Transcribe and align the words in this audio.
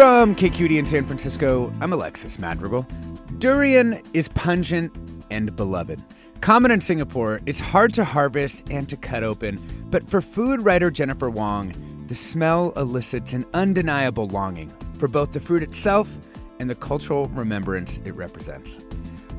From 0.00 0.34
KQED 0.34 0.78
in 0.78 0.86
San 0.86 1.04
Francisco, 1.04 1.70
I'm 1.82 1.92
Alexis 1.92 2.38
Madrigal. 2.38 2.86
Durian 3.36 4.00
is 4.14 4.28
pungent 4.28 4.90
and 5.30 5.54
beloved. 5.54 6.02
Common 6.40 6.70
in 6.70 6.80
Singapore, 6.80 7.42
it's 7.44 7.60
hard 7.60 7.92
to 7.92 8.04
harvest 8.04 8.64
and 8.70 8.88
to 8.88 8.96
cut 8.96 9.22
open, 9.22 9.60
but 9.90 10.08
for 10.08 10.22
food 10.22 10.62
writer 10.62 10.90
Jennifer 10.90 11.28
Wong, 11.28 11.74
the 12.06 12.14
smell 12.14 12.72
elicits 12.76 13.34
an 13.34 13.44
undeniable 13.52 14.26
longing 14.26 14.72
for 14.96 15.06
both 15.06 15.32
the 15.32 15.40
fruit 15.40 15.62
itself 15.62 16.10
and 16.60 16.70
the 16.70 16.74
cultural 16.74 17.28
remembrance 17.28 18.00
it 18.06 18.12
represents. 18.12 18.80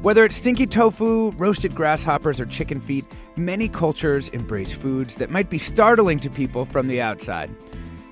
Whether 0.04 0.26
it's 0.26 0.36
stinky 0.36 0.68
tofu, 0.68 1.32
roasted 1.38 1.74
grasshoppers, 1.74 2.40
or 2.40 2.46
chicken 2.46 2.80
feet, 2.80 3.06
many 3.36 3.68
cultures 3.68 4.30
embrace 4.30 4.74
foods 4.74 5.16
that 5.16 5.32
might 5.32 5.50
be 5.50 5.58
startling 5.58 6.20
to 6.20 6.30
people 6.30 6.66
from 6.66 6.88
the 6.88 7.02
outside. 7.02 7.50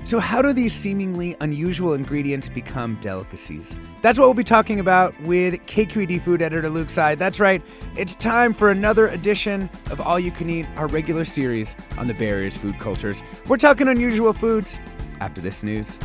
So, 0.06 0.20
how 0.20 0.42
do 0.42 0.54
these 0.54 0.74
seemingly 0.74 1.36
unusual 1.42 1.94
ingredients 1.94 2.50
become 2.50 2.98
delicacies? 3.02 3.78
That's 4.02 4.18
what 4.18 4.26
we'll 4.26 4.34
be 4.34 4.44
talking 4.44 4.80
about 4.80 5.20
with 5.22 5.56
KQED 5.68 6.22
food 6.22 6.42
editor 6.42 6.70
Luke 6.70 6.90
Tsai. 6.90 7.16
That's 7.16 7.40
right, 7.40 7.62
it's 7.96 8.16
time 8.16 8.54
for 8.54 8.72
another 8.72 9.08
edition 9.08 9.70
of 9.92 10.00
All 10.02 10.20
You 10.20 10.32
Can 10.32 10.50
Eat, 10.50 10.66
our 10.78 10.88
regular 10.88 11.26
series 11.26 11.76
on 11.98 12.08
the 12.08 12.14
Bay 12.14 12.30
Area's 12.30 12.58
food 12.58 12.80
cultures. 12.80 13.22
We're 13.48 13.58
talking 13.58 13.88
unusual 13.88 14.34
foods 14.34 14.80
after 15.20 15.42
this 15.42 15.64
news. 15.64 16.00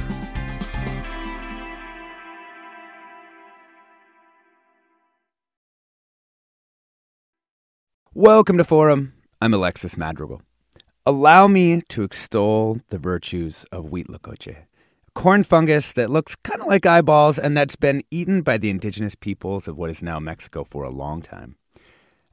Welcome 8.12 8.58
to 8.58 8.64
Forum. 8.64 9.12
I'm 9.40 9.54
Alexis 9.54 9.96
Madrigal. 9.96 10.42
Allow 11.06 11.48
me 11.48 11.82
to 11.90 12.02
extol 12.02 12.80
the 12.88 12.96
virtues 12.96 13.64
of 13.70 13.90
huitlacoche, 13.90 14.56
a 14.56 15.10
corn 15.12 15.44
fungus 15.44 15.92
that 15.92 16.08
looks 16.08 16.34
kind 16.34 16.62
of 16.62 16.66
like 16.66 16.86
eyeballs 16.86 17.38
and 17.38 17.54
that's 17.54 17.76
been 17.76 18.02
eaten 18.10 18.40
by 18.40 18.56
the 18.56 18.70
indigenous 18.70 19.14
peoples 19.14 19.68
of 19.68 19.76
what 19.76 19.90
is 19.90 20.02
now 20.02 20.18
Mexico 20.18 20.64
for 20.64 20.82
a 20.82 20.88
long 20.88 21.20
time. 21.20 21.56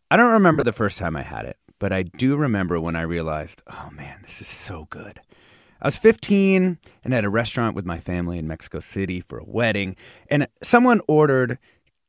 I 0.10 0.16
don't 0.16 0.32
remember 0.32 0.64
the 0.64 0.72
first 0.72 0.98
time 0.98 1.18
I 1.18 1.24
had 1.24 1.44
it, 1.44 1.58
but 1.80 1.92
I 1.92 2.04
do 2.04 2.38
remember 2.38 2.80
when 2.80 2.96
I 2.96 3.02
realized, 3.02 3.62
oh 3.68 3.90
man, 3.92 4.20
this 4.22 4.40
is 4.40 4.48
so 4.48 4.88
good. 4.90 5.20
I 5.82 5.90
was 5.90 5.98
15 5.98 6.78
and 7.04 7.14
at 7.14 7.26
a 7.26 7.30
restaurant 7.30 7.76
with 7.76 7.86
my 7.86 8.00
family 8.00 8.38
in 8.38 8.48
Mexico 8.48 8.80
City 8.80 9.20
for 9.20 9.38
a 9.38 9.46
wedding, 9.46 9.98
and 10.30 10.48
someone 10.64 11.02
ordered 11.10 11.60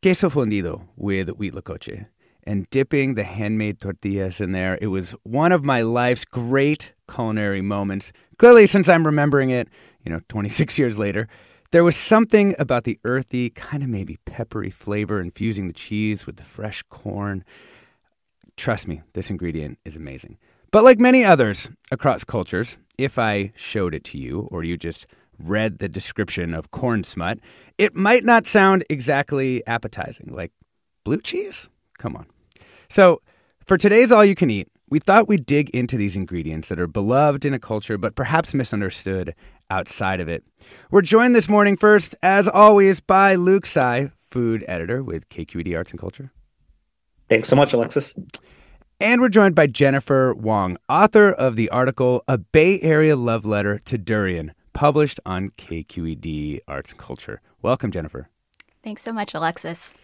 queso 0.01 0.31
fundido 0.31 0.87
with 0.95 1.27
huitlacoche 1.27 2.07
and 2.45 2.69
dipping 2.71 3.15
the 3.15 3.25
handmade 3.25 3.81
tortillas 3.81 4.41
in 4.41 4.53
there. 4.53 4.79
It 4.81 4.89
was 4.89 5.13
one 5.23 5.53
of 5.53 5.65
my 5.65 5.83
life's 5.83 6.25
great 6.25 6.93
culinary 7.13 7.63
moments. 7.63 8.13
Clearly, 8.39 8.67
since 8.67 8.89
I'm 8.89 9.07
remembering 9.07 9.51
it, 9.51 9.69
you 10.05 10.11
know, 10.11 10.21
26 10.29 10.79
years 10.79 10.99
later, 10.99 11.29
there 11.71 11.85
was 11.85 11.97
something 11.97 12.55
about 12.59 12.85
the 12.85 12.99
earthy, 13.05 13.49
kind 13.51 13.83
of 13.83 13.89
maybe 13.89 14.19
peppery 14.27 14.71
flavor 14.71 15.21
infusing 15.21 15.69
the 15.69 15.73
cheese 15.73 16.27
with 16.27 16.37
the 16.37 16.43
fresh 16.43 16.83
corn. 16.91 17.45
Trust 18.57 18.87
me, 18.87 19.03
this 19.15 19.31
ingredient 19.31 19.79
is 19.85 19.97
amazing. 19.97 20.39
But 20.71 20.85
like 20.85 20.99
many 20.99 21.25
others 21.25 21.71
across 21.91 22.25
cultures, 22.25 22.79
if 22.99 23.19
I 23.19 23.53
showed 23.57 23.95
it 23.95 24.05
to 24.05 24.19
you 24.19 24.49
or 24.51 24.65
you 24.65 24.77
just 24.77 25.07
read 25.39 25.79
the 25.79 25.89
description 25.89 26.55
of 26.55 26.71
corn 26.71 27.05
smut, 27.05 27.39
it 27.79 27.95
might 27.95 28.25
not 28.25 28.47
sound 28.47 28.85
exactly 28.89 29.67
appetizing. 29.67 30.29
Like 30.31 30.53
blue 31.05 31.21
cheese? 31.21 31.69
Come 31.99 32.17
on. 32.17 32.27
So, 32.93 33.23
for 33.65 33.79
today's 33.79 34.13
All 34.13 34.23
You 34.23 34.35
Can 34.35 34.51
Eat, 34.51 34.69
we 34.87 34.99
thought 34.99 35.27
we'd 35.27 35.47
dig 35.47 35.71
into 35.71 35.97
these 35.97 36.15
ingredients 36.15 36.69
that 36.69 36.79
are 36.79 36.87
beloved 36.87 37.47
in 37.47 37.55
a 37.55 37.59
culture 37.59 37.97
but 37.97 38.15
perhaps 38.15 38.53
misunderstood 38.53 39.35
outside 39.71 40.21
of 40.21 40.29
it. 40.29 40.45
We're 40.91 41.01
joined 41.01 41.35
this 41.35 41.49
morning 41.49 41.79
first, 41.79 42.15
as 42.23 42.47
always, 42.47 43.01
by 43.01 43.35
Luke 43.35 43.65
Tsai, 43.65 44.11
food 44.29 44.63
editor 44.69 45.03
with 45.03 45.31
KQED 45.31 45.75
Arts 45.75 45.93
and 45.93 45.99
Culture. 45.99 46.33
Thanks 47.31 47.49
so 47.49 47.57
much, 47.57 47.73
Alexis. 47.73 48.15
And 49.01 49.23
we're 49.23 49.31
joined 49.31 49.55
by 49.55 49.69
Jennifer 49.69 50.35
Wong, 50.35 50.77
author 50.87 51.33
of 51.33 51.57
the 51.57 51.71
article 51.71 52.23
A 52.29 52.37
Bay 52.37 52.79
Area 52.83 53.17
Love 53.17 53.47
Letter 53.47 53.79
to 53.87 53.97
Durian, 53.97 54.53
published 54.75 55.19
on 55.25 55.49
KQED 55.49 56.59
Arts 56.69 56.91
and 56.91 57.01
Culture. 57.01 57.41
Welcome, 57.63 57.91
Jennifer. 57.91 58.29
Thanks 58.83 59.01
so 59.01 59.15
much, 59.15 59.33
Alexis. 59.33 59.97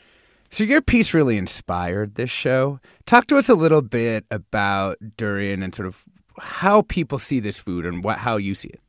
So 0.50 0.64
your 0.64 0.81
piece 0.81 1.12
really 1.12 1.36
inspired 1.36 2.14
this 2.14 2.31
show. 2.31 2.81
Talk 3.06 3.26
to 3.28 3.36
us 3.36 3.48
a 3.48 3.54
little 3.54 3.82
bit 3.82 4.25
about 4.31 4.97
durian 5.16 5.62
and 5.62 5.75
sort 5.75 5.88
of 5.88 6.04
how 6.41 6.82
people 6.82 7.19
see 7.19 7.41
this 7.41 7.59
food 7.59 7.84
and 7.84 8.03
what 8.03 8.19
how 8.19 8.36
you 8.36 8.54
see 8.54 8.69
it. 8.69 8.81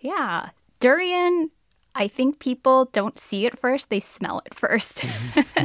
Yeah, 0.00 0.50
durian. 0.80 1.50
I 1.94 2.08
think 2.08 2.40
people 2.40 2.86
don't 2.86 3.18
see 3.18 3.46
it 3.46 3.58
first; 3.58 3.88
they 3.90 4.00
smell 4.00 4.42
it 4.44 4.54
first. 4.54 5.04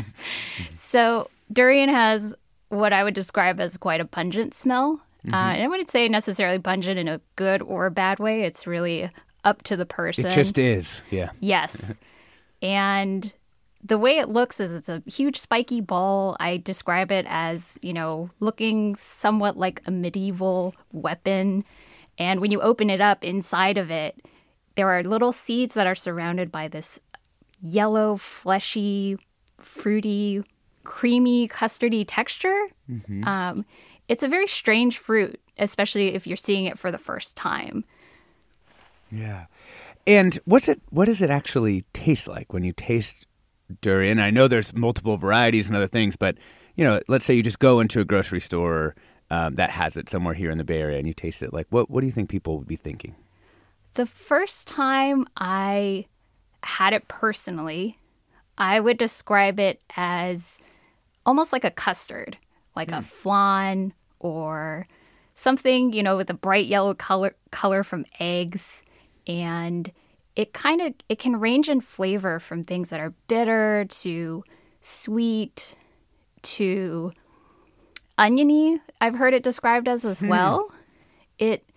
so 0.73 1.29
durian 1.51 1.89
has 1.89 2.35
what 2.69 2.93
I 2.93 3.03
would 3.03 3.13
describe 3.13 3.59
as 3.59 3.77
quite 3.77 4.01
a 4.01 4.05
pungent 4.05 4.53
smell. 4.53 5.01
Mm-hmm. 5.25 5.33
Uh, 5.33 5.53
and 5.53 5.63
I 5.63 5.67
wouldn't 5.67 5.89
say 5.89 6.07
necessarily 6.07 6.57
pungent 6.57 6.97
in 6.97 7.07
a 7.07 7.21
good 7.35 7.61
or 7.61 7.85
a 7.85 7.91
bad 7.91 8.19
way. 8.19 8.43
It's 8.43 8.65
really 8.65 9.09
up 9.43 9.61
to 9.63 9.75
the 9.75 9.85
person. 9.85 10.27
It 10.27 10.31
just 10.31 10.57
is, 10.57 11.01
yeah. 11.11 11.31
Yes, 11.39 11.99
and 12.61 13.33
the 13.83 13.97
way 13.97 14.17
it 14.17 14.29
looks 14.29 14.59
is 14.59 14.73
it's 14.73 14.89
a 14.89 15.03
huge 15.05 15.39
spiky 15.39 15.81
ball. 15.81 16.37
I 16.39 16.57
describe 16.57 17.11
it 17.11 17.25
as, 17.27 17.79
you 17.81 17.93
know, 17.93 18.29
looking 18.39 18.95
somewhat 18.95 19.57
like 19.57 19.81
a 19.85 19.91
medieval 19.91 20.75
weapon. 20.91 21.63
And 22.17 22.39
when 22.41 22.51
you 22.51 22.61
open 22.61 22.89
it 22.89 23.01
up 23.01 23.23
inside 23.23 23.77
of 23.77 23.89
it, 23.89 24.21
there 24.75 24.89
are 24.89 25.03
little 25.03 25.31
seeds 25.31 25.73
that 25.73 25.87
are 25.87 25.95
surrounded 25.95 26.51
by 26.51 26.67
this 26.67 26.99
yellow, 27.61 28.17
fleshy, 28.17 29.17
fruity, 29.57 30.43
creamy, 30.83 31.47
custardy 31.47 32.05
texture. 32.07 32.67
Mm-hmm. 32.89 33.23
Um, 33.25 33.65
it's 34.07 34.23
a 34.23 34.27
very 34.27 34.47
strange 34.47 34.97
fruit, 34.97 35.39
especially 35.57 36.13
if 36.13 36.27
you're 36.27 36.37
seeing 36.37 36.65
it 36.65 36.77
for 36.77 36.91
the 36.91 36.97
first 36.97 37.37
time. 37.37 37.85
Yeah. 39.11 39.45
And 40.07 40.39
what's 40.45 40.67
it 40.67 40.81
what 40.89 41.05
does 41.05 41.21
it 41.21 41.29
actually 41.29 41.85
taste 41.93 42.27
like 42.27 42.53
when 42.53 42.63
you 42.63 42.73
taste 42.73 43.27
durian. 43.71 44.19
I 44.19 44.31
know 44.31 44.47
there's 44.47 44.73
multiple 44.73 45.17
varieties 45.17 45.67
and 45.67 45.75
other 45.75 45.87
things, 45.87 46.15
but 46.15 46.37
you 46.75 46.83
know, 46.83 46.99
let's 47.07 47.25
say 47.25 47.33
you 47.33 47.43
just 47.43 47.59
go 47.59 47.79
into 47.79 47.99
a 47.99 48.05
grocery 48.05 48.39
store 48.39 48.95
um, 49.29 49.55
that 49.55 49.69
has 49.71 49.97
it 49.97 50.09
somewhere 50.09 50.33
here 50.33 50.51
in 50.51 50.57
the 50.57 50.63
Bay 50.63 50.81
Area 50.81 50.97
and 50.97 51.07
you 51.07 51.13
taste 51.13 51.41
it, 51.41 51.53
like 51.53 51.67
what 51.69 51.89
what 51.89 52.01
do 52.01 52.07
you 52.07 52.11
think 52.11 52.29
people 52.29 52.57
would 52.57 52.67
be 52.67 52.75
thinking? 52.75 53.15
The 53.93 54.05
first 54.05 54.67
time 54.67 55.25
I 55.37 56.05
had 56.63 56.93
it 56.93 57.07
personally, 57.07 57.95
I 58.57 58.79
would 58.79 58.97
describe 58.97 59.59
it 59.59 59.81
as 59.95 60.59
almost 61.25 61.51
like 61.51 61.63
a 61.63 61.71
custard, 61.71 62.37
like 62.75 62.91
a 62.91 63.01
flan 63.01 63.93
or 64.19 64.87
something, 65.33 65.93
you 65.93 66.03
know, 66.03 66.15
with 66.15 66.29
a 66.29 66.35
bright 66.35 66.67
yellow 66.67 66.93
color 66.93 67.33
color 67.51 67.83
from 67.83 68.05
eggs 68.19 68.83
and 69.27 69.91
it 70.35 70.53
kind 70.53 70.81
of 70.81 70.93
it 71.09 71.19
can 71.19 71.39
range 71.39 71.69
in 71.69 71.81
flavor 71.81 72.39
from 72.39 72.63
things 72.63 72.89
that 72.89 72.99
are 72.99 73.13
bitter 73.27 73.85
to 73.89 74.43
sweet 74.79 75.75
to 76.41 77.11
oniony. 78.17 78.79
I've 78.99 79.15
heard 79.15 79.33
it 79.33 79.43
described 79.43 79.87
as 79.87 80.05
as 80.05 80.19
hmm. 80.19 80.29
well. 80.29 80.71
It 81.37 81.69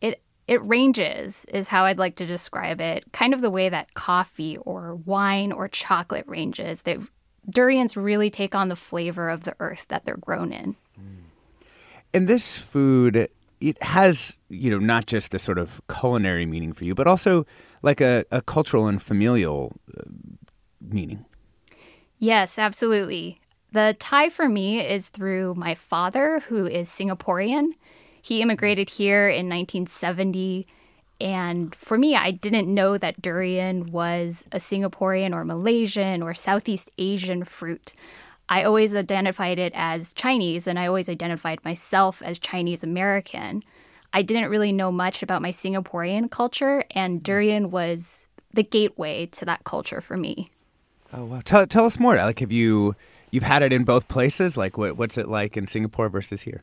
it 0.00 0.22
it 0.46 0.64
ranges 0.64 1.44
is 1.46 1.68
how 1.68 1.84
I'd 1.84 1.98
like 1.98 2.16
to 2.16 2.26
describe 2.26 2.80
it. 2.80 3.12
Kind 3.12 3.34
of 3.34 3.40
the 3.40 3.50
way 3.50 3.68
that 3.68 3.94
coffee 3.94 4.56
or 4.58 4.94
wine 4.94 5.52
or 5.52 5.68
chocolate 5.68 6.26
ranges. 6.26 6.82
That 6.82 6.98
durians 7.48 7.96
really 7.96 8.30
take 8.30 8.54
on 8.54 8.68
the 8.68 8.76
flavor 8.76 9.28
of 9.28 9.44
the 9.44 9.54
earth 9.60 9.86
that 9.88 10.04
they're 10.04 10.16
grown 10.16 10.52
in. 10.52 10.76
Hmm. 10.94 11.22
And 12.14 12.28
this 12.28 12.56
food, 12.56 13.28
it 13.60 13.82
has, 13.82 14.36
you 14.48 14.70
know, 14.70 14.78
not 14.78 15.06
just 15.06 15.34
a 15.34 15.38
sort 15.38 15.58
of 15.58 15.80
culinary 15.92 16.46
meaning 16.46 16.72
for 16.72 16.84
you, 16.84 16.94
but 16.94 17.06
also 17.06 17.46
like 17.82 18.00
a, 18.00 18.24
a 18.30 18.40
cultural 18.40 18.86
and 18.86 19.02
familial 19.02 19.78
uh, 19.96 20.02
meaning. 20.80 21.24
Yes, 22.18 22.58
absolutely. 22.58 23.38
The 23.72 23.96
tie 23.98 24.28
for 24.28 24.48
me 24.48 24.80
is 24.80 25.08
through 25.08 25.54
my 25.54 25.74
father, 25.74 26.40
who 26.48 26.66
is 26.66 26.88
Singaporean. 26.88 27.72
He 28.20 28.42
immigrated 28.42 28.90
here 28.90 29.28
in 29.28 29.48
1970. 29.48 30.66
And 31.20 31.74
for 31.74 31.98
me, 31.98 32.16
I 32.16 32.30
didn't 32.30 32.72
know 32.72 32.96
that 32.96 33.20
durian 33.20 33.90
was 33.90 34.44
a 34.52 34.58
Singaporean 34.58 35.32
or 35.32 35.44
Malaysian 35.44 36.22
or 36.22 36.34
Southeast 36.34 36.90
Asian 36.98 37.44
fruit. 37.44 37.94
I 38.48 38.64
always 38.64 38.96
identified 38.96 39.58
it 39.58 39.72
as 39.74 40.14
Chinese, 40.14 40.66
and 40.66 40.78
I 40.78 40.86
always 40.86 41.08
identified 41.08 41.62
myself 41.64 42.22
as 42.22 42.38
Chinese 42.38 42.82
American. 42.82 43.62
I 44.12 44.22
didn't 44.22 44.50
really 44.50 44.72
know 44.72 44.90
much 44.90 45.22
about 45.22 45.42
my 45.42 45.50
Singaporean 45.50 46.30
culture, 46.30 46.84
and 46.92 47.18
mm-hmm. 47.18 47.22
durian 47.22 47.70
was 47.70 48.28
the 48.52 48.62
gateway 48.62 49.26
to 49.26 49.44
that 49.44 49.64
culture 49.64 50.00
for 50.00 50.16
me. 50.16 50.48
Oh 51.12 51.24
wow! 51.24 51.40
Tell, 51.44 51.66
tell 51.66 51.84
us 51.84 51.98
more. 51.98 52.16
Like, 52.16 52.40
have 52.40 52.52
you 52.52 52.94
you've 53.30 53.42
had 53.42 53.62
it 53.62 53.72
in 53.72 53.84
both 53.84 54.08
places? 54.08 54.56
Like, 54.56 54.76
what, 54.76 54.96
what's 54.96 55.18
it 55.18 55.28
like 55.28 55.56
in 55.56 55.66
Singapore 55.66 56.08
versus 56.08 56.42
here? 56.42 56.62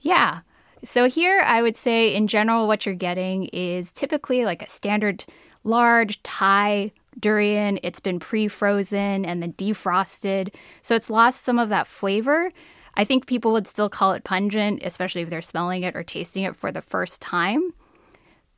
Yeah. 0.00 0.40
So 0.82 1.08
here, 1.08 1.40
I 1.40 1.62
would 1.62 1.76
say 1.76 2.14
in 2.14 2.26
general, 2.26 2.66
what 2.66 2.84
you're 2.84 2.94
getting 2.94 3.44
is 3.46 3.90
typically 3.90 4.44
like 4.44 4.62
a 4.62 4.66
standard 4.66 5.24
large 5.64 6.22
Thai 6.22 6.92
durian. 7.18 7.78
It's 7.82 8.00
been 8.00 8.20
pre 8.20 8.48
frozen 8.48 9.24
and 9.24 9.42
then 9.42 9.54
defrosted. 9.54 10.54
So 10.82 10.94
it's 10.94 11.10
lost 11.10 11.42
some 11.42 11.58
of 11.58 11.68
that 11.70 11.86
flavor. 11.86 12.50
I 12.96 13.04
think 13.04 13.26
people 13.26 13.52
would 13.52 13.66
still 13.66 13.88
call 13.88 14.12
it 14.12 14.24
pungent, 14.24 14.82
especially 14.84 15.22
if 15.22 15.30
they're 15.30 15.42
smelling 15.42 15.82
it 15.82 15.96
or 15.96 16.02
tasting 16.02 16.44
it 16.44 16.56
for 16.56 16.70
the 16.70 16.82
first 16.82 17.20
time. 17.20 17.72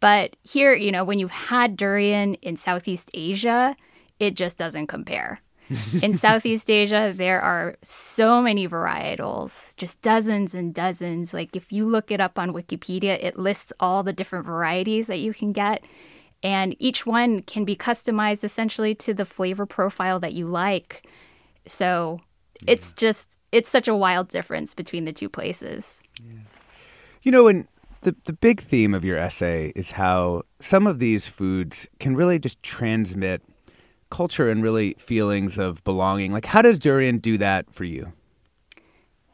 But 0.00 0.36
here, 0.42 0.74
you 0.74 0.92
know, 0.92 1.04
when 1.04 1.18
you've 1.18 1.30
had 1.30 1.76
durian 1.76 2.34
in 2.34 2.56
Southeast 2.56 3.10
Asia, 3.14 3.76
it 4.20 4.34
just 4.34 4.58
doesn't 4.58 4.88
compare. 4.88 5.40
in 6.02 6.14
Southeast 6.14 6.70
Asia, 6.70 7.12
there 7.16 7.40
are 7.40 7.76
so 7.82 8.40
many 8.40 8.68
varietals, 8.68 9.74
just 9.76 10.00
dozens 10.00 10.54
and 10.54 10.74
dozens. 10.74 11.34
Like 11.34 11.56
if 11.56 11.72
you 11.72 11.86
look 11.86 12.10
it 12.10 12.20
up 12.20 12.38
on 12.38 12.52
Wikipedia, 12.52 13.18
it 13.20 13.38
lists 13.38 13.72
all 13.80 14.02
the 14.02 14.12
different 14.12 14.46
varieties 14.46 15.08
that 15.08 15.18
you 15.18 15.34
can 15.34 15.52
get. 15.52 15.84
And 16.42 16.76
each 16.78 17.06
one 17.06 17.42
can 17.42 17.64
be 17.64 17.74
customized 17.74 18.44
essentially 18.44 18.94
to 18.96 19.14
the 19.14 19.24
flavor 19.24 19.66
profile 19.66 20.20
that 20.20 20.34
you 20.34 20.46
like. 20.46 21.08
So 21.66 22.20
it's 22.67 22.93
just, 22.93 23.38
it's 23.53 23.69
such 23.69 23.88
a 23.88 23.94
wild 23.94 24.29
difference 24.29 24.75
between 24.75 25.05
the 25.05 25.12
two 25.12 25.29
places. 25.29 26.00
You 27.23 27.32
know, 27.32 27.49
and 27.49 27.67
the 28.03 28.14
the 28.25 28.32
big 28.32 28.61
theme 28.61 28.94
of 28.94 29.05
your 29.05 29.19
essay 29.19 29.73
is 29.75 29.93
how 29.93 30.43
some 30.61 30.87
of 30.87 31.00
these 31.00 31.26
foods 31.26 31.88
can 31.99 32.14
really 32.14 32.38
just 32.38 32.62
transmit 32.62 33.43
culture 34.11 34.49
and 34.49 34.62
really 34.62 34.94
feelings 34.99 35.58
of 35.58 35.82
belonging. 35.82 36.32
Like, 36.32 36.44
how 36.44 36.62
does 36.62 36.79
durian 36.79 37.19
do 37.19 37.37
that 37.38 37.73
for 37.75 37.85
you? 37.85 38.12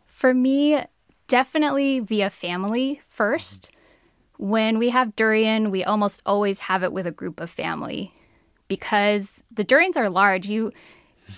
For 0.06 0.32
me, 0.32 0.80
definitely 1.28 2.00
via 2.00 2.30
family 2.30 3.02
first. 3.06 3.70
When 4.38 4.78
we 4.78 4.88
have 4.88 5.14
durian, 5.14 5.70
we 5.70 5.84
almost 5.84 6.22
always 6.24 6.60
have 6.60 6.82
it 6.82 6.92
with 6.92 7.06
a 7.06 7.12
group 7.12 7.40
of 7.40 7.50
family 7.50 8.14
because 8.68 9.44
the 9.50 9.64
durians 9.64 9.96
are 9.96 10.08
large. 10.08 10.46
You 10.48 10.72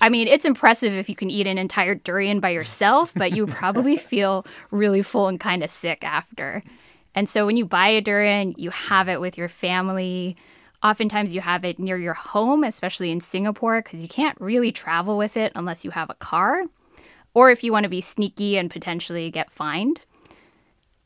I 0.01 0.09
mean, 0.09 0.29
it's 0.29 0.45
impressive 0.45 0.93
if 0.93 1.09
you 1.09 1.17
can 1.17 1.31
eat 1.31 1.47
an 1.47 1.59
entire 1.59 1.95
durian 1.95 2.41
by 2.41 2.51
yourself, 2.51 3.13
but 3.15 3.33
you 3.33 3.47
probably 3.47 3.97
feel 3.99 4.47
really 4.71 5.03
full 5.03 5.29
and 5.29 5.41
kind 5.41 5.63
of 5.63 5.71
sick 5.71 6.05
after. 6.05 6.63
And 7.15 7.29
so 7.29 7.47
when 7.47 7.57
you 7.57 7.65
buy 7.65 7.89
a 7.89 8.01
durian, 8.01 8.55
you 8.57 8.71
have 8.71 9.09
it 9.09 9.21
with 9.21 9.39
your 9.39 9.49
family. 9.49 10.37
Oftentimes 10.83 11.35
you 11.35 11.41
have 11.41 11.65
it 11.65 11.79
near 11.79 11.97
your 11.97 12.15
home, 12.15 12.65
especially 12.65 13.11
in 13.11 13.21
Singapore, 13.21 13.83
because 13.83 14.03
you 14.03 14.09
can't 14.09 14.39
really 14.41 14.73
travel 14.73 15.17
with 15.17 15.37
it 15.37 15.53
unless 15.55 15.85
you 15.85 15.93
have 15.93 16.11
a 16.11 16.15
car, 16.15 16.65
or 17.33 17.51
if 17.51 17.63
you 17.65 17.73
want 17.73 17.85
to 17.85 17.91
be 17.91 18.01
sneaky 18.01 18.59
and 18.59 18.71
potentially 18.71 19.31
get 19.31 19.51
fined. 19.51 20.05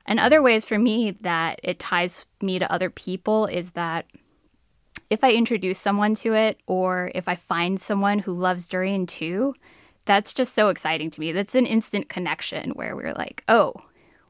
And 0.07 0.19
other 0.19 0.43
ways 0.43 0.65
for 0.65 0.79
me 0.79 1.11
that 1.11 1.61
it 1.63 1.79
ties 1.79 2.25
me 2.41 2.59
to 2.59 2.73
other 2.73 2.89
people 2.89 3.45
is 3.45 3.73
that 3.73 4.07
if 5.11 5.25
I 5.25 5.33
introduce 5.33 5.79
someone 5.79 6.15
to 6.17 6.35
it 6.35 6.61
or 6.67 7.11
if 7.15 7.29
I 7.29 7.35
find 7.35 7.81
someone 7.81 8.21
who 8.21 8.33
loves 8.33 8.69
durian 8.69 9.07
too, 9.07 9.55
that's 10.05 10.33
just 10.33 10.55
so 10.55 10.69
exciting 10.69 11.11
to 11.11 11.21
me. 11.21 11.33
That's 11.33 11.55
an 11.55 11.67
instant 11.67 12.09
connection 12.09 12.71
where 12.71 12.97
we're 12.97 13.13
like, 13.13 13.45
oh, 13.49 13.75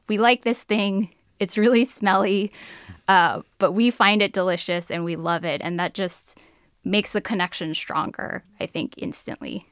we 0.07 0.17
like 0.17 0.43
this 0.43 0.63
thing. 0.63 1.09
It's 1.39 1.57
really 1.57 1.85
smelly, 1.85 2.51
uh, 3.07 3.41
but 3.59 3.71
we 3.71 3.91
find 3.91 4.21
it 4.21 4.33
delicious 4.33 4.91
and 4.91 5.05
we 5.05 5.15
love 5.15 5.45
it. 5.45 5.61
And 5.63 5.79
that 5.79 5.93
just 5.93 6.39
makes 6.83 7.13
the 7.13 7.21
connection 7.21 7.73
stronger, 7.73 8.43
I 8.59 8.65
think, 8.65 8.95
instantly. 8.97 9.65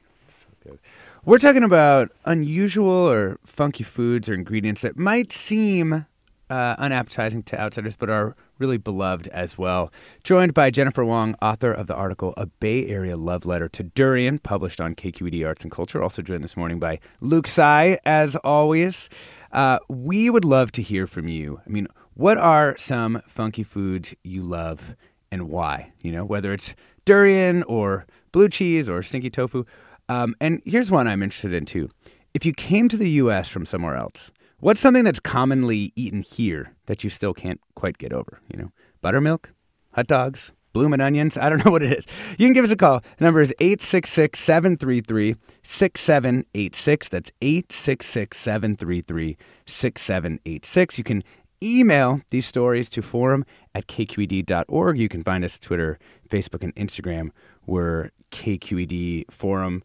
We're 1.24 1.38
talking 1.38 1.62
about 1.62 2.10
unusual 2.24 2.88
or 2.88 3.38
funky 3.44 3.84
foods 3.84 4.28
or 4.28 4.34
ingredients 4.34 4.82
that 4.82 4.96
might 4.96 5.32
seem 5.32 6.06
uh, 6.50 6.76
unappetizing 6.78 7.42
to 7.44 7.60
outsiders, 7.60 7.96
but 7.96 8.08
are 8.08 8.34
really 8.58 8.78
beloved 8.78 9.28
as 9.28 9.56
well. 9.56 9.92
Joined 10.24 10.54
by 10.54 10.70
Jennifer 10.70 11.04
Wong, 11.04 11.34
author 11.40 11.72
of 11.72 11.86
the 11.86 11.94
article 11.94 12.34
A 12.36 12.46
Bay 12.46 12.86
Area 12.86 13.16
Love 13.16 13.46
Letter 13.46 13.68
to 13.70 13.82
Durian, 13.82 14.38
published 14.38 14.80
on 14.80 14.94
KQED 14.94 15.46
Arts 15.46 15.62
and 15.62 15.72
Culture. 15.72 16.02
Also 16.02 16.22
joined 16.22 16.44
this 16.44 16.56
morning 16.56 16.78
by 16.78 16.98
Luke 17.20 17.46
Tsai, 17.46 17.98
as 18.04 18.36
always. 18.36 19.08
Uh, 19.52 19.78
we 19.88 20.28
would 20.30 20.44
love 20.44 20.72
to 20.72 20.82
hear 20.82 21.06
from 21.06 21.28
you. 21.28 21.60
I 21.66 21.70
mean, 21.70 21.86
what 22.14 22.36
are 22.36 22.76
some 22.76 23.22
funky 23.26 23.62
foods 23.62 24.14
you 24.22 24.42
love 24.42 24.94
and 25.30 25.48
why? 25.48 25.92
You 26.02 26.12
know, 26.12 26.24
whether 26.24 26.52
it's 26.52 26.74
durian 27.04 27.62
or 27.62 28.06
blue 28.32 28.48
cheese 28.48 28.88
or 28.88 29.02
stinky 29.02 29.30
tofu. 29.30 29.64
Um, 30.08 30.34
and 30.40 30.60
here's 30.64 30.90
one 30.90 31.06
I'm 31.06 31.22
interested 31.22 31.52
in 31.52 31.64
too. 31.64 31.88
If 32.34 32.44
you 32.44 32.52
came 32.52 32.88
to 32.88 32.96
the 32.96 33.10
U.S. 33.10 33.48
from 33.48 33.64
somewhere 33.64 33.96
else, 33.96 34.30
what's 34.60 34.80
something 34.80 35.04
that's 35.04 35.20
commonly 35.20 35.92
eaten 35.96 36.22
here 36.22 36.74
that 36.86 37.04
you 37.04 37.10
still 37.10 37.34
can't 37.34 37.60
quite 37.74 37.98
get 37.98 38.12
over? 38.12 38.40
You 38.52 38.58
know, 38.58 38.72
buttermilk, 39.00 39.52
hot 39.92 40.06
dogs, 40.06 40.52
bloomin' 40.72 41.00
onions. 41.00 41.36
I 41.36 41.48
don't 41.48 41.64
know 41.64 41.70
what 41.70 41.82
it 41.82 41.92
is. 41.92 42.06
You 42.38 42.46
can 42.46 42.52
give 42.52 42.64
us 42.64 42.70
a 42.70 42.76
call. 42.76 43.00
The 43.18 43.24
number 43.24 43.40
is 43.40 43.54
866 43.60 44.38
733 44.38 45.36
6786. 45.62 47.08
That's 47.08 47.32
866 47.40 48.36
733 48.36 49.36
6786. 49.66 50.98
You 50.98 51.04
can 51.04 51.24
email 51.62 52.20
these 52.30 52.46
stories 52.46 52.88
to 52.90 53.02
forum 53.02 53.44
at 53.74 53.86
kqed.org. 53.86 54.98
You 54.98 55.08
can 55.08 55.24
find 55.24 55.44
us 55.44 55.58
Twitter, 55.58 55.98
Facebook, 56.28 56.62
and 56.62 56.74
Instagram. 56.76 57.30
We're 57.66 58.10
KQED 58.30 59.30
Forum. 59.30 59.82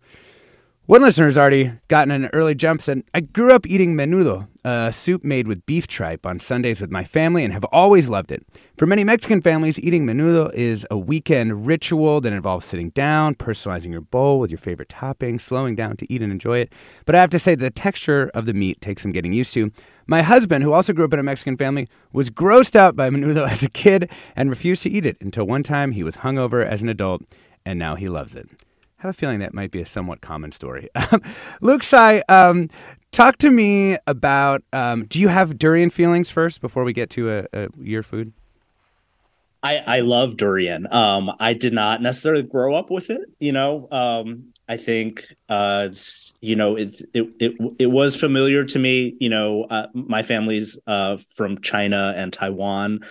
One 0.85 1.01
listener 1.01 1.27
has 1.27 1.37
already 1.37 1.71
gotten 1.87 2.11
an 2.11 2.29
early 2.33 2.55
jump. 2.55 2.81
Said, 2.81 3.03
I 3.13 3.21
grew 3.21 3.53
up 3.53 3.65
eating 3.65 3.95
menudo, 3.95 4.49
a 4.65 4.91
soup 4.91 5.23
made 5.23 5.47
with 5.47 5.65
beef 5.65 5.87
tripe, 5.87 6.25
on 6.25 6.39
Sundays 6.39 6.81
with 6.81 6.91
my 6.91 7.05
family 7.05 7.45
and 7.45 7.53
have 7.53 7.63
always 7.71 8.09
loved 8.09 8.33
it. 8.33 8.45
For 8.77 8.85
many 8.85 9.05
Mexican 9.05 9.41
families, 9.41 9.79
eating 9.79 10.05
menudo 10.05 10.53
is 10.53 10.85
a 10.91 10.97
weekend 10.97 11.65
ritual 11.65 12.19
that 12.19 12.33
involves 12.33 12.65
sitting 12.65 12.89
down, 12.89 13.35
personalizing 13.35 13.93
your 13.93 14.01
bowl 14.01 14.41
with 14.41 14.51
your 14.51 14.57
favorite 14.57 14.89
topping, 14.89 15.39
slowing 15.39 15.73
down 15.73 15.95
to 15.95 16.13
eat 16.13 16.21
and 16.21 16.33
enjoy 16.33 16.57
it. 16.57 16.73
But 17.05 17.15
I 17.15 17.21
have 17.21 17.29
to 17.29 17.39
say, 17.39 17.55
the 17.55 17.71
texture 17.71 18.29
of 18.33 18.45
the 18.45 18.53
meat 18.53 18.81
takes 18.81 19.03
some 19.03 19.13
getting 19.13 19.31
used 19.31 19.53
to. 19.53 19.71
My 20.05 20.21
husband, 20.21 20.65
who 20.65 20.73
also 20.73 20.91
grew 20.91 21.05
up 21.05 21.13
in 21.13 21.19
a 21.19 21.23
Mexican 21.23 21.55
family, 21.55 21.87
was 22.11 22.29
grossed 22.29 22.75
out 22.75 22.97
by 22.97 23.09
menudo 23.09 23.47
as 23.47 23.63
a 23.63 23.69
kid 23.69 24.11
and 24.35 24.49
refused 24.49 24.83
to 24.83 24.89
eat 24.89 25.05
it 25.05 25.15
until 25.21 25.47
one 25.47 25.63
time 25.63 25.93
he 25.93 26.03
was 26.03 26.17
hungover 26.17 26.65
as 26.65 26.81
an 26.81 26.89
adult, 26.89 27.21
and 27.65 27.79
now 27.79 27.95
he 27.95 28.09
loves 28.09 28.35
it. 28.35 28.49
Have 29.03 29.09
a 29.09 29.13
feeling 29.13 29.39
that 29.39 29.53
might 29.53 29.69
be 29.69 29.81
a 29.81 29.85
somewhat 29.85 30.21
common 30.21 30.53
story. 30.53 30.87
Luke 31.61 31.83
Tsai, 31.83 32.23
um, 32.29 32.69
talk 33.11 33.37
to 33.39 33.51
me 33.51 33.97
about. 34.07 34.63
Um, 34.71 35.07
do 35.07 35.19
you 35.19 35.27
have 35.27 35.57
durian 35.57 35.89
feelings 35.89 36.29
first 36.29 36.61
before 36.61 36.85
we 36.85 36.93
get 36.93 37.09
to 37.09 37.29
a, 37.29 37.45
a 37.51 37.67
your 37.77 38.01
food? 38.01 38.31
I, 39.61 39.75
I 39.79 39.99
love 39.99 40.37
durian. 40.37 40.87
Um, 40.89 41.35
I 41.37 41.51
did 41.51 41.73
not 41.73 42.01
necessarily 42.01 42.43
grow 42.43 42.75
up 42.75 42.89
with 42.89 43.09
it. 43.09 43.23
You 43.39 43.51
know, 43.51 43.89
um, 43.91 44.53
I 44.69 44.77
think 44.77 45.25
uh, 45.49 45.89
you 46.39 46.55
know 46.55 46.77
it, 46.77 47.01
it 47.13 47.27
it 47.41 47.53
it 47.79 47.87
was 47.87 48.15
familiar 48.15 48.63
to 48.63 48.79
me. 48.79 49.17
You 49.19 49.29
know, 49.29 49.65
uh, 49.65 49.87
my 49.93 50.23
family's 50.23 50.79
uh, 50.87 51.17
from 51.35 51.59
China 51.59 52.13
and 52.15 52.31
Taiwan, 52.31 53.01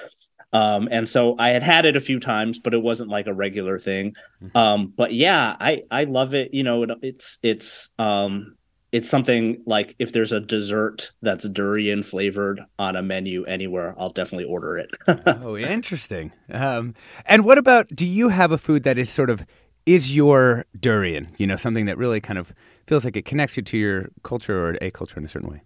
um, 0.52 0.88
and 0.90 1.08
so 1.08 1.34
I 1.38 1.50
had 1.50 1.62
had 1.62 1.86
it 1.86 1.96
a 1.96 2.00
few 2.00 2.20
times, 2.20 2.58
but 2.58 2.74
it 2.74 2.82
wasn't 2.82 3.10
like 3.10 3.26
a 3.26 3.34
regular 3.34 3.78
thing. 3.78 4.14
Mm-hmm. 4.42 4.56
Um, 4.56 4.92
but 4.96 5.12
yeah, 5.12 5.56
I 5.58 5.82
I 5.90 6.04
love 6.04 6.34
it. 6.34 6.52
You 6.52 6.62
know, 6.62 6.82
it, 6.82 6.90
it's 7.02 7.38
it's 7.42 7.90
um, 7.98 8.56
it's 8.92 9.08
something 9.08 9.62
like 9.66 9.94
if 9.98 10.12
there's 10.12 10.32
a 10.32 10.40
dessert 10.40 11.12
that's 11.22 11.48
durian 11.48 12.02
flavored 12.02 12.60
on 12.78 12.96
a 12.96 13.02
menu 13.02 13.44
anywhere, 13.44 13.94
I'll 13.96 14.12
definitely 14.12 14.44
order 14.44 14.76
it. 14.76 14.90
oh, 15.26 15.56
interesting. 15.56 16.32
Um, 16.50 16.94
and 17.24 17.44
what 17.44 17.56
about? 17.56 17.88
Do 17.88 18.04
you 18.04 18.28
have 18.28 18.52
a 18.52 18.58
food 18.58 18.82
that 18.82 18.98
is 18.98 19.08
sort 19.08 19.30
of 19.30 19.46
is 19.86 20.14
your 20.14 20.66
durian? 20.78 21.28
You 21.38 21.46
know, 21.46 21.56
something 21.56 21.86
that 21.86 21.96
really 21.96 22.20
kind 22.20 22.38
of 22.38 22.52
feels 22.86 23.06
like 23.06 23.16
it 23.16 23.24
connects 23.24 23.56
you 23.56 23.62
to 23.62 23.78
your 23.78 24.10
culture 24.22 24.68
or 24.68 24.76
a 24.82 24.90
culture 24.90 25.18
in 25.18 25.24
a 25.24 25.28
certain 25.28 25.48
way. 25.48 25.62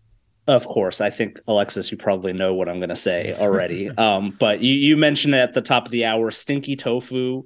Of 0.47 0.67
course, 0.67 1.01
I 1.01 1.11
think 1.11 1.41
Alexis, 1.49 1.91
you 1.91 1.97
probably 1.97 2.33
know 2.33 2.55
what 2.55 2.69
I'm 2.69 2.79
going 2.79 2.91
to 2.91 2.97
say 2.97 3.35
already. 3.35 3.89
um, 3.99 4.37
but 4.39 4.61
you, 4.61 4.75
you 4.75 4.97
mentioned 4.97 5.35
at 5.35 5.55
the 5.55 5.63
top 5.63 5.87
of 5.87 5.91
the 5.91 6.05
hour, 6.05 6.31
stinky 6.31 6.77
tofu 6.77 7.45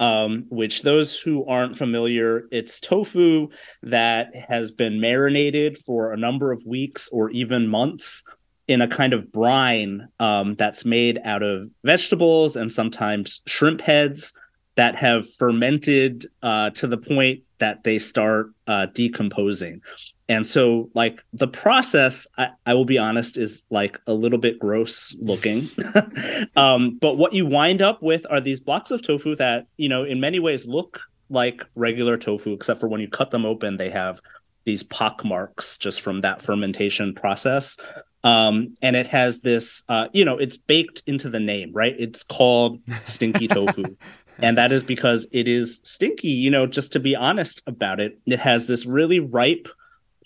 um, 0.00 0.46
which 0.48 0.80
those 0.80 1.16
who 1.16 1.44
aren't 1.44 1.76
familiar, 1.76 2.48
it's 2.50 2.80
tofu 2.80 3.48
that 3.82 4.34
has 4.34 4.72
been 4.72 4.98
marinated 4.98 5.76
for 5.76 6.12
a 6.12 6.16
number 6.16 6.50
of 6.50 6.64
weeks 6.66 7.08
or 7.12 7.28
even 7.30 7.68
months 7.68 8.24
in 8.66 8.80
a 8.80 8.88
kind 8.88 9.12
of 9.12 9.30
brine 9.30 10.08
um, 10.18 10.54
that's 10.54 10.86
made 10.86 11.20
out 11.24 11.42
of 11.42 11.68
vegetables 11.84 12.56
and 12.56 12.72
sometimes 12.72 13.42
shrimp 13.46 13.82
heads 13.82 14.32
that 14.76 14.96
have 14.96 15.30
fermented 15.34 16.26
uh, 16.42 16.70
to 16.70 16.86
the 16.86 16.96
point 16.96 17.42
that 17.60 17.84
they 17.84 17.98
start 17.98 18.50
uh, 18.66 18.86
decomposing. 18.94 19.80
And 20.28 20.46
so, 20.46 20.90
like, 20.94 21.22
the 21.32 21.48
process, 21.48 22.26
I, 22.38 22.50
I, 22.66 22.74
will 22.74 22.84
be 22.84 22.98
honest, 22.98 23.36
is 23.36 23.64
like 23.70 24.00
a 24.06 24.14
little 24.14 24.38
bit 24.38 24.58
gross 24.58 25.16
looking. 25.20 25.70
um, 26.56 26.98
but 27.00 27.16
what 27.16 27.32
you 27.32 27.46
wind 27.46 27.82
up 27.82 28.02
with 28.02 28.26
are 28.30 28.40
these 28.40 28.60
blocks 28.60 28.90
of 28.90 29.02
tofu 29.02 29.34
that, 29.36 29.66
you 29.76 29.88
know, 29.88 30.04
in 30.04 30.20
many 30.20 30.38
ways 30.38 30.66
look 30.66 31.00
like 31.30 31.64
regular 31.74 32.16
tofu, 32.16 32.52
except 32.52 32.80
for 32.80 32.88
when 32.88 33.00
you 33.00 33.08
cut 33.08 33.30
them 33.30 33.46
open, 33.46 33.76
they 33.76 33.90
have 33.90 34.20
these 34.64 34.82
pock 34.82 35.24
marks 35.24 35.78
just 35.78 36.00
from 36.00 36.20
that 36.20 36.42
fermentation 36.42 37.14
process. 37.14 37.76
Um, 38.22 38.76
and 38.82 38.96
it 38.96 39.06
has 39.06 39.40
this, 39.40 39.82
uh, 39.88 40.08
you 40.12 40.24
know, 40.24 40.36
it's 40.36 40.56
baked 40.58 41.02
into 41.06 41.30
the 41.30 41.40
name, 41.40 41.72
right? 41.72 41.94
It's 41.98 42.22
called 42.22 42.80
stinky 43.04 43.48
tofu. 43.48 43.96
And 44.42 44.58
that 44.58 44.72
is 44.72 44.82
because 44.82 45.26
it 45.32 45.48
is 45.48 45.80
stinky, 45.82 46.28
you 46.28 46.50
know, 46.50 46.66
just 46.66 46.92
to 46.92 47.00
be 47.00 47.14
honest 47.16 47.62
about 47.66 48.00
it. 48.00 48.18
It 48.26 48.38
has 48.40 48.66
this 48.66 48.86
really 48.86 49.20
ripe, 49.20 49.68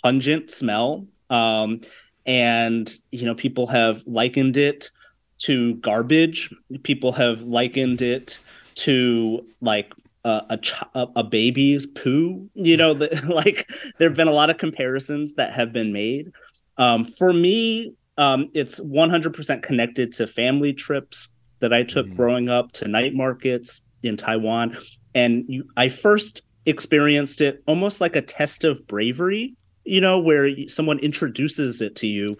pungent 0.02 0.50
smell. 0.50 1.06
Um, 1.30 1.80
and, 2.26 2.92
you 3.10 3.24
know, 3.24 3.34
people 3.34 3.66
have 3.66 4.02
likened 4.06 4.56
it 4.56 4.90
to 5.38 5.74
garbage. 5.76 6.54
People 6.82 7.12
have 7.12 7.42
likened 7.42 8.02
it 8.02 8.38
to 8.76 9.46
like 9.60 9.92
a, 10.24 10.42
a, 10.50 10.56
ch- 10.58 10.84
a 10.94 11.22
baby's 11.22 11.86
poo. 11.86 12.48
You 12.54 12.76
know, 12.76 12.94
the, 12.94 13.08
like 13.28 13.68
there 13.98 14.08
have 14.08 14.16
been 14.16 14.28
a 14.28 14.32
lot 14.32 14.50
of 14.50 14.58
comparisons 14.58 15.34
that 15.34 15.52
have 15.52 15.72
been 15.72 15.92
made. 15.92 16.32
Um, 16.76 17.04
for 17.04 17.32
me, 17.32 17.94
um, 18.16 18.50
it's 18.54 18.80
100% 18.80 19.62
connected 19.62 20.12
to 20.12 20.26
family 20.26 20.72
trips 20.72 21.28
that 21.60 21.72
I 21.72 21.82
took 21.82 22.06
mm. 22.06 22.16
growing 22.16 22.48
up, 22.48 22.72
to 22.72 22.88
night 22.88 23.14
markets 23.14 23.80
in 24.04 24.16
Taiwan. 24.16 24.76
And 25.14 25.44
you, 25.48 25.68
I 25.76 25.88
first 25.88 26.42
experienced 26.66 27.40
it 27.40 27.62
almost 27.66 28.00
like 28.00 28.16
a 28.16 28.22
test 28.22 28.64
of 28.64 28.86
bravery 28.86 29.56
you 29.84 30.00
know, 30.00 30.18
where 30.18 30.50
someone 30.68 30.98
introduces 30.98 31.80
it 31.80 31.96
to 31.96 32.06
you 32.06 32.36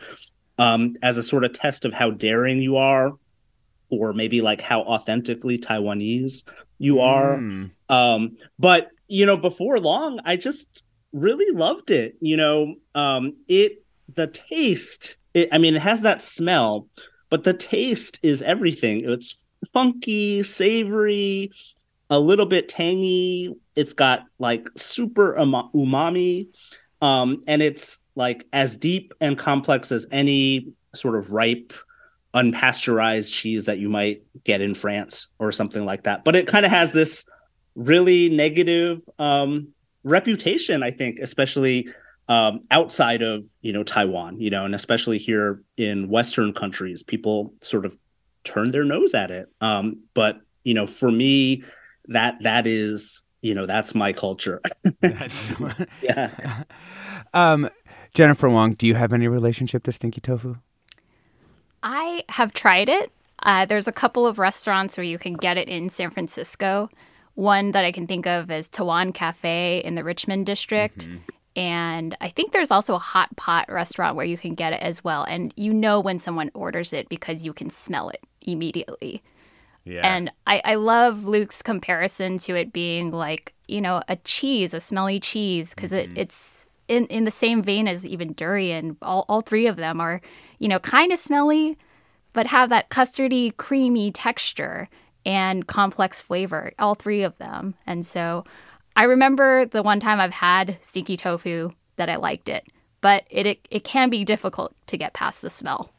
um, 0.59 0.95
as 1.03 1.19
a 1.19 1.23
sort 1.23 1.45
of 1.45 1.53
test 1.53 1.85
of 1.85 1.93
how 1.93 2.11
daring 2.11 2.61
you 2.61 2.77
are, 2.77 3.13
or 3.91 4.13
maybe 4.13 4.41
like 4.41 4.61
how 4.61 4.83
authentically 4.83 5.59
Taiwanese 5.59 6.45
you 6.79 7.01
are. 7.01 7.37
Mm. 7.37 7.71
Um, 7.89 8.37
but 8.59 8.91
you 9.07 9.27
know, 9.27 9.37
before 9.37 9.79
long, 9.79 10.21
I 10.25 10.37
just 10.37 10.83
really 11.13 11.55
loved 11.57 11.91
it. 11.91 12.17
You 12.21 12.37
know, 12.37 12.75
um, 12.95 13.37
it 13.47 13.85
the 14.15 14.27
taste. 14.27 15.17
It, 15.35 15.49
I 15.53 15.59
mean, 15.59 15.77
it 15.77 15.83
has 15.83 16.01
that 16.03 16.23
smell, 16.23 16.89
but 17.29 17.45
the 17.45 17.55
taste 17.55 18.19
is 18.23 18.43
everything. 18.43 19.09
It's 19.09 19.37
funky, 19.73 20.43
savory, 20.43 21.51
a 22.11 22.19
little 22.19 22.47
bit 22.47 22.69
tangy. 22.69 23.55
It's 23.77 23.93
got 23.93 24.25
like 24.39 24.69
super 24.77 25.35
umami 25.35 26.49
um, 27.05 27.43
and 27.47 27.61
it's 27.61 27.99
like 28.15 28.47
as 28.55 28.77
deep 28.77 29.13
and 29.21 29.39
complex 29.39 29.93
as 29.93 30.07
any 30.11 30.73
sort 30.95 31.17
of 31.17 31.33
ripe, 31.33 31.75
unpasteurized 32.33 33.31
cheese 33.31 33.67
that 33.67 33.79
you 33.79 33.91
might 33.91 34.23
get 34.45 34.63
in 34.63 34.75
France 34.75 35.29
or 35.39 35.53
something 35.53 35.85
like 35.85 36.05
that. 36.05 36.25
But 36.25 36.35
it 36.35 36.47
kind 36.47 36.65
of 36.65 36.71
has 36.71 36.93
this 36.93 37.27
really 37.75 38.31
negative 38.31 39.03
um, 39.19 39.69
reputation, 40.03 40.83
I 40.83 40.93
think, 40.93 41.19
especially 41.19 41.91
um, 42.29 42.61
outside 42.71 43.21
of 43.21 43.45
you 43.61 43.73
know 43.73 43.83
Taiwan, 43.83 44.41
you 44.41 44.49
know, 44.49 44.65
and 44.65 44.75
especially 44.75 45.19
here 45.19 45.63
in 45.77 46.09
Western 46.09 46.55
countries, 46.55 47.03
people 47.03 47.53
sort 47.61 47.85
of 47.85 47.99
turn 48.45 48.71
their 48.71 48.85
nose 48.85 49.15
at 49.15 49.31
it. 49.31 49.49
Um, 49.61 50.03
but 50.15 50.41
you 50.63 50.75
know, 50.75 50.87
for 50.87 51.11
me, 51.11 51.65
that 52.07 52.37
that 52.43 52.67
is 52.67 53.23
you 53.43 53.55
know 53.55 53.67
that's 53.67 53.95
my 53.95 54.13
culture. 54.13 54.61
yeah. 56.03 56.63
Um, 57.33 57.69
Jennifer 58.15 58.49
Wong, 58.49 58.73
do 58.73 58.87
you 58.87 58.95
have 58.95 59.13
any 59.13 59.29
relationship 59.29 59.83
to 59.85 59.93
stinky 59.93 60.21
tofu? 60.21 60.57
I 61.83 62.23
have 62.31 62.53
tried 62.53 62.89
it. 62.89 63.13
Uh, 63.43 63.67
there's 63.67 63.89
a 63.89 63.93
couple 63.93 64.27
of 64.27 64.39
restaurants 64.39 64.97
where 64.97 65.05
you 65.05 65.19
can 65.19 65.35
get 65.35 65.59
it 65.59 65.69
in 65.69 65.91
San 65.91 66.11
Francisco. 66.11 66.89
One 67.35 67.73
that 67.73 67.85
I 67.85 67.93
can 67.93 68.07
think 68.07 68.27
of 68.27 68.51
is 68.51 68.69
Tawan 68.69 69.13
Cafe 69.13 69.83
in 69.85 69.97
the 69.97 70.05
Richmond 70.05 70.47
district. 70.47 71.09
Mm-hmm. 71.09 71.19
And 71.57 72.17
I 72.21 72.29
think 72.29 72.53
there's 72.53 72.71
also 72.71 72.95
a 72.95 72.99
hot 72.99 73.37
pot 73.37 73.71
restaurant 73.71 74.17
where 74.17 74.25
you 74.25 74.39
can 74.39 74.55
get 74.55 74.73
it 74.73 74.81
as 74.81 75.05
well. 75.05 75.25
And 75.25 75.53
you 75.57 75.73
know 75.73 76.01
when 76.01 76.19
someone 76.19 76.51
orders 76.55 76.93
it 76.93 77.09
because 77.09 77.45
you 77.45 77.53
can 77.53 77.71
smell 77.71 78.09
it 78.09 78.21
immediately. 78.45 79.23
Yeah. 79.85 80.01
And 80.03 80.31
I, 80.47 80.63
I 80.65 80.75
love 80.77 81.25
Luke's 81.25 81.61
comparison 81.61 82.39
to 82.39 82.55
it 82.55 82.73
being 82.73 83.11
like, 83.11 83.55
you 83.69 83.81
know, 83.81 84.03
a 84.09 84.17
cheese, 84.17 84.73
a 84.73 84.81
smelly 84.81 85.21
cheese, 85.21 85.75
because 85.75 85.93
mm-hmm. 85.93 86.13
it, 86.13 86.19
it's 86.19 86.67
in, 86.89 87.07
in 87.07 87.25
the 87.25 87.31
same 87.31 87.63
vein 87.63 87.87
as 87.87 88.07
even 88.07 88.33
durian. 88.33 88.97
All, 89.03 89.27
all 89.29 89.43
three 89.43 89.67
of 89.67 89.77
them 89.77 90.01
are, 90.01 90.21
you 90.59 90.69
know, 90.69 90.79
kind 90.79 91.13
of 91.13 91.19
smelly, 91.19 91.77
but 92.33 92.47
have 92.47 92.71
that 92.71 92.89
custardy, 92.89 93.55
creamy 93.57 94.11
texture 94.11 94.89
and 95.27 95.67
complex 95.67 96.21
flavor, 96.21 96.73
all 96.79 96.95
three 96.95 97.23
of 97.23 97.37
them. 97.39 97.75
And 97.87 98.07
so 98.07 98.45
I 98.97 99.05
remember 99.05 99.67
the 99.67 99.83
one 99.83 100.01
time 100.01 100.21
I've 100.21 100.35
had 100.35 100.79
stinky 100.81 101.17
tofu 101.17 101.71
that 101.97 102.09
I 102.09 102.17
liked 102.17 102.49
it, 102.49 102.67
but 103.01 103.25
it, 103.31 103.47
it, 103.47 103.69
it 103.71 103.85
can 103.85 104.11
be 104.11 104.25
difficult 104.25 104.75
to 104.87 104.97
get 104.97 105.13
past 105.15 105.43
the 105.43 105.51
smell. 105.51 105.94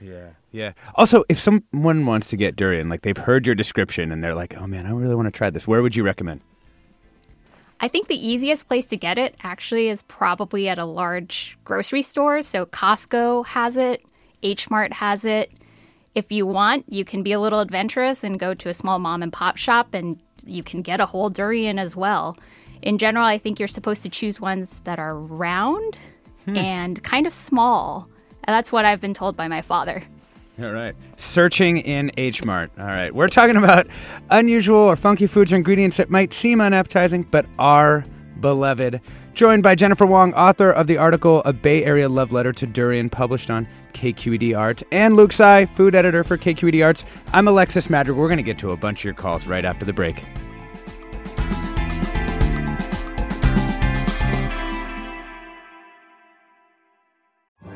Yeah. 0.00 0.30
Yeah. 0.52 0.72
Also, 0.94 1.24
if 1.28 1.38
someone 1.38 2.06
wants 2.06 2.28
to 2.28 2.36
get 2.36 2.56
durian, 2.56 2.88
like 2.88 3.02
they've 3.02 3.16
heard 3.16 3.46
your 3.46 3.54
description 3.54 4.12
and 4.12 4.22
they're 4.22 4.34
like, 4.34 4.56
"Oh 4.56 4.66
man, 4.66 4.86
I 4.86 4.90
really 4.90 5.14
want 5.14 5.26
to 5.26 5.36
try 5.36 5.50
this." 5.50 5.66
Where 5.66 5.82
would 5.82 5.96
you 5.96 6.04
recommend? 6.04 6.40
I 7.80 7.88
think 7.88 8.08
the 8.08 8.28
easiest 8.28 8.66
place 8.66 8.86
to 8.86 8.96
get 8.96 9.18
it 9.18 9.36
actually 9.42 9.88
is 9.88 10.02
probably 10.04 10.68
at 10.68 10.78
a 10.78 10.84
large 10.84 11.56
grocery 11.64 12.02
store. 12.02 12.42
So 12.42 12.66
Costco 12.66 13.46
has 13.46 13.76
it, 13.76 14.04
H 14.42 14.68
Mart 14.68 14.94
has 14.94 15.24
it. 15.24 15.52
If 16.14 16.32
you 16.32 16.46
want, 16.46 16.92
you 16.92 17.04
can 17.04 17.22
be 17.22 17.32
a 17.32 17.38
little 17.38 17.60
adventurous 17.60 18.24
and 18.24 18.40
go 18.40 18.52
to 18.54 18.68
a 18.68 18.74
small 18.74 18.98
mom 18.98 19.22
and 19.22 19.32
pop 19.32 19.56
shop 19.56 19.94
and 19.94 20.18
you 20.44 20.62
can 20.62 20.82
get 20.82 21.00
a 21.00 21.06
whole 21.06 21.30
durian 21.30 21.78
as 21.78 21.94
well. 21.94 22.36
In 22.82 22.98
general, 22.98 23.24
I 23.24 23.38
think 23.38 23.58
you're 23.58 23.68
supposed 23.68 24.02
to 24.02 24.08
choose 24.08 24.40
ones 24.40 24.80
that 24.80 24.98
are 24.98 25.16
round 25.16 25.96
hmm. 26.44 26.56
and 26.56 27.02
kind 27.04 27.26
of 27.26 27.32
small. 27.32 28.08
That's 28.48 28.72
what 28.72 28.86
I've 28.86 29.00
been 29.00 29.12
told 29.12 29.36
by 29.36 29.46
my 29.46 29.60
father. 29.60 30.02
All 30.58 30.72
right. 30.72 30.96
Searching 31.18 31.76
in 31.76 32.10
H 32.16 32.42
Mart. 32.44 32.70
All 32.78 32.86
right. 32.86 33.14
We're 33.14 33.28
talking 33.28 33.56
about 33.56 33.86
unusual 34.30 34.78
or 34.78 34.96
funky 34.96 35.26
foods 35.26 35.52
or 35.52 35.56
ingredients 35.56 35.98
that 35.98 36.08
might 36.08 36.32
seem 36.32 36.60
unappetizing 36.60 37.24
but 37.24 37.44
are 37.58 38.06
beloved. 38.40 39.00
Joined 39.34 39.62
by 39.62 39.74
Jennifer 39.74 40.06
Wong, 40.06 40.32
author 40.32 40.70
of 40.70 40.86
the 40.86 40.96
article 40.96 41.42
A 41.44 41.52
Bay 41.52 41.84
Area 41.84 42.08
Love 42.08 42.32
Letter 42.32 42.52
to 42.54 42.66
Durian, 42.66 43.08
published 43.10 43.50
on 43.50 43.68
KQED 43.92 44.58
Arts, 44.58 44.82
and 44.90 45.14
Luke 45.14 45.32
Tsai, 45.32 45.66
food 45.66 45.94
editor 45.94 46.24
for 46.24 46.36
KQED 46.36 46.84
Arts. 46.84 47.04
I'm 47.32 47.46
Alexis 47.46 47.88
Madrigal. 47.88 48.20
We're 48.20 48.28
going 48.28 48.38
to 48.38 48.42
get 48.42 48.58
to 48.60 48.72
a 48.72 48.76
bunch 48.76 49.00
of 49.00 49.04
your 49.04 49.14
calls 49.14 49.46
right 49.46 49.64
after 49.64 49.84
the 49.84 49.92
break. 49.92 50.24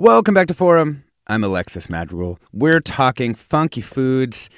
Welcome 0.00 0.32
back 0.32 0.46
to 0.46 0.54
Forum. 0.54 1.02
I'm 1.26 1.42
Alexis 1.42 1.90
Madrigal. 1.90 2.38
We're 2.52 2.78
talking 2.78 3.34
funky 3.34 3.80
foods 3.80 4.48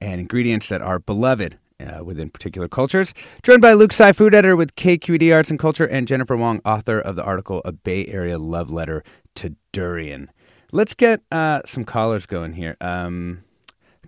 and 0.00 0.22
ingredients 0.22 0.70
that 0.70 0.80
are 0.80 0.98
beloved 0.98 1.58
uh, 1.78 2.02
within 2.02 2.30
particular 2.30 2.66
cultures. 2.66 3.12
Joined 3.42 3.60
by 3.60 3.74
Luke 3.74 3.92
Tsai, 3.92 4.12
food 4.12 4.34
editor 4.34 4.56
with 4.56 4.74
KQED 4.74 5.34
Arts 5.34 5.50
and 5.50 5.58
Culture, 5.58 5.84
and 5.84 6.08
Jennifer 6.08 6.34
Wong, 6.34 6.62
author 6.64 6.98
of 6.98 7.14
the 7.14 7.22
article 7.22 7.60
A 7.66 7.72
Bay 7.72 8.06
Area 8.06 8.38
Love 8.38 8.70
Letter 8.70 9.04
to 9.34 9.54
Durian. 9.70 10.30
Let's 10.72 10.94
get 10.94 11.20
uh, 11.30 11.60
some 11.66 11.84
callers 11.84 12.24
going 12.24 12.54
here. 12.54 12.78
Um, 12.80 13.44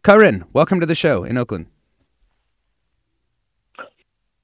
Karin, 0.02 0.46
welcome 0.54 0.80
to 0.80 0.86
the 0.86 0.94
show 0.94 1.22
in 1.22 1.36
Oakland. 1.36 1.66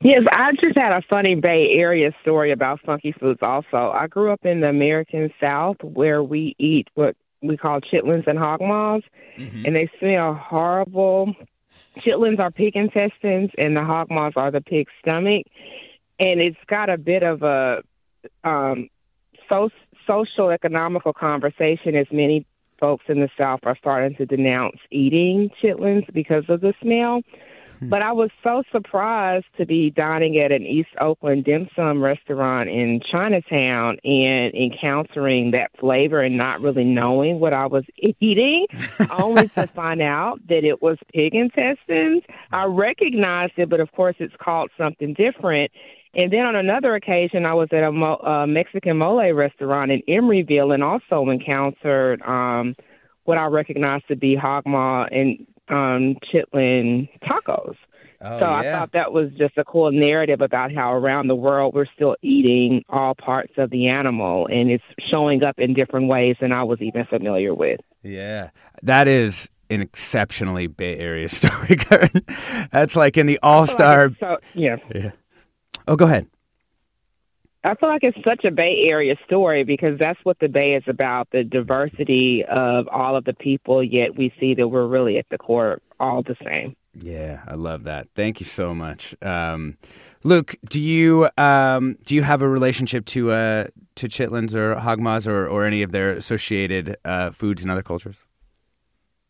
Yes, 0.05 0.21
I 0.31 0.53
just 0.61 0.77
had 0.77 0.93
a 0.93 1.01
funny 1.09 1.35
Bay 1.35 1.71
Area 1.79 2.11
story 2.21 2.53
about 2.53 2.81
funky 2.85 3.13
foods 3.13 3.41
also. 3.43 3.91
I 3.91 4.07
grew 4.07 4.31
up 4.31 4.45
in 4.45 4.61
the 4.61 4.69
American 4.69 5.33
South 5.41 5.79
where 5.83 6.23
we 6.23 6.55
eat 6.59 6.89
what 6.95 7.17
we 7.41 7.57
call 7.57 7.81
chitlins 7.81 8.27
and 8.27 8.39
hog 8.39 8.61
maws, 8.61 9.03
mm-hmm. 9.39 9.65
and 9.65 9.75
they 9.75 9.91
smell 9.99 10.35
horrible. 10.35 11.35
Chitlins 12.01 12.39
are 12.39 12.51
pig 12.51 12.77
intestines, 12.77 13.51
and 13.57 13.75
the 13.75 13.83
hog 13.83 14.11
maws 14.11 14.35
are 14.37 14.51
the 14.51 14.61
pig's 14.61 14.93
stomach. 15.01 15.47
And 16.21 16.39
it's 16.39 16.59
got 16.67 16.91
a 16.91 16.99
bit 16.99 17.23
of 17.23 17.43
a 17.43 17.83
um, 18.45 18.91
so, 19.49 19.71
social 20.07 20.51
economical 20.51 21.15
conversation 21.15 21.97
as 21.97 22.09
many 22.13 22.45
folks 22.79 23.07
in 23.09 23.21
the 23.21 23.31
South 23.39 23.61
are 23.63 23.77
starting 23.79 24.15
to 24.17 24.27
denounce 24.27 24.77
eating 24.91 25.49
chitlins 25.63 26.13
because 26.13 26.45
of 26.51 26.61
the 26.61 26.75
smell. 26.83 27.23
Hmm. 27.79 27.89
But 27.89 28.03
I 28.03 28.13
was 28.13 28.31
so 28.43 28.63
surprised 28.73 29.47
to 29.59 29.67
be 29.67 29.91
dining 29.91 30.39
at 30.39 30.53
an 30.53 30.63
East 30.63 30.91
Oakland 31.01 31.45
dim 31.45 31.69
sum 31.75 32.03
restaurant 32.03 32.69
in 32.69 33.01
Chinatown 33.11 33.99
and 34.05 34.55
encountering 34.55 35.53
that 35.53 35.71
flavor 35.79 36.21
and 36.21 36.37
not 36.37 36.61
really 36.61 36.85
knowing 36.85 37.41
what 37.41 37.55
I 37.55 37.67
was 37.67 37.85
eating, 38.21 38.67
only 39.11 39.49
to 39.49 39.67
find 39.69 40.03
out 40.03 40.41
that 40.49 40.65
it 40.65 40.83
was 40.83 40.99
pig 41.13 41.35
intestines. 41.35 42.23
I 42.53 42.65
recognized 42.65 43.53
it, 43.57 43.69
but 43.69 43.81
of 43.81 43.91
course 43.93 44.17
it's 44.19 44.35
called 44.41 44.71
something 44.79 45.15
different. 45.15 45.71
And 46.17 46.33
then 46.33 46.47
on 46.47 46.55
another 46.55 46.95
occasion, 46.95 47.45
I 47.45 47.55
was 47.55 47.69
at 47.73 47.83
a 47.83 47.91
mo- 47.91 48.47
Mexican 48.47 48.99
mole 48.99 49.33
restaurant 49.33 49.91
in 49.91 50.01
Emeryville 50.09 50.73
and 50.73 50.85
also 50.85 51.29
encountered 51.29 52.23
um, 52.23 52.77
what 53.25 53.39
I 53.39 53.47
recognized 53.47 54.07
to 54.09 54.17
be 54.17 54.37
hog 54.37 54.65
maw 54.67 55.07
and 55.07 55.47
um, 55.69 56.17
chitlin 56.33 57.09
tacos. 57.23 57.77
Oh, 58.21 58.41
so 58.41 58.47
yeah. 58.47 58.59
I 58.59 58.63
thought 58.73 58.93
that 58.93 59.13
was 59.13 59.31
just 59.37 59.59
a 59.59 59.65
cool 59.65 59.93
narrative 59.93 60.41
about 60.41 60.73
how 60.73 60.95
around 60.95 61.29
the 61.29 61.35
world 61.35 61.75
we're 61.75 61.87
still 61.95 62.17
eating 62.23 62.83
all 62.89 63.15
parts 63.15 63.53
of 63.59 63.71
the 63.71 63.89
animal, 63.91 64.47
and 64.47 64.71
it's 64.71 64.85
showing 65.13 65.45
up 65.45 65.59
in 65.59 65.75
different 65.75 66.09
ways 66.09 66.37
than 66.41 66.51
I 66.51 66.63
was 66.63 66.81
even 66.81 67.05
familiar 67.05 67.55
with. 67.55 67.81
Yeah, 68.03 68.51
that 68.83 69.09
is 69.09 69.51
an 69.69 69.83
exceptionally 69.83 70.69
Bay 70.69 70.97
Area 70.97 71.29
story, 71.31 71.77
Karen. 71.77 72.25
That's 72.73 72.97
like 72.97 73.19
in 73.19 73.27
the 73.27 73.39
All 73.43 73.67
Star. 73.67 74.11
So, 74.19 74.39
yeah. 74.55 74.77
Yeah. 74.95 75.11
Oh, 75.87 75.97
go 75.97 76.07
ahead. 76.07 76.27
I 77.65 77.75
feel 77.75 77.89
like 77.89 78.05
it's 78.05 78.19
such 78.25 78.45
a 78.45 78.51
Bay 78.51 78.85
Area 78.91 79.17
story 79.25 79.65
because 79.65 79.99
that's 79.99 80.21
what 80.23 80.39
the 80.39 80.49
Bay 80.49 80.75
is 80.75 80.85
about 80.87 81.31
the 81.31 81.43
diversity 81.43 82.45
of 82.45 82.87
all 82.89 83.17
of 83.17 83.25
the 83.25 83.33
people, 83.33 83.83
yet 83.83 84.17
we 84.17 84.35
see 84.39 84.55
that 84.55 84.69
we're 84.69 84.87
really 84.87 85.17
at 85.17 85.27
the 85.31 85.39
core 85.39 85.81
all 85.99 86.23
the 86.23 86.37
same. 86.45 86.77
Yeah, 86.93 87.43
I 87.49 87.55
love 87.55 87.85
that. 87.85 88.09
Thank 88.15 88.39
you 88.39 88.47
so 88.47 88.75
much, 88.75 89.17
um, 89.23 89.79
Luke. 90.23 90.57
Do 90.69 90.81
you 90.81 91.29
um, 91.39 91.97
do 92.05 92.15
you 92.15 92.23
have 92.23 92.43
a 92.43 92.49
relationship 92.49 93.07
to 93.07 93.33
uh, 93.33 93.67
to 93.97 94.09
chitlins 94.09 94.55
or 94.55 94.77
hog 94.77 95.01
maws 95.01 95.27
or, 95.27 95.49
or 95.49 95.65
any 95.65 95.83
of 95.83 95.91
their 95.91 96.11
associated 96.11 96.97
uh, 97.05 97.31
foods 97.31 97.65
in 97.65 97.71
other 97.71 97.83
cultures? 97.83 98.19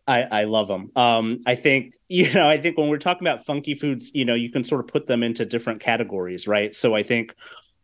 I, 0.06 0.22
I 0.24 0.44
love 0.44 0.68
them. 0.68 0.90
Um, 0.96 1.40
I 1.46 1.54
think 1.54 1.94
you 2.08 2.32
know. 2.34 2.48
I 2.48 2.58
think 2.58 2.76
when 2.76 2.88
we're 2.88 2.98
talking 2.98 3.26
about 3.26 3.46
funky 3.46 3.74
foods, 3.74 4.10
you 4.12 4.24
know, 4.24 4.34
you 4.34 4.50
can 4.50 4.64
sort 4.64 4.80
of 4.80 4.88
put 4.88 5.06
them 5.06 5.22
into 5.22 5.46
different 5.46 5.80
categories, 5.80 6.46
right? 6.46 6.74
So 6.74 6.94
I 6.94 7.02
think 7.02 7.34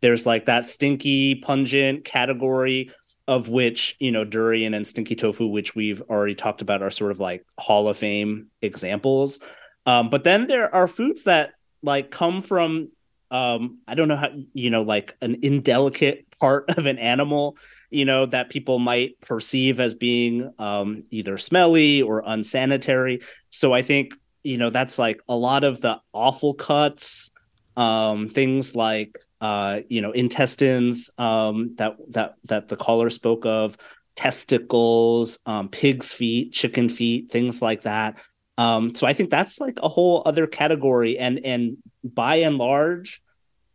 there's 0.01 0.25
like 0.25 0.45
that 0.45 0.65
stinky, 0.65 1.35
pungent 1.35 2.05
category 2.05 2.91
of 3.27 3.49
which, 3.49 3.95
you 3.99 4.11
know, 4.11 4.25
durian 4.25 4.73
and 4.73 4.85
stinky 4.85 5.15
tofu, 5.15 5.47
which 5.47 5.75
we've 5.75 6.01
already 6.09 6.35
talked 6.35 6.61
about, 6.61 6.81
are 6.81 6.91
sort 6.91 7.11
of 7.11 7.19
like 7.19 7.45
Hall 7.57 7.87
of 7.87 7.97
Fame 7.97 8.47
examples. 8.61 9.39
Um, 9.85 10.09
but 10.09 10.23
then 10.23 10.47
there 10.47 10.73
are 10.73 10.87
foods 10.87 11.23
that 11.23 11.51
like 11.83 12.11
come 12.11 12.41
from 12.41 12.89
um, 13.31 13.79
I 13.87 13.95
don't 13.95 14.09
know 14.09 14.17
how 14.17 14.29
you 14.53 14.69
know, 14.69 14.81
like 14.81 15.15
an 15.21 15.37
indelicate 15.41 16.25
part 16.37 16.69
of 16.77 16.85
an 16.85 16.99
animal, 16.99 17.57
you 17.89 18.03
know, 18.03 18.25
that 18.25 18.49
people 18.49 18.77
might 18.77 19.19
perceive 19.21 19.79
as 19.79 19.95
being 19.95 20.53
um, 20.59 21.03
either 21.11 21.37
smelly 21.37 22.01
or 22.01 22.23
unsanitary. 22.25 23.21
So 23.49 23.73
I 23.73 23.83
think 23.83 24.15
you 24.43 24.57
know 24.57 24.69
that's 24.69 24.99
like 24.99 25.21
a 25.29 25.35
lot 25.35 25.63
of 25.63 25.79
the 25.79 26.01
offal 26.13 26.53
cuts, 26.53 27.31
um, 27.77 28.27
things 28.27 28.75
like 28.75 29.17
uh, 29.41 29.81
you 29.89 30.01
know, 30.01 30.11
intestines 30.11 31.09
um, 31.17 31.73
that 31.77 31.97
that 32.09 32.35
that 32.45 32.67
the 32.69 32.77
caller 32.77 33.09
spoke 33.09 33.45
of, 33.45 33.75
testicles, 34.15 35.39
um, 35.45 35.67
pig's 35.67 36.13
feet, 36.13 36.53
chicken 36.53 36.87
feet, 36.87 37.31
things 37.31 37.61
like 37.61 37.81
that. 37.81 38.15
Um, 38.57 38.93
so 38.93 39.07
I 39.07 39.13
think 39.13 39.31
that's 39.31 39.59
like 39.59 39.79
a 39.81 39.89
whole 39.89 40.21
other 40.25 40.45
category, 40.45 41.17
and 41.17 41.43
and 41.43 41.77
by 42.03 42.35
and 42.35 42.57
large, 42.57 43.21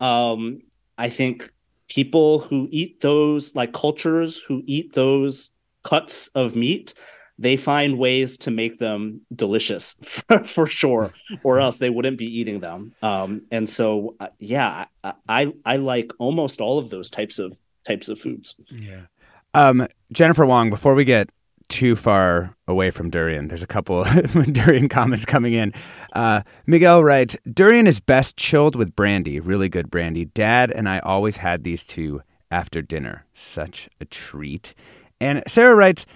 um, 0.01 0.61
I 0.97 1.09
think 1.09 1.51
people 1.89 2.39
who 2.39 2.69
eat 2.71 3.01
those, 3.01 3.55
like 3.55 3.73
cultures 3.73 4.39
who 4.39 4.63
eat 4.67 4.93
those 4.95 5.51
cuts 5.83 6.29
of 6.29 6.55
meat, 6.55 6.95
they 7.39 7.57
find 7.57 7.99
ways 7.99 8.39
to 8.39 8.51
make 8.51 8.79
them 8.79 9.21
delicious 9.35 9.95
for, 10.03 10.39
for 10.45 10.67
sure, 10.67 11.13
or 11.43 11.61
else 11.61 11.77
they 11.77 11.91
wouldn't 11.91 12.19
be 12.19 12.27
eating 12.27 12.61
them. 12.61 12.95
Um, 13.03 13.43
and 13.51 13.69
so, 13.69 14.17
uh, 14.21 14.29
yeah, 14.39 14.87
I, 15.05 15.13
I, 15.29 15.53
I 15.65 15.77
like 15.77 16.13
almost 16.19 16.61
all 16.61 16.79
of 16.79 16.91
those 16.91 17.11
types 17.11 17.39
of 17.39 17.59
types 17.87 18.09
of 18.09 18.19
foods. 18.19 18.55
Yeah. 18.71 19.03
Um, 19.55 19.87
Jennifer 20.13 20.45
Wong, 20.45 20.71
before 20.71 20.95
we 20.95 21.05
get 21.05 21.31
too 21.69 21.97
far 21.97 22.55
away 22.69 22.91
from 22.91 23.11
durian, 23.11 23.49
there's 23.49 23.63
a 23.63 23.67
couple 23.67 24.05
durian 24.53 24.89
comments 24.89 25.25
coming 25.25 25.53
in. 25.53 25.73
Uh, 26.13 26.43
Miguel 26.67 27.03
writes, 27.05 27.37
"Durian 27.51 27.87
is 27.87 28.01
best 28.01 28.37
chilled 28.37 28.77
with 28.77 28.97
brandy, 28.97 29.41
really 29.41 29.69
good 29.69 29.91
brandy. 29.91 30.25
Dad 30.25 30.71
and 30.71 30.89
I 30.89 30.99
always 31.01 31.39
had 31.39 31.65
these 31.65 31.85
two 31.85 32.23
after 32.51 32.83
dinner. 32.83 33.27
Such 33.35 33.89
a 34.01 34.05
treat." 34.05 34.75
And 35.21 35.43
Sarah 35.47 35.75
writes. 35.75 36.07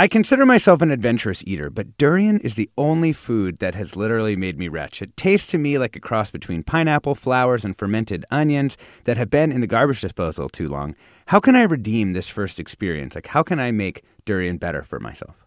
I 0.00 0.08
consider 0.08 0.46
myself 0.46 0.80
an 0.80 0.90
adventurous 0.90 1.44
eater, 1.46 1.68
but 1.68 1.98
durian 1.98 2.40
is 2.40 2.54
the 2.54 2.70
only 2.78 3.12
food 3.12 3.58
that 3.58 3.74
has 3.74 3.96
literally 3.96 4.34
made 4.34 4.58
me 4.58 4.66
retch. 4.66 5.02
It 5.02 5.14
tastes 5.14 5.48
to 5.48 5.58
me 5.58 5.76
like 5.76 5.94
a 5.94 6.00
cross 6.00 6.30
between 6.30 6.62
pineapple, 6.62 7.14
flowers, 7.14 7.66
and 7.66 7.76
fermented 7.76 8.24
onions 8.30 8.78
that 9.04 9.18
have 9.18 9.28
been 9.28 9.52
in 9.52 9.60
the 9.60 9.66
garbage 9.66 10.00
disposal 10.00 10.48
too 10.48 10.68
long. 10.68 10.96
How 11.26 11.38
can 11.38 11.54
I 11.54 11.64
redeem 11.64 12.12
this 12.12 12.30
first 12.30 12.58
experience? 12.58 13.14
Like, 13.14 13.26
how 13.26 13.42
can 13.42 13.60
I 13.60 13.72
make 13.72 14.02
durian 14.24 14.56
better 14.56 14.82
for 14.82 15.00
myself? 15.00 15.46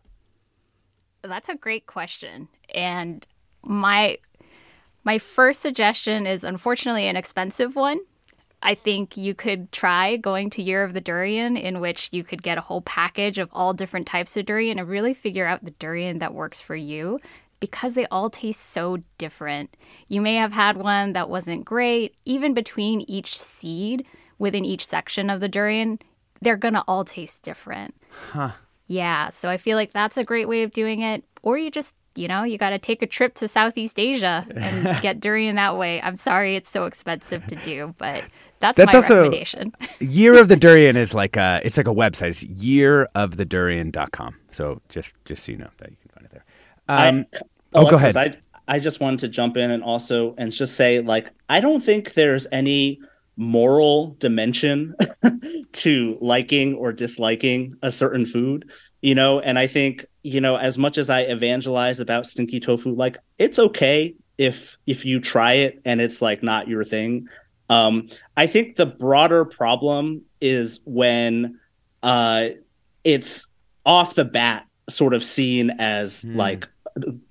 That's 1.23 1.49
a 1.49 1.55
great 1.55 1.87
question. 1.87 2.47
And 2.75 3.25
my 3.63 4.19
my 5.03 5.17
first 5.17 5.61
suggestion 5.61 6.27
is 6.27 6.43
unfortunately 6.43 7.07
an 7.07 7.15
expensive 7.15 7.75
one. 7.75 8.01
I 8.63 8.75
think 8.75 9.17
you 9.17 9.35
could 9.35 9.71
try 9.71 10.15
going 10.15 10.49
to 10.51 10.63
Year 10.63 10.83
of 10.83 10.93
the 10.93 11.01
Durian, 11.01 11.57
in 11.57 11.79
which 11.79 12.09
you 12.11 12.23
could 12.23 12.41
get 12.41 12.57
a 12.57 12.61
whole 12.61 12.81
package 12.81 13.37
of 13.37 13.49
all 13.51 13.73
different 13.73 14.07
types 14.07 14.35
of 14.37 14.45
durian 14.45 14.79
and 14.79 14.87
really 14.87 15.13
figure 15.13 15.45
out 15.45 15.65
the 15.65 15.71
durian 15.71 16.19
that 16.19 16.33
works 16.33 16.59
for 16.59 16.75
you 16.75 17.19
because 17.59 17.95
they 17.95 18.05
all 18.07 18.29
taste 18.29 18.59
so 18.59 18.97
different. 19.17 19.77
You 20.07 20.19
may 20.21 20.35
have 20.35 20.51
had 20.51 20.75
one 20.75 21.13
that 21.13 21.29
wasn't 21.29 21.63
great, 21.63 22.15
even 22.25 22.53
between 22.53 23.01
each 23.01 23.39
seed 23.39 24.05
within 24.37 24.65
each 24.65 24.85
section 24.85 25.29
of 25.29 25.39
the 25.39 25.47
durian, 25.47 25.99
they're 26.41 26.57
gonna 26.57 26.83
all 26.87 27.05
taste 27.05 27.43
different. 27.43 27.95
Huh. 28.31 28.51
Yeah, 28.85 29.29
so 29.29 29.49
I 29.49 29.57
feel 29.57 29.77
like 29.77 29.91
that's 29.91 30.17
a 30.17 30.23
great 30.23 30.47
way 30.47 30.63
of 30.63 30.71
doing 30.71 31.01
it. 31.01 31.23
Or 31.41 31.57
you 31.57 31.71
just, 31.71 31.95
you 32.15 32.27
know, 32.27 32.43
you 32.43 32.57
got 32.57 32.71
to 32.71 32.79
take 32.79 33.01
a 33.01 33.07
trip 33.07 33.33
to 33.35 33.47
Southeast 33.47 33.97
Asia 33.99 34.45
and 34.53 34.83
get 35.01 35.19
durian 35.19 35.55
that 35.55 35.77
way. 35.77 36.01
I'm 36.01 36.15
sorry 36.15 36.55
it's 36.55 36.69
so 36.69 36.85
expensive 36.85 37.47
to 37.47 37.55
do, 37.55 37.95
but 37.97 38.23
that's, 38.63 38.77
That's 38.77 38.93
my 38.93 38.99
also- 38.99 39.15
recommendation. 39.15 39.73
Year 39.99 40.39
of 40.39 40.47
the 40.47 40.55
Durian 40.55 40.95
is 40.95 41.13
like 41.13 41.35
a 41.35 41.59
it's 41.65 41.75
like 41.75 41.87
a 41.87 41.93
website. 41.93 42.29
It's 42.29 42.43
yearofthedurian.com. 42.45 44.35
So 44.51 44.81
just 44.87 45.13
just 45.25 45.43
so 45.43 45.51
you 45.51 45.57
know 45.57 45.69
that 45.79 45.91
you 45.91 45.97
can 46.01 46.09
find 46.11 46.25
it 46.25 46.31
there. 46.31 46.45
Um, 46.87 47.25
I, 47.33 47.39
oh, 47.73 47.89
go 47.89 47.97
ahead. 47.97 48.15
I 48.15 48.33
I 48.67 48.79
just 48.79 49.01
wanted 49.01 49.19
to 49.19 49.27
jump 49.27 49.57
in 49.57 49.69
and 49.69 49.83
also 49.83 50.33
and 50.37 50.49
just 50.49 50.77
say 50.77 51.01
like 51.01 51.31
I 51.49 51.59
don't 51.59 51.83
think 51.83 52.13
there's 52.13 52.47
any 52.53 53.01
moral 53.35 54.15
dimension 54.19 54.95
to 55.73 56.17
liking 56.21 56.75
or 56.75 56.93
disliking 56.93 57.75
a 57.81 57.91
certain 57.91 58.25
food, 58.25 58.71
you 59.01 59.15
know, 59.15 59.39
and 59.39 59.57
I 59.59 59.67
think, 59.67 60.05
you 60.21 60.39
know, 60.39 60.55
as 60.55 60.77
much 60.77 60.97
as 60.97 61.09
I 61.09 61.21
evangelize 61.21 61.99
about 61.99 62.27
stinky 62.27 62.61
tofu, 62.61 62.93
like 62.93 63.17
it's 63.39 63.59
okay 63.59 64.15
if 64.37 64.77
if 64.87 65.03
you 65.03 65.19
try 65.19 65.53
it 65.53 65.81
and 65.83 65.99
it's 65.99 66.21
like 66.21 66.43
not 66.43 66.69
your 66.69 66.85
thing. 66.85 67.27
Um 67.69 68.07
I 68.37 68.47
think 68.47 68.75
the 68.75 68.85
broader 68.85 69.45
problem 69.45 70.23
is 70.41 70.79
when 70.85 71.59
uh 72.01 72.49
it's 73.03 73.47
off 73.85 74.15
the 74.15 74.25
bat 74.25 74.65
sort 74.89 75.13
of 75.13 75.23
seen 75.23 75.71
as 75.79 76.25
like 76.25 76.67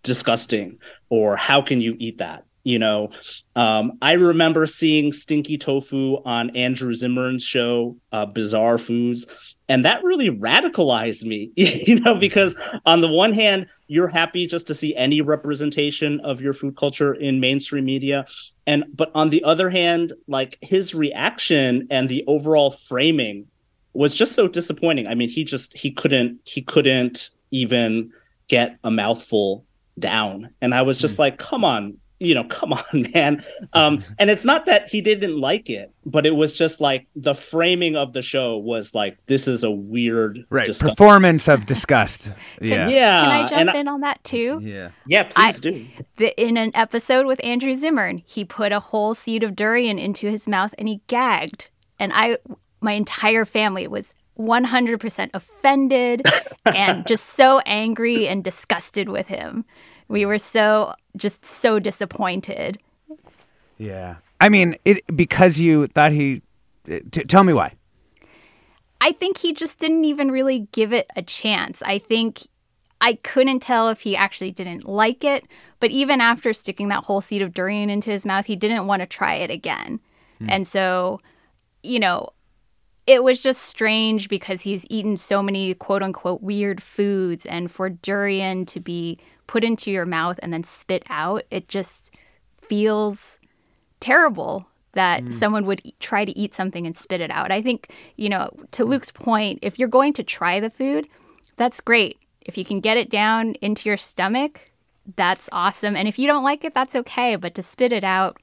disgusting 0.03 0.79
or 1.09 1.37
how 1.37 1.62
can 1.62 1.81
you 1.81 1.97
eat 1.99 2.18
that 2.18 2.45
you 2.64 2.79
know 2.79 3.11
um, 3.57 3.92
i 4.03 4.12
remember 4.12 4.66
seeing 4.66 5.12
stinky 5.12 5.59
tofu 5.59 6.16
on 6.25 6.51
andrew 6.57 6.92
zimmern's 6.92 7.44
show 7.44 7.96
uh, 8.12 8.27
bizarre 8.27 8.79
foods 8.79 9.27
and 9.68 9.85
that 9.85 10.03
really 10.03 10.31
radicalized 10.31 11.25
me 11.25 11.51
you 11.57 12.01
know 12.01 12.14
because 12.14 12.57
on 12.87 13.01
the 13.01 13.09
one 13.09 13.33
hand 13.33 13.66
you're 13.88 14.09
happy 14.09 14.46
just 14.46 14.66
to 14.66 14.75
see 14.75 14.94
any 14.96 15.20
representation 15.20 16.20
of 16.20 16.40
your 16.40 16.53
food 16.53 16.77
culture 16.77 17.14
in 17.14 17.40
mainstream 17.40 17.85
media 17.85 18.25
and 18.66 18.85
but 18.94 19.11
on 19.14 19.31
the 19.31 19.42
other 19.44 19.68
hand 19.68 20.12
like 20.29 20.57
his 20.62 20.94
reaction 20.94 21.87
and 21.90 22.09
the 22.09 22.25
overall 22.27 22.70
framing 22.70 23.46
was 23.94 24.14
just 24.14 24.33
so 24.33 24.48
disappointing. 24.48 25.07
I 25.07 25.14
mean 25.14 25.29
he 25.29 25.44
just 25.44 25.77
he 25.77 25.90
couldn't 25.90 26.40
he 26.44 26.62
couldn't 26.62 27.31
even 27.51 28.11
get 28.48 28.79
a 28.83 28.90
mouthful 28.90 29.64
down 29.98 30.48
and 30.62 30.75
i 30.75 30.81
was 30.81 30.98
just 30.98 31.18
like 31.18 31.37
come 31.38 31.64
on 31.64 31.98
you 32.24 32.35
know 32.35 32.44
come 32.48 32.72
on 32.72 33.06
man 33.14 33.42
um 33.72 34.02
and 34.18 34.30
it's 34.30 34.44
not 34.44 34.66
that 34.66 34.88
he 34.88 35.00
didn't 35.00 35.38
like 35.38 35.68
it 35.68 35.92
but 36.04 36.26
it 36.26 36.35
was 36.37 36.52
just 36.52 36.80
like 36.80 37.06
the 37.14 37.35
framing 37.35 37.96
of 37.96 38.12
the 38.12 38.22
show 38.22 38.56
was 38.58 38.94
like 38.94 39.16
this 39.26 39.46
is 39.46 39.62
a 39.62 39.70
weird 39.70 40.44
right. 40.50 40.66
disgusting- 40.66 40.96
Performance 40.96 41.48
of 41.48 41.64
disgust. 41.66 42.32
Yeah. 42.61 42.88
yeah 42.88 43.20
Can 43.20 43.30
I 43.30 43.46
jump 43.46 43.52
and 43.52 43.76
in 43.78 43.88
on 43.88 44.00
that 44.00 44.22
too? 44.24 44.61
Yeah. 44.62 44.90
yeah 45.06 45.30
I- 45.37 45.52
please 45.52 45.61
do 45.61 45.87
The, 46.16 46.40
in 46.42 46.56
an 46.56 46.72
episode 46.74 47.26
with 47.26 47.42
Andrew 47.44 47.72
Zimmern, 47.74 48.22
he 48.26 48.44
put 48.44 48.72
a 48.72 48.80
whole 48.80 49.14
seed 49.14 49.42
of 49.44 49.54
durian 49.54 49.98
into 49.98 50.28
his 50.28 50.48
mouth 50.48 50.74
and 50.76 50.88
he 50.88 51.02
gagged. 51.06 51.70
And 52.00 52.12
I, 52.14 52.38
my 52.80 52.92
entire 52.92 53.44
family 53.44 53.87
was 53.87 54.12
100% 54.38 55.30
offended 55.35 56.22
and 56.66 57.06
just 57.06 57.26
so 57.26 57.61
angry 57.61 58.26
and 58.26 58.42
disgusted 58.42 59.08
with 59.08 59.28
him. 59.28 59.64
We 60.08 60.26
were 60.26 60.38
so, 60.38 60.94
just 61.16 61.44
so 61.44 61.79
disappointed. 61.79 62.79
Yeah. 63.79 64.16
I 64.40 64.48
mean, 64.48 64.77
it 64.85 65.05
because 65.14 65.59
you 65.59 65.87
thought 65.88 66.12
he. 66.12 66.42
T- 66.87 67.25
tell 67.25 67.44
me 67.44 67.53
why. 67.53 67.75
I 69.01 69.12
think 69.12 69.38
he 69.38 69.53
just 69.53 69.79
didn't 69.79 70.05
even 70.05 70.31
really 70.31 70.68
give 70.72 70.92
it 70.92 71.09
a 71.16 71.22
chance. 71.22 71.83
I 71.83 71.98
think 71.98 72.42
I 73.01 73.14
couldn't 73.14 73.61
tell 73.61 73.88
if 73.88 74.03
he 74.03 74.16
actually 74.16 74.53
didn't 74.53 74.87
like 74.87 75.25
it, 75.25 75.44
but 75.81 75.90
even 75.90 76.20
after 76.20 76.53
sticking 76.53 76.88
that 76.88 77.05
whole 77.05 77.20
seed 77.20 77.42
of 77.42 77.53
durian 77.53 77.90
into 77.90 78.11
his 78.11 78.25
mouth, 78.25 78.46
he 78.46 78.55
didn't 78.55 78.87
want 78.87 79.01
to 79.01 79.07
try 79.07 79.35
it 79.35 79.51
again. 79.51 79.98
Hmm. 80.38 80.46
And 80.48 80.66
so, 80.66 81.20
you 81.83 81.98
know, 81.98 82.31
it 83.07 83.25
was 83.25 83.42
just 83.42 83.62
strange 83.62 84.29
because 84.29 84.62
he's 84.62 84.87
eaten 84.88 85.16
so 85.16 85.42
many 85.42 85.75
quote 85.75 86.05
unquote 86.05 86.42
weird 86.42 86.81
foods, 86.81 87.44
and 87.44 87.70
for 87.70 87.90
durian 87.90 88.64
to 88.66 88.79
be 88.79 89.18
put 89.52 89.64
into 89.64 89.90
your 89.90 90.06
mouth 90.06 90.40
and 90.42 90.50
then 90.50 90.64
spit 90.64 91.02
out, 91.10 91.42
it 91.50 91.68
just 91.68 92.10
feels 92.54 93.38
terrible 94.00 94.66
that 94.92 95.22
mm. 95.22 95.30
someone 95.30 95.66
would 95.66 95.82
e- 95.84 95.92
try 96.00 96.24
to 96.24 96.32
eat 96.38 96.54
something 96.54 96.86
and 96.86 96.96
spit 96.96 97.20
it 97.20 97.30
out. 97.30 97.52
I 97.52 97.60
think, 97.60 97.94
you 98.16 98.30
know, 98.30 98.48
to 98.70 98.82
mm. 98.82 98.88
Luke's 98.88 99.12
point, 99.12 99.58
if 99.60 99.78
you're 99.78 99.88
going 99.88 100.14
to 100.14 100.22
try 100.22 100.58
the 100.58 100.70
food, 100.70 101.06
that's 101.56 101.82
great. 101.82 102.16
If 102.40 102.56
you 102.56 102.64
can 102.64 102.80
get 102.80 102.96
it 102.96 103.10
down 103.10 103.52
into 103.60 103.90
your 103.90 103.98
stomach, 103.98 104.70
that's 105.16 105.50
awesome. 105.52 105.96
And 105.96 106.08
if 106.08 106.18
you 106.18 106.26
don't 106.26 106.44
like 106.44 106.64
it, 106.64 106.72
that's 106.72 106.96
okay. 106.96 107.36
But 107.36 107.54
to 107.56 107.62
spit 107.62 107.92
it 107.92 108.04
out, 108.04 108.38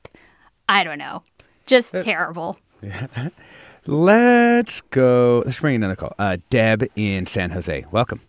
I 0.67 0.83
don't 0.83 0.99
know. 0.99 1.23
Just 1.65 1.95
uh, 1.95 2.03
terrible. 2.03 2.59
Let's 3.87 4.81
go. 4.81 5.41
Let's 5.43 5.59
bring 5.59 5.73
another 5.73 5.95
call. 5.95 6.13
Uh, 6.19 6.37
Deb 6.51 6.87
in 6.95 7.25
San 7.25 7.49
Jose. 7.49 7.83
Welcome. 7.89 8.21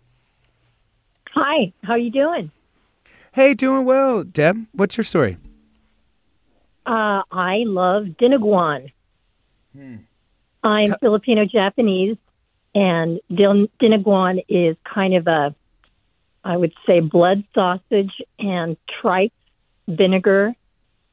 Hi, 1.35 1.71
how 1.83 1.93
are 1.93 1.99
you 1.99 2.09
doing? 2.09 2.49
Hey, 3.33 3.53
doing 3.53 3.85
well, 3.85 4.25
Deb. 4.25 4.65
What's 4.73 4.97
your 4.97 5.05
story? 5.05 5.37
Uh, 6.85 7.21
I 7.31 7.63
love 7.65 8.03
Dinuguan. 8.19 8.91
I'm 10.63 10.95
Filipino 10.99 11.45
Japanese, 11.45 12.17
and 12.75 13.21
din- 13.33 13.69
Dinuguan 13.81 14.43
is 14.49 14.75
kind 14.83 15.15
of 15.15 15.27
a, 15.27 15.55
I 16.43 16.57
would 16.57 16.73
say, 16.85 16.99
blood 16.99 17.45
sausage 17.55 18.11
and 18.37 18.75
tripe, 19.01 19.31
vinegar, 19.87 20.53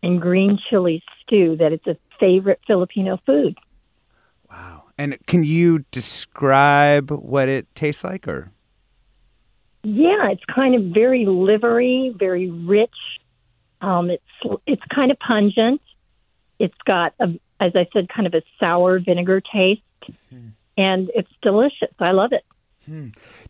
and 0.02 0.20
green 0.20 0.59
chili 0.68 1.04
stew. 1.22 1.57
That 1.57 1.72
it's 1.72 1.87
a 1.87 1.96
favorite 2.18 2.59
Filipino 2.66 3.20
food. 3.26 3.57
Wow. 4.50 4.87
And 4.98 5.16
can 5.28 5.44
you 5.44 5.85
describe 5.92 7.12
what 7.12 7.48
it 7.48 7.72
tastes 7.76 8.02
like, 8.02 8.26
or? 8.26 8.50
Yeah, 9.85 10.31
it's 10.31 10.45
kind 10.45 10.75
of 10.75 10.93
very 10.95 11.25
livery, 11.27 12.12
very 12.17 12.51
rich. 12.51 12.91
Um, 13.81 14.11
it's 14.11 14.61
it's 14.67 14.83
kind 14.93 15.11
of 15.11 15.19
pungent. 15.19 15.81
It's 16.59 16.75
got, 16.85 17.14
a, 17.21 17.29
as 17.61 17.73
I 17.77 17.87
said, 17.93 18.09
kind 18.09 18.27
of 18.27 18.35
a 18.35 18.43
sour 18.59 18.99
vinegar 18.99 19.41
taste, 19.41 19.83
and 20.77 21.11
it's 21.14 21.31
delicious. 21.43 21.88
I 22.01 22.11
love 22.11 22.33
it. 22.33 22.45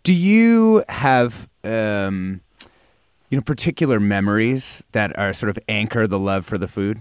Do 0.02 0.12
you 0.12 0.84
have, 0.88 1.48
um, 1.64 2.40
you 3.30 3.38
know, 3.38 3.42
particular 3.42 4.00
memories 4.00 4.84
that 4.92 5.16
are 5.18 5.32
sort 5.32 5.48
of 5.48 5.58
anchor 5.68 6.06
the 6.06 6.18
love 6.18 6.44
for 6.44 6.58
the 6.58 6.68
food? 6.68 7.00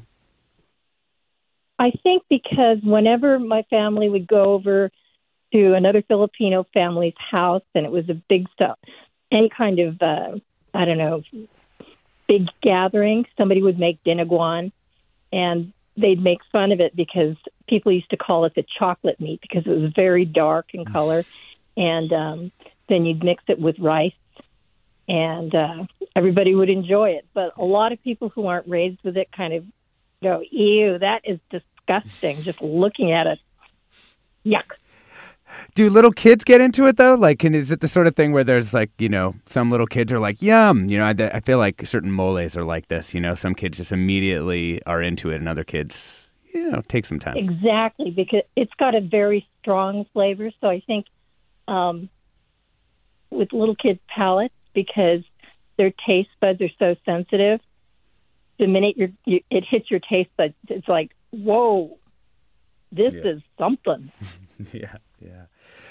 I 1.79 1.91
think 2.03 2.23
because 2.29 2.77
whenever 2.83 3.39
my 3.39 3.63
family 3.69 4.07
would 4.07 4.27
go 4.27 4.53
over 4.53 4.89
to 5.51 5.73
another 5.73 6.01
Filipino 6.01 6.65
family's 6.73 7.13
house, 7.31 7.63
and 7.73 7.85
it 7.85 7.91
was 7.91 8.07
a 8.09 8.13
big 8.13 8.47
stuff, 8.53 8.77
any 9.31 9.49
kind 9.49 9.79
of, 9.79 10.01
uh, 10.01 10.37
I 10.73 10.85
don't 10.85 10.97
know, 10.97 11.23
big 12.27 12.47
gathering, 12.61 13.25
somebody 13.37 13.61
would 13.61 13.79
make 13.79 14.03
dinuguan, 14.03 14.71
and 15.31 15.73
they'd 15.95 16.21
make 16.21 16.39
fun 16.51 16.71
of 16.71 16.79
it 16.79 16.95
because 16.95 17.35
people 17.67 17.91
used 17.91 18.09
to 18.11 18.17
call 18.17 18.45
it 18.45 18.53
the 18.55 18.65
chocolate 18.77 19.19
meat 19.19 19.41
because 19.41 19.65
it 19.65 19.69
was 19.69 19.91
very 19.95 20.25
dark 20.25 20.67
in 20.73 20.85
color, 20.85 21.25
and 21.75 22.11
um, 22.13 22.51
then 22.89 23.05
you'd 23.05 23.23
mix 23.23 23.43
it 23.47 23.59
with 23.59 23.77
rice. 23.79 24.13
And 25.09 25.55
uh, 25.55 25.85
everybody 26.17 26.53
would 26.53 26.69
enjoy 26.69 27.11
it, 27.11 27.25
but 27.33 27.53
a 27.57 27.63
lot 27.63 27.93
of 27.93 28.03
people 28.03 28.27
who 28.27 28.47
aren't 28.47 28.67
raised 28.67 28.99
with 29.03 29.15
it 29.15 29.31
kind 29.31 29.53
of 29.53 29.63
go, 30.21 30.41
ew, 30.51 30.97
that 30.99 31.21
is 31.23 31.39
disgusting. 31.49 32.41
Just 32.41 32.61
looking 32.61 33.13
at 33.13 33.25
it. 33.25 33.39
Yuck. 34.45 34.73
Do 35.75 35.89
little 35.89 36.11
kids 36.11 36.43
get 36.43 36.61
into 36.61 36.85
it 36.87 36.97
though? 36.97 37.15
Like, 37.15 37.39
can, 37.39 37.55
is 37.55 37.71
it 37.71 37.79
the 37.79 37.87
sort 37.87 38.07
of 38.07 38.15
thing 38.15 38.31
where 38.31 38.43
there's 38.43 38.73
like, 38.73 38.91
you 38.99 39.09
know, 39.09 39.35
some 39.45 39.71
little 39.71 39.87
kids 39.87 40.11
are 40.11 40.19
like, 40.19 40.41
yum. 40.41 40.89
You 40.89 40.97
know, 40.97 41.05
I, 41.05 41.15
I 41.35 41.39
feel 41.39 41.57
like 41.57 41.85
certain 41.85 42.11
moles 42.11 42.55
are 42.57 42.63
like 42.63 42.87
this. 42.87 43.13
You 43.13 43.21
know, 43.21 43.35
some 43.35 43.55
kids 43.55 43.77
just 43.77 43.91
immediately 43.91 44.83
are 44.85 45.01
into 45.01 45.29
it, 45.31 45.35
and 45.35 45.47
other 45.49 45.63
kids, 45.63 46.31
you 46.53 46.69
know, 46.71 46.81
take 46.87 47.05
some 47.05 47.19
time. 47.19 47.37
Exactly, 47.37 48.11
because 48.11 48.41
it's 48.55 48.73
got 48.77 48.95
a 48.95 49.01
very 49.01 49.47
strong 49.61 50.05
flavor. 50.13 50.51
So 50.61 50.67
I 50.67 50.81
think 50.81 51.05
um, 51.67 52.09
with 53.29 53.53
little 53.53 53.75
kids' 53.75 53.99
palates, 54.07 54.53
because 54.73 55.21
their 55.77 55.91
taste 56.05 56.29
buds 56.41 56.61
are 56.61 56.69
so 56.79 56.95
sensitive, 57.05 57.59
the 58.59 58.67
minute 58.67 58.97
you're, 58.97 59.09
you, 59.25 59.41
it 59.51 59.63
hits 59.69 59.89
your 59.91 59.99
taste 59.99 60.29
buds, 60.37 60.53
it's 60.67 60.87
like, 60.87 61.11
whoa. 61.31 61.97
this 62.91 63.13
Yeah. 63.13 63.31
is 63.33 63.41
something. 63.59 64.11
yeah, 64.73 64.95
yeah. 65.19 65.45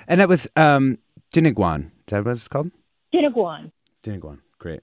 And 0.09 0.21
that 0.21 0.29
was 0.29 0.49
um, 0.57 0.99
Diniguan. 1.33 1.87
Is 1.87 1.91
that 2.09 2.25
what 2.25 2.33
it's 2.33 2.49
called? 2.49 2.71
Tineguan. 3.15 3.73
Diniguan. 4.03 4.41
Great. 4.59 4.81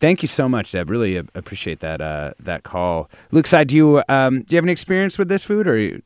Thank 0.00 0.22
you 0.22 0.28
so 0.28 0.48
much, 0.48 0.72
Deb. 0.72 0.88
Really 0.90 1.18
uh, 1.18 1.24
appreciate 1.34 1.80
that 1.80 2.00
uh, 2.00 2.32
that 2.38 2.62
call. 2.62 3.10
Luke, 3.30 3.46
Tsai, 3.46 3.64
do 3.64 3.76
you 3.76 4.02
um, 4.08 4.42
do 4.42 4.54
you 4.54 4.56
have 4.56 4.64
any 4.64 4.72
experience 4.72 5.18
with 5.18 5.28
this 5.28 5.44
food, 5.44 5.66
or 5.66 5.76
you, 5.78 6.02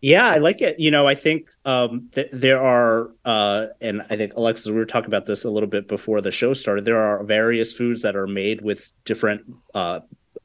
Yeah, 0.00 0.26
I 0.26 0.38
like 0.38 0.62
it. 0.62 0.78
You 0.78 0.90
know, 0.90 1.06
I 1.06 1.14
think 1.14 1.48
um, 1.64 2.08
th- 2.12 2.30
there 2.32 2.60
are, 2.62 3.10
uh, 3.24 3.66
and 3.80 4.02
I 4.10 4.16
think 4.16 4.34
Alexis, 4.34 4.66
we 4.66 4.74
were 4.74 4.86
talking 4.86 5.08
about 5.08 5.26
this 5.26 5.44
a 5.44 5.50
little 5.50 5.68
bit 5.68 5.88
before 5.88 6.20
the 6.20 6.30
show 6.30 6.54
started. 6.54 6.84
There 6.84 7.00
are 7.00 7.22
various 7.24 7.72
foods 7.72 8.02
that 8.02 8.16
are 8.16 8.26
made 8.26 8.60
with 8.62 8.92
different 9.04 9.42
uh, 9.74 10.00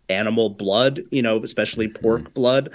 animal 0.10 0.50
blood. 0.50 1.02
You 1.12 1.22
know, 1.22 1.42
especially 1.44 1.88
pork 1.88 2.34
blood, 2.34 2.74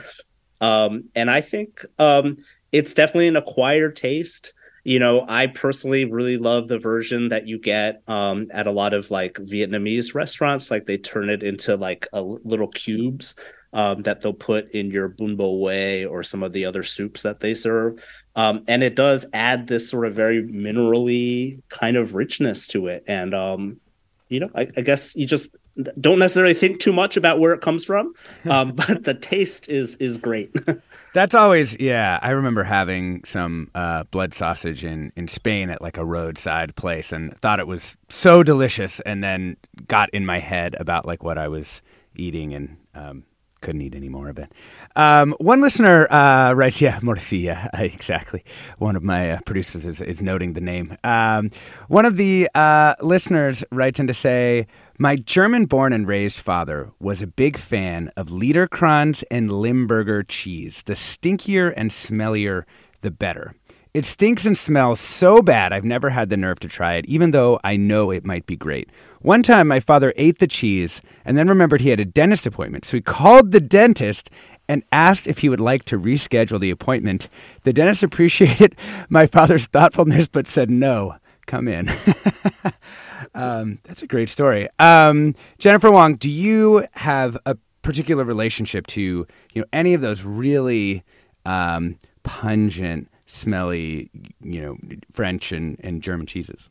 um, 0.61 1.05
and 1.15 1.31
I 1.31 1.41
think 1.41 1.85
um, 1.99 2.37
it's 2.75 2.93
definitely 2.93 3.29
an 3.29 3.37
acquired 3.37 3.95
taste. 3.95 4.53
You 4.83 4.99
know, 4.99 5.25
I 5.29 5.47
personally 5.47 6.05
really 6.05 6.37
love 6.37 6.67
the 6.67 6.79
version 6.79 7.29
that 7.29 7.47
you 7.47 7.57
get 7.57 8.03
um, 8.09 8.49
at 8.51 8.67
a 8.67 8.73
lot 8.73 8.93
of 8.93 9.13
like 9.13 9.35
Vietnamese 9.35 10.13
restaurants. 10.13 10.73
Like 10.73 10.85
they 10.85 10.99
turn 10.99 11.31
it 11.31 11.45
into 11.45 11.77
like 11.77 12.09
a 12.13 12.21
little 12.21 12.67
cubes 12.67 13.37
um, 13.73 14.03
that 14.03 14.21
they'll 14.21 14.35
put 14.35 14.73
in 14.73 14.91
your 14.91 15.07
bun 15.07 15.37
bo 15.37 15.69
Hue 15.69 16.09
or 16.09 16.25
some 16.25 16.43
of 16.43 16.53
the 16.53 16.65
other 16.65 16.83
soups 16.83 17.23
that 17.23 17.39
they 17.39 17.55
serve. 17.55 18.05
Um, 18.35 18.65
and 18.67 18.83
it 18.83 18.97
does 18.97 19.25
add 19.33 19.69
this 19.69 19.89
sort 19.89 20.07
of 20.07 20.15
very 20.15 20.43
minerally 20.43 21.63
kind 21.69 21.97
of 21.97 22.17
richness 22.17 22.67
to 22.69 22.89
it. 22.89 23.05
And, 23.07 23.35
um, 23.35 23.81
you 24.29 24.41
know, 24.41 24.51
I, 24.57 24.69
I 24.77 24.81
guess 24.81 25.15
you 25.15 25.27
just 25.27 25.57
don't 26.01 26.19
necessarily 26.19 26.55
think 26.55 26.81
too 26.81 26.93
much 26.93 27.17
about 27.17 27.39
where 27.39 27.53
it 27.53 27.61
comes 27.61 27.85
from, 27.85 28.15
um, 28.51 28.73
but 28.73 29.05
the 29.05 29.15
taste 29.15 29.69
is 29.69 29.95
is 29.97 30.19
great. 30.19 30.53
That's 31.15 31.35
always 31.35 31.77
yeah. 31.79 32.19
I 32.21 32.31
remember 32.31 32.65
having 32.65 33.23
some 33.25 33.71
uh, 33.73 34.03
blood 34.05 34.35
sausage 34.35 34.85
in 34.85 35.13
in 35.15 35.29
Spain 35.29 35.71
at 35.71 35.81
like 35.81 35.97
a 35.97 36.05
roadside 36.05 36.75
place 36.75 37.13
and 37.13 37.33
thought 37.39 37.61
it 37.61 37.69
was 37.69 37.97
so 38.09 38.43
delicious, 38.43 38.99
and 39.01 39.23
then 39.23 39.57
got 39.87 40.11
in 40.11 40.27
my 40.27 40.41
head 40.41 40.75
about 40.79 41.07
like 41.07 41.23
what 41.23 41.39
I 41.39 41.47
was 41.47 41.83
eating 42.17 42.53
and 42.53 42.77
um, 42.97 43.25
couldn't 43.65 43.81
eat 43.81 43.95
any 43.95 44.09
more 44.09 44.29
of 44.29 44.39
it. 44.39 44.53
Um, 44.97 45.35
one 45.39 45.61
listener 45.61 46.07
uh, 46.13 46.53
writes, 46.53 46.81
yeah, 46.81 47.01
morcilla, 47.01 47.71
exactly. 47.81 48.45
One 48.79 48.95
of 48.95 49.03
my 49.03 49.33
uh, 49.33 49.41
producers 49.47 49.87
is, 49.87 50.01
is 50.01 50.21
noting 50.21 50.53
the 50.53 50.61
name. 50.61 50.97
Um, 51.03 51.51
one 51.89 52.05
of 52.05 52.17
the 52.17 52.49
uh, 52.55 52.95
listeners 53.01 53.65
writes 53.71 53.99
in 53.99 54.07
to 54.07 54.15
say, 54.15 54.67
my 54.99 55.17
German 55.17 55.67
born 55.67 55.93
and 55.93 56.07
raised 56.07 56.39
father 56.39 56.93
was 57.01 57.21
a 57.21 57.27
big 57.27 57.57
fan 57.57 58.11
of 58.17 58.29
Liederkranz 58.29 59.25
and 59.29 59.51
Limburger 59.51 60.23
cheese. 60.23 60.83
The 60.85 60.93
stinkier 60.93 61.73
and 61.77 61.91
smellier, 61.91 62.63
the 63.01 63.11
better. 63.11 63.55
It 63.93 64.05
stinks 64.05 64.45
and 64.45 64.57
smells 64.57 65.01
so 65.01 65.43
bad, 65.43 65.73
I've 65.73 65.85
never 65.85 66.11
had 66.11 66.29
the 66.29 66.37
nerve 66.37 66.61
to 66.61 66.69
try 66.69 66.95
it, 66.95 67.07
even 67.07 67.33
though 67.33 67.61
I 67.65 67.77
know 67.77 68.11
it 68.11 68.25
might 68.25 68.47
be 68.47 68.57
great. 68.57 68.89
One 69.21 69.43
time, 69.43 69.69
my 69.69 69.81
father 69.81 70.13
ate 70.17 70.39
the 70.39 70.47
cheese 70.47 71.03
and 71.25 71.37
then 71.37 71.49
remembered 71.49 71.81
he 71.81 71.91
had 71.91 72.01
a 72.01 72.05
dentist 72.05 72.47
appointment. 72.47 72.85
So 72.85 72.97
he 72.97 73.01
called 73.01 73.51
the 73.51 73.61
dentist 73.61 74.31
and 74.69 74.85
asked 74.93 75.27
if 75.27 75.39
he 75.39 75.49
would 75.49 75.61
like 75.61 75.85
to 75.87 75.99
reschedule 75.99 76.61
the 76.61 76.71
appointment. 76.71 77.29
The 77.63 77.73
dentist 77.73 78.03
appreciated 78.03 78.77
my 79.09 79.27
father's 79.27 79.67
thoughtfulness, 79.67 80.29
but 80.29 80.47
said 80.47 80.71
no. 80.71 81.17
Come 81.47 81.69
in. 81.69 81.89
um, 83.35 83.79
that's 83.85 84.03
a 84.03 84.07
great 84.07 84.29
story. 84.29 84.69
Um, 84.79 85.35
Jennifer 85.59 85.91
Wong, 85.91 86.17
do 86.17 86.31
you 86.31 86.87
have 86.93 87.39
a 87.47 87.57
particular 87.83 88.25
relationship 88.25 88.87
to 88.89 89.01
you 89.01 89.27
know 89.61 89.67
any 89.73 89.95
of 89.95 90.01
those 90.01 90.25
really 90.25 91.05
um, 91.47 91.99
pungent, 92.23 93.09
smelly, 93.27 94.11
you 94.41 94.61
know, 94.61 94.77
French 95.11 95.53
and, 95.53 95.79
and 95.81 96.03
German 96.03 96.27
cheeses? 96.27 96.69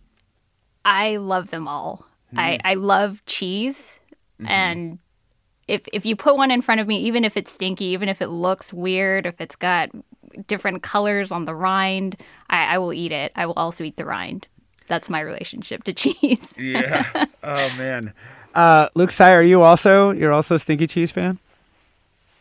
I 0.86 1.18
love 1.18 1.50
them 1.50 1.68
all. 1.68 2.06
I, 2.36 2.60
I 2.63 2.74
love 2.74 3.24
cheese. 3.26 4.00
And 4.46 5.00
if 5.68 5.88
if 5.94 6.06
you 6.06 6.16
put 6.16 6.36
one 6.36 6.52
in 6.52 6.62
front 6.62 6.82
of 6.82 6.88
me, 6.88 6.98
even 7.00 7.24
if 7.24 7.38
it's 7.38 7.52
stinky, 7.52 7.86
even 7.86 8.10
if 8.10 8.22
it 8.22 8.28
looks 8.28 8.74
weird, 8.74 9.26
if 9.26 9.39
it's 9.39 9.56
got 9.56 9.89
different 10.48 10.84
colors 10.84 11.32
on 11.32 11.46
the 11.46 11.56
rind, 11.56 12.18
I, 12.50 12.76
I 12.76 12.78
will 12.80 12.92
eat 12.92 13.12
it. 13.12 13.32
I 13.36 13.46
will 13.46 13.54
also 13.54 13.84
eat 13.84 13.98
the 13.98 14.06
rind. 14.06 14.48
That's 14.88 15.10
my 15.10 15.19
relationship 15.19 15.84
to 15.86 15.93
cheese. 16.02 16.58
Yeah. 16.60 17.26
oh 17.43 17.69
man. 17.78 18.13
Uh, 18.56 18.89
Luke 18.93 19.12
Tsai, 19.12 19.32
are 19.32 19.43
you 19.43 19.63
also 19.63 20.12
you're 20.12 20.32
also 20.32 20.56
a 20.56 20.60
stinky 20.60 20.88
cheese 20.88 21.12
fan? 21.12 21.39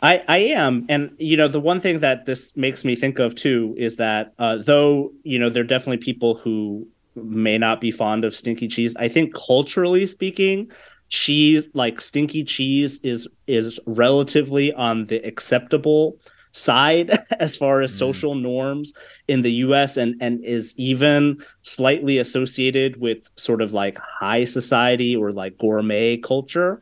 I, 0.03 0.23
I 0.27 0.39
am. 0.39 0.85
And, 0.89 1.15
you 1.19 1.37
know, 1.37 1.47
the 1.47 1.61
one 1.61 1.79
thing 1.79 2.01
that 2.01 2.27
this 2.27 2.57
makes 2.57 2.85
me 2.85 2.97
think 2.97 3.21
of 3.21 3.37
too 3.37 3.73
is 3.79 3.97
that 3.97 4.33
uh, 4.39 4.57
though, 4.57 5.13
you 5.23 5.39
know, 5.39 5.49
there 5.49 5.63
are 5.63 5.67
definitely 5.67 5.99
people 5.99 6.35
who 6.35 6.87
may 7.15 7.57
not 7.57 7.81
be 7.81 7.93
fond 7.93 8.25
of 8.25 8.35
stinky 8.35 8.67
cheese, 8.67 8.97
I 8.97 9.09
think 9.09 9.33
culturally 9.35 10.07
speaking, 10.07 10.71
cheese 11.09 11.69
like 11.75 12.01
stinky 12.01 12.43
cheese 12.43 12.99
is 13.03 13.29
is 13.47 13.79
relatively 13.87 14.73
on 14.73 15.05
the 15.05 15.19
acceptable 15.27 16.17
side 16.53 17.19
as 17.41 17.57
far 17.57 17.81
as 17.81 17.93
social 17.93 18.35
norms 18.35 18.93
in 19.27 19.43
the 19.43 19.53
US 19.53 19.97
and 19.97 20.15
and 20.21 20.45
is 20.45 20.75
even 20.77 21.43
slightly 21.63 22.19
associated 22.19 23.01
with 23.01 23.19
sort 23.37 23.63
of 23.63 23.73
like 23.73 23.99
high 23.99 24.45
society 24.45 25.17
or 25.17 25.33
like 25.33 25.59
gourmet 25.59 26.17
culture. 26.19 26.81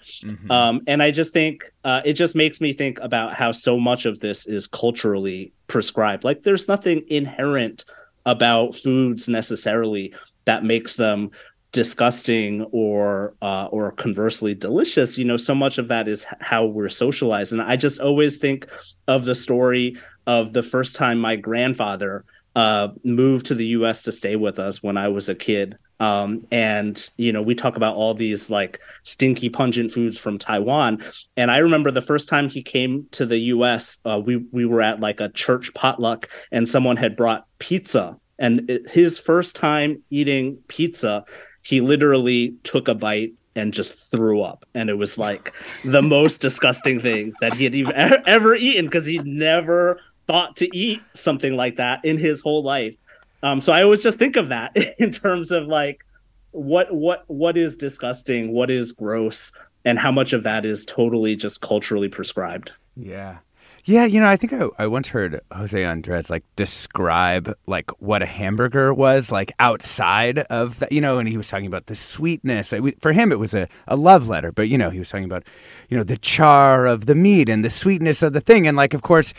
Um, 0.51 0.83
and 0.87 1.03
I 1.03 1.11
just 1.11 1.33
think 1.33 1.73
uh, 1.85 2.03
it 2.05 2.15
just 2.15 2.35
makes 2.35 2.61
me 2.61 2.73
think 2.73 2.99
about 3.01 3.35
how 3.35 3.53
so 3.53 3.79
much 3.79 4.07
of 4.07 4.21
this 4.21 4.47
is 4.47 4.67
culturally 4.67 5.53
prescribed. 5.69 6.25
Like 6.25 6.43
there's 6.43 6.69
nothing 6.69 7.05
inherent 7.09 7.85
about 8.27 8.75
foods 8.75 9.29
necessarily 9.29 10.13
that 10.45 10.65
makes 10.65 10.97
them 10.97 11.31
disgusting 11.73 12.63
or 12.73 13.35
uh, 13.43 13.69
or 13.71 13.93
conversely 13.93 14.55
delicious. 14.55 15.17
You 15.17 15.25
know, 15.25 15.37
so 15.37 15.55
much 15.55 15.79
of 15.79 15.89
that 15.89 16.09
is 16.09 16.25
how 16.41 16.67
we're 16.67 16.89
socialized. 16.89 17.53
And 17.53 17.63
I 17.63 17.77
just 17.77 18.01
always 18.01 18.39
think 18.39 18.67
of 19.07 19.25
the 19.25 19.35
story 19.35 19.97
of 20.27 20.53
the 20.53 20.63
first 20.63 20.97
time 20.97 21.19
my 21.19 21.37
grandfather 21.37 22.25
uh, 22.57 22.89
moved 23.05 23.47
to 23.47 23.55
the 23.55 23.67
U.S. 23.67 24.03
to 24.03 24.13
stay 24.13 24.37
with 24.37 24.59
us 24.59 24.83
when 24.83 24.97
I 24.97 25.09
was 25.09 25.29
a 25.29 25.35
kid. 25.35 25.77
Um, 26.01 26.47
and 26.51 27.09
you 27.19 27.31
know, 27.33 27.43
we 27.43 27.55
talk 27.55 27.77
about 27.77 27.95
all 27.95 28.15
these 28.15 28.49
like 28.49 28.81
stinky, 29.03 29.49
pungent 29.49 29.93
foods 29.93 30.19
from 30.19 30.39
Taiwan. 30.39 31.05
And 31.37 31.51
I 31.51 31.59
remember 31.59 31.91
the 31.91 32.01
first 32.01 32.29
time 32.29 32.49
he 32.49 32.63
came 32.63 33.07
to 33.13 33.27
the 33.27 33.39
U.S., 33.39 33.99
uh, 34.05 34.21
we 34.25 34.37
we 34.51 34.65
were 34.65 34.81
at 34.81 35.01
like 35.01 35.21
a 35.21 35.29
church 35.29 35.73
potluck, 35.75 36.29
and 36.51 36.69
someone 36.69 36.97
had 36.97 37.17
brought 37.17 37.47
pizza. 37.59 38.17
And 38.39 38.81
his 38.91 39.19
first 39.19 39.55
time 39.55 40.03
eating 40.09 40.57
pizza, 40.67 41.27
he 41.65 41.81
literally 41.81 42.55
took 42.65 42.89
a 42.89 42.95
bite 42.95 43.33
and 43.57 43.75
just 43.75 44.11
threw 44.11 44.43
up, 44.43 44.65
and 44.75 44.89
it 44.89 44.95
was 44.95 45.19
like 45.19 45.53
the 45.85 46.03
most 46.03 46.41
disgusting 46.41 47.01
thing 47.01 47.33
that 47.41 47.55
he 47.55 47.65
had 47.65 47.75
even 47.75 47.95
ever 48.27 48.55
eaten 48.55 48.87
because 48.87 49.07
he 49.07 49.19
never 49.19 50.01
thought 50.27 50.57
to 50.57 50.77
eat 50.77 51.01
something 51.15 51.57
like 51.57 51.77
that 51.77 52.05
in 52.05 52.17
his 52.17 52.41
whole 52.41 52.63
life. 52.63 52.97
Um, 53.43 53.61
so 53.61 53.73
I 53.73 53.83
always 53.83 54.03
just 54.03 54.19
think 54.19 54.37
of 54.37 54.49
that 54.49 54.77
in 54.99 55.11
terms 55.11 55.51
of 55.51 55.67
like 55.67 56.05
what 56.53 56.93
what 56.93 57.25
what 57.27 57.57
is 57.57 57.77
disgusting, 57.77 58.53
what 58.53 58.71
is 58.71 58.93
gross, 58.93 59.53
and 59.85 59.99
how 59.99 60.13
much 60.13 60.33
of 60.33 60.43
that 60.45 60.65
is 60.65 60.85
totally 60.87 61.37
just 61.37 61.61
culturally 61.61 62.09
prescribed. 62.09 62.73
Yeah. 62.97 63.39
Yeah, 63.85 64.05
you 64.05 64.21
know, 64.21 64.29
I 64.29 64.37
think 64.37 64.53
I, 64.53 64.69
I 64.79 64.87
once 64.87 65.09
heard 65.09 65.41
Jose 65.53 65.85
Andres 65.85 66.29
like 66.29 66.45
describe 66.57 67.55
like 67.67 67.91
what 68.01 68.23
a 68.23 68.27
hamburger 68.27 68.93
was 68.93 69.33
like 69.33 69.53
outside 69.59 70.39
of 70.39 70.79
that, 70.81 70.93
you 70.93 71.01
know, 71.01 71.19
and 71.19 71.29
he 71.29 71.37
was 71.37 71.49
talking 71.49 71.67
about 71.67 71.87
the 71.87 71.95
sweetness. 71.95 72.75
For 73.01 73.13
him, 73.13 73.33
it 73.33 73.39
was 73.39 73.55
a, 73.55 73.69
a 73.89 73.97
love 73.97 74.29
letter, 74.29 74.53
but 74.53 74.69
you 74.69 74.77
know, 74.77 74.91
he 74.91 74.99
was 74.99 75.09
talking 75.09 75.25
about, 75.25 75.45
you 75.89 75.97
know, 75.97 76.05
the 76.05 76.19
char 76.19 76.87
of 76.87 77.07
the 77.07 77.15
meat 77.15 77.49
and 77.49 77.65
the 77.65 77.71
sweetness 77.71 78.23
of 78.23 78.33
the 78.33 78.41
thing. 78.41 78.67
And 78.67 78.77
like, 78.77 78.93
of 78.93 79.03
course, 79.03 79.33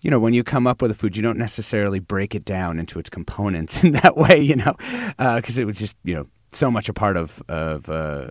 you 0.00 0.10
know, 0.10 0.20
when 0.20 0.32
you 0.32 0.44
come 0.44 0.66
up 0.66 0.80
with 0.80 0.92
a 0.92 0.94
food, 0.94 1.16
you 1.16 1.22
don't 1.22 1.38
necessarily 1.38 1.98
break 1.98 2.34
it 2.34 2.44
down 2.44 2.78
into 2.78 2.98
its 2.98 3.10
components 3.10 3.82
in 3.84 3.92
that 3.92 4.16
way, 4.16 4.38
you 4.38 4.56
know, 4.56 4.74
because 5.16 5.58
it 5.58 5.66
was 5.66 5.78
just, 5.78 5.96
you 6.04 6.14
know, 6.14 6.26
so 6.52 6.70
much 6.70 6.88
a 6.88 6.94
part 6.94 7.16
of, 7.16 7.42
of, 7.48 7.90
uh, 7.90 8.28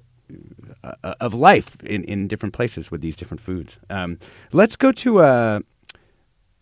uh, 0.83 1.15
of 1.19 1.33
life 1.33 1.81
in, 1.83 2.03
in 2.03 2.27
different 2.27 2.53
places 2.53 2.91
with 2.91 3.01
these 3.01 3.15
different 3.15 3.41
foods. 3.41 3.79
Um, 3.89 4.19
let's 4.51 4.75
go 4.75 4.91
to 4.91 5.19
uh, 5.19 5.59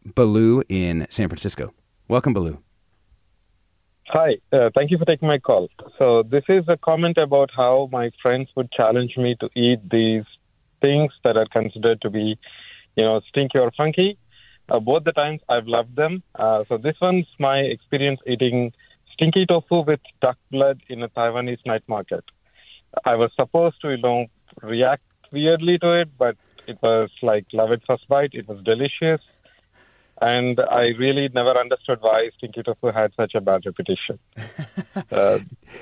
Baloo 0.04 0.63
in 0.69 1.08
San 1.10 1.30
Francisco. 1.30 1.73
Welcome, 2.08 2.34
Baloo. 2.34 2.60
Hi, 4.10 4.38
uh, 4.54 4.69
thank 4.75 4.91
you 4.91 4.99
for 4.99 5.06
taking 5.06 5.28
my 5.28 5.39
call. 5.39 5.67
So, 5.97 6.23
this 6.23 6.43
is 6.47 6.63
a 6.67 6.78
comment 6.78 7.17
about 7.17 7.49
how 7.56 7.89
my 7.91 8.12
friends 8.21 8.49
would 8.56 8.71
challenge 8.71 9.17
me 9.17 9.36
to 9.39 9.49
eat 9.56 9.80
these 9.89 10.23
things 10.80 11.12
that 11.23 11.38
are 11.38 11.47
considered 11.47 12.01
to 12.01 12.12
be, 12.12 12.38
you 12.95 13.04
know, 13.04 13.19
stinky 13.28 13.58
or 13.58 13.71
funky. 13.75 14.19
Uh, 14.69 14.80
both 14.80 15.06
the 15.06 15.12
times 15.12 15.41
I've 15.49 15.67
loved 15.67 15.95
them. 15.95 16.21
Uh, 16.36 16.63
so, 16.69 16.78
this 16.78 16.95
one's 17.01 17.25
my 17.39 17.58
experience 17.60 18.19
eating 18.28 18.73
stinky 19.13 19.47
tofu 19.47 19.82
with 19.82 20.01
duck 20.21 20.38
blood 20.51 20.82
in 20.88 21.01
a 21.01 21.10
Taiwanese 21.10 21.65
night 21.65 21.84
market. 21.88 22.23
I 23.04 23.16
was 23.16 23.32
supposed 23.36 23.82
to, 23.82 23.92
you 23.92 23.98
know, 23.98 24.28
react 24.62 25.04
weirdly 25.32 25.78
to 25.80 26.02
it, 26.02 26.10
but 26.18 26.38
it 26.68 26.78
was 26.82 27.10
like 27.22 27.46
love 27.54 27.72
at 27.72 27.82
first 27.86 28.08
bite. 28.08 28.32
It 28.34 28.48
was 28.48 28.64
delicious. 28.64 29.22
and 30.22 30.60
I 30.72 30.94
really 30.98 31.30
never 31.34 31.60
understood 31.60 32.00
why 32.02 32.30
stinky 32.38 32.64
tofu 32.64 32.92
had 32.92 33.12
such 33.18 33.36
a 33.36 33.42
bad 33.42 33.64
reputation. 33.66 34.18
uh, 35.12 35.40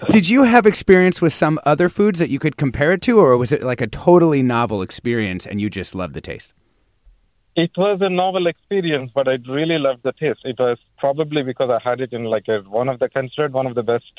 Did 0.10 0.28
you 0.28 0.44
have 0.44 0.66
experience 0.66 1.22
with 1.22 1.34
some 1.34 1.60
other 1.66 1.88
foods 1.88 2.18
that 2.20 2.30
you 2.30 2.40
could 2.40 2.58
compare 2.58 2.92
it 2.94 3.02
to, 3.04 3.20
or 3.20 3.38
was 3.38 3.52
it 3.52 3.64
like 3.64 3.82
a 3.82 3.88
totally 3.88 4.42
novel 4.42 4.82
experience 4.82 5.46
and 5.46 5.62
you 5.62 5.70
just 5.70 5.94
loved 5.94 6.16
the 6.16 6.22
taste? 6.22 6.54
It 7.56 7.70
was 7.78 8.00
a 8.02 8.10
novel 8.10 8.48
experience, 8.48 9.12
but 9.14 9.28
I 9.28 9.38
really 9.48 9.78
loved 9.78 10.02
the 10.02 10.14
taste. 10.14 10.40
It 10.44 10.58
was 10.58 10.80
probably 10.98 11.44
because 11.44 11.70
I 11.70 11.78
had 11.88 12.02
it 12.02 12.12
in 12.12 12.24
like 12.24 12.48
a, 12.48 12.62
one 12.68 12.90
of 12.90 12.98
the 12.98 13.10
considered 13.10 13.54
one 13.54 13.68
of 13.68 13.76
the 13.76 13.84
best 13.84 14.12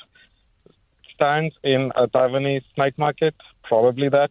stands 1.15 1.55
in 1.63 1.93
a 1.97 2.07
Taiwanese 2.07 2.65
night 2.77 2.97
market, 2.99 3.35
probably 3.63 4.09
that, 4.09 4.31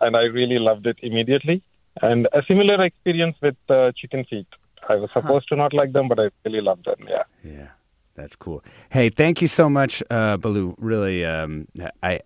and 0.00 0.16
I 0.16 0.22
really 0.22 0.58
loved 0.58 0.86
it 0.86 0.98
immediately. 1.02 1.62
And 2.00 2.28
a 2.32 2.42
similar 2.46 2.84
experience 2.84 3.36
with 3.42 3.56
uh, 3.68 3.92
chicken 3.96 4.24
feet. 4.24 4.46
I 4.88 4.96
was 4.96 5.10
supposed 5.12 5.46
huh. 5.48 5.56
to 5.56 5.62
not 5.62 5.74
like 5.74 5.92
them, 5.92 6.08
but 6.08 6.18
I 6.20 6.28
really 6.44 6.60
loved 6.60 6.84
them. 6.86 7.06
Yeah. 7.08 7.24
Yeah. 7.44 7.68
That's 8.14 8.34
cool. 8.34 8.64
Hey, 8.90 9.10
thank 9.10 9.40
you 9.40 9.46
so 9.46 9.70
much, 9.70 10.02
uh, 10.10 10.36
Balu. 10.38 10.74
Really, 10.78 11.24
um, 11.24 11.68
I, 12.02 12.20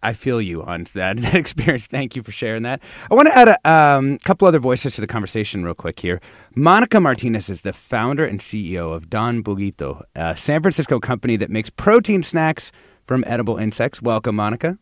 I 0.00 0.12
feel 0.12 0.40
you 0.40 0.62
on 0.62 0.86
that, 0.94 1.16
that 1.20 1.34
experience. 1.34 1.86
Thank 1.86 2.14
you 2.14 2.22
for 2.22 2.30
sharing 2.30 2.62
that. 2.62 2.80
I 3.10 3.14
want 3.14 3.28
to 3.28 3.36
add 3.36 3.48
a 3.48 3.68
um, 3.68 4.18
couple 4.18 4.46
other 4.46 4.60
voices 4.60 4.94
to 4.94 5.00
the 5.00 5.08
conversation 5.08 5.64
real 5.64 5.74
quick 5.74 5.98
here. 5.98 6.20
Monica 6.54 7.00
Martinez 7.00 7.50
is 7.50 7.62
the 7.62 7.72
founder 7.72 8.24
and 8.24 8.38
CEO 8.38 8.94
of 8.94 9.10
Don 9.10 9.42
Bugito, 9.42 10.04
a 10.14 10.36
San 10.36 10.62
Francisco 10.62 11.00
company 11.00 11.36
that 11.36 11.50
makes 11.50 11.68
protein 11.68 12.22
snacks 12.22 12.70
from 13.04 13.24
edible 13.26 13.56
insects. 13.56 14.02
Welcome, 14.02 14.36
Monica. 14.36 14.78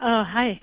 Oh, 0.00 0.24
hi. 0.24 0.60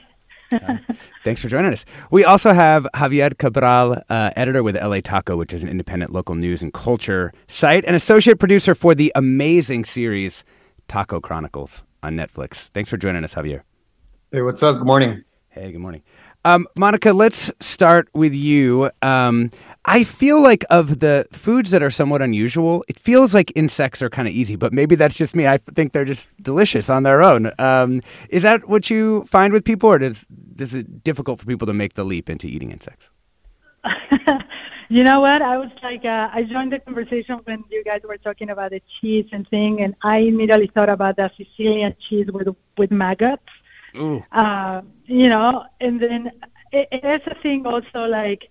uh, 0.52 0.78
thanks 1.24 1.42
for 1.42 1.50
joining 1.50 1.74
us. 1.74 1.86
We 2.10 2.24
also 2.24 2.54
have 2.54 2.88
Javier 2.96 3.38
Cabral, 3.38 4.02
uh, 4.10 4.32
editor 4.36 4.64
with 4.64 4.82
LA 4.82 5.02
Taco, 5.02 5.36
which 5.36 5.54
is 5.54 5.64
an 5.64 5.70
independent 5.70 6.12
local 6.12 6.36
news 6.36 6.64
and 6.64 6.74
culture 6.74 7.34
site, 7.48 7.84
and 7.86 7.96
associate 7.96 8.40
producer 8.40 8.74
for 8.74 8.96
the 8.96 9.12
amazing 9.14 9.86
series 9.86 10.44
Taco 10.88 11.20
Chronicles 11.20 11.84
on 12.02 12.16
Netflix. 12.16 12.70
Thanks 12.70 12.90
for 12.90 12.98
joining 12.98 13.24
us, 13.24 13.36
Javier. 13.36 13.62
Hey, 14.32 14.42
what's 14.42 14.64
up? 14.64 14.78
Good 14.78 14.88
morning. 14.88 15.24
Hey, 15.50 15.72
good 15.72 15.82
morning. 15.82 16.04
Um, 16.46 16.66
Monica, 16.78 17.12
let's 17.12 17.52
start 17.60 18.08
with 18.14 18.34
you. 18.34 18.90
Um, 19.02 19.50
I 19.88 20.04
feel 20.04 20.42
like 20.42 20.66
of 20.70 21.00
the 21.00 21.26
foods 21.32 21.72
that 21.72 21.82
are 21.82 21.90
somewhat 21.90 22.22
unusual, 22.22 22.84
it 22.90 23.00
feels 23.00 23.34
like 23.34 23.54
insects 23.56 24.02
are 24.02 24.10
kind 24.10 24.28
of 24.28 24.34
easy, 24.34 24.58
but 24.58 24.74
maybe 24.74 24.96
that's 24.96 25.16
just 25.16 25.34
me. 25.34 25.48
I 25.48 25.58
think 25.58 25.94
they're 25.94 26.06
just 26.06 26.28
delicious 26.42 26.90
on 26.90 27.04
their 27.04 27.24
own. 27.24 27.52
Um, 27.58 28.02
is 28.30 28.44
that 28.44 28.68
what 28.68 28.90
you 28.90 29.24
find 29.24 29.54
with 29.54 29.64
people, 29.64 29.90
or 29.90 29.98
does, 29.98 30.26
is 30.60 30.76
it 30.76 31.06
difficult 31.06 31.40
for 31.40 31.46
people 31.46 31.66
to 31.68 31.74
make 31.74 31.94
the 31.94 32.04
leap 32.04 32.30
into 32.30 32.48
eating 32.48 32.72
insects? 32.72 33.10
you 34.90 35.06
know 35.06 35.22
what? 35.22 35.42
I 35.42 35.58
was 35.58 35.72
like, 35.82 36.04
uh, 36.04 36.30
I 36.34 36.44
joined 36.44 36.74
the 36.74 36.80
conversation 36.80 37.40
when 37.46 37.64
you 37.72 37.82
guys 37.86 38.02
were 38.04 38.18
talking 38.18 38.50
about 38.50 38.72
the 38.72 38.82
cheese 39.00 39.28
and 39.32 39.48
thing, 39.48 39.82
and 39.82 39.96
I 40.04 40.18
immediately 40.18 40.68
thought 40.68 40.90
about 40.90 41.16
the 41.16 41.32
Sicilian 41.38 41.96
cheese 42.10 42.28
with 42.30 42.50
with 42.78 42.92
maggots. 42.92 43.44
Ooh. 43.96 44.22
Uh, 44.34 44.82
you 45.06 45.30
know, 45.30 45.66
and 45.80 46.02
then 46.02 46.32
it, 46.74 46.90
it's 46.92 47.26
a 47.28 47.36
thing 47.42 47.66
also 47.66 48.06
like, 48.06 48.50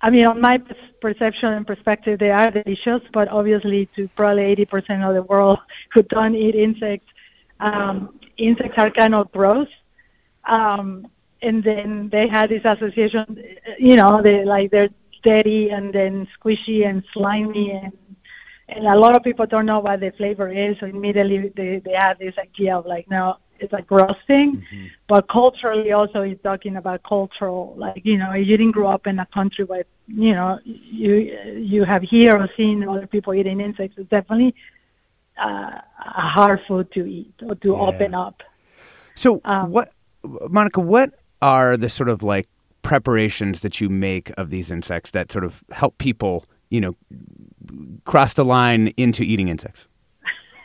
I 0.00 0.10
mean, 0.10 0.26
on 0.26 0.40
my 0.40 0.60
perception 1.00 1.52
and 1.52 1.66
perspective, 1.66 2.18
they 2.18 2.30
are 2.30 2.50
delicious, 2.50 3.02
but 3.12 3.28
obviously 3.28 3.86
to 3.96 4.08
probably 4.16 4.54
80% 4.56 5.06
of 5.06 5.14
the 5.14 5.22
world 5.22 5.58
who 5.92 6.02
don't 6.02 6.34
eat 6.34 6.54
insects, 6.54 7.06
um, 7.60 8.18
insects 8.38 8.78
are 8.78 8.90
kind 8.90 9.14
of 9.14 9.30
gross. 9.32 9.68
Um, 10.48 11.06
and 11.42 11.62
then 11.62 12.08
they 12.10 12.26
had 12.28 12.48
this 12.48 12.64
association, 12.64 13.42
you 13.78 13.96
know, 13.96 14.22
they 14.22 14.44
like 14.44 14.70
they're 14.70 14.88
dirty 15.22 15.70
and 15.70 15.92
then 15.92 16.26
squishy 16.38 16.86
and 16.86 17.02
slimy 17.12 17.72
and 17.72 17.92
and 18.68 18.86
a 18.86 18.98
lot 18.98 19.14
of 19.14 19.22
people 19.22 19.44
don't 19.46 19.66
know 19.66 19.80
what 19.80 20.00
the 20.00 20.10
flavor 20.16 20.48
is, 20.50 20.76
so 20.80 20.86
immediately 20.86 21.52
they 21.54 21.82
they 21.84 21.92
have 21.92 22.18
this 22.18 22.34
idea 22.38 22.78
of 22.78 22.86
like, 22.86 23.08
no, 23.10 23.36
it's 23.58 23.72
a 23.72 23.82
gross 23.82 24.16
thing. 24.26 24.56
Mm-hmm. 24.56 24.86
But 25.08 25.28
culturally, 25.28 25.92
also, 25.92 26.22
he's 26.22 26.38
talking 26.42 26.76
about 26.76 27.02
cultural, 27.02 27.74
like 27.76 28.04
you 28.04 28.18
know, 28.18 28.32
you 28.32 28.56
didn't 28.56 28.72
grow 28.72 28.88
up 28.88 29.06
in 29.06 29.18
a 29.18 29.26
country 29.26 29.64
where 29.64 29.84
you 30.06 30.32
know 30.32 30.58
you 30.64 31.14
you 31.56 31.84
have 31.84 32.02
here 32.02 32.36
or 32.36 32.48
seen 32.56 32.86
other 32.88 33.06
people 33.06 33.34
eating 33.34 33.60
insects. 33.60 33.96
It's 33.98 34.10
definitely 34.10 34.54
uh, 35.40 35.78
a 35.98 36.20
hard 36.20 36.60
food 36.66 36.92
to 36.92 37.06
eat 37.06 37.34
or 37.46 37.54
to 37.56 37.68
yeah. 37.68 37.74
open 37.74 38.14
up. 38.14 38.42
So 39.14 39.40
um, 39.44 39.70
what, 39.70 39.88
Monica? 40.22 40.80
What 40.80 41.14
are 41.42 41.76
the 41.76 41.88
sort 41.88 42.08
of 42.08 42.22
like 42.22 42.48
preparations 42.82 43.60
that 43.60 43.80
you 43.80 43.88
make 43.88 44.30
of 44.38 44.50
these 44.50 44.70
insects 44.70 45.10
that 45.12 45.32
sort 45.32 45.44
of 45.44 45.64
help 45.70 45.98
people, 45.98 46.44
you 46.70 46.80
know, 46.80 46.94
cross 48.04 48.34
the 48.34 48.44
line 48.44 48.88
into 48.96 49.22
eating 49.22 49.48
insects? 49.48 49.86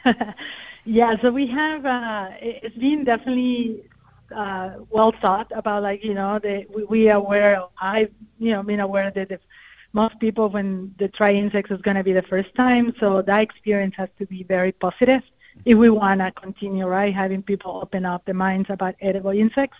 Yeah, 0.86 1.16
so 1.22 1.32
we 1.32 1.48
have. 1.48 1.86
Uh, 1.86 2.30
it's 2.42 2.76
been 2.78 3.04
definitely 3.04 3.84
uh, 4.36 4.76
well 4.90 5.14
thought 5.22 5.52
about. 5.56 5.84
Like 5.84 6.04
you 6.04 6.14
know, 6.14 6.40
the, 6.40 6.66
we, 6.74 6.84
we 6.86 7.10
are 7.10 7.18
aware. 7.18 7.62
I've 7.82 8.12
you 8.38 8.52
know 8.52 8.64
been 8.64 8.80
aware 8.80 9.12
that 9.12 9.32
if 9.32 9.42
most 9.94 10.20
people 10.20 10.50
when 10.50 10.94
they 10.98 11.08
try 11.10 11.34
insects 11.34 11.72
is 11.72 11.82
going 11.82 11.98
to 11.98 12.04
be 12.04 12.14
the 12.14 12.22
first 12.24 12.54
time, 12.56 12.94
so 13.00 13.22
that 13.22 13.42
experience 13.42 13.96
has 13.98 14.10
to 14.20 14.26
be 14.26 14.44
very 14.44 14.72
positive 14.72 15.22
if 15.66 15.78
we 15.78 15.90
want 15.90 16.22
to 16.22 16.32
continue 16.32 16.86
right 16.86 17.14
having 17.14 17.44
people 17.44 17.80
open 17.84 18.06
up 18.06 18.24
their 18.26 18.36
minds 18.36 18.70
about 18.70 18.96
edible 19.02 19.32
insects. 19.32 19.78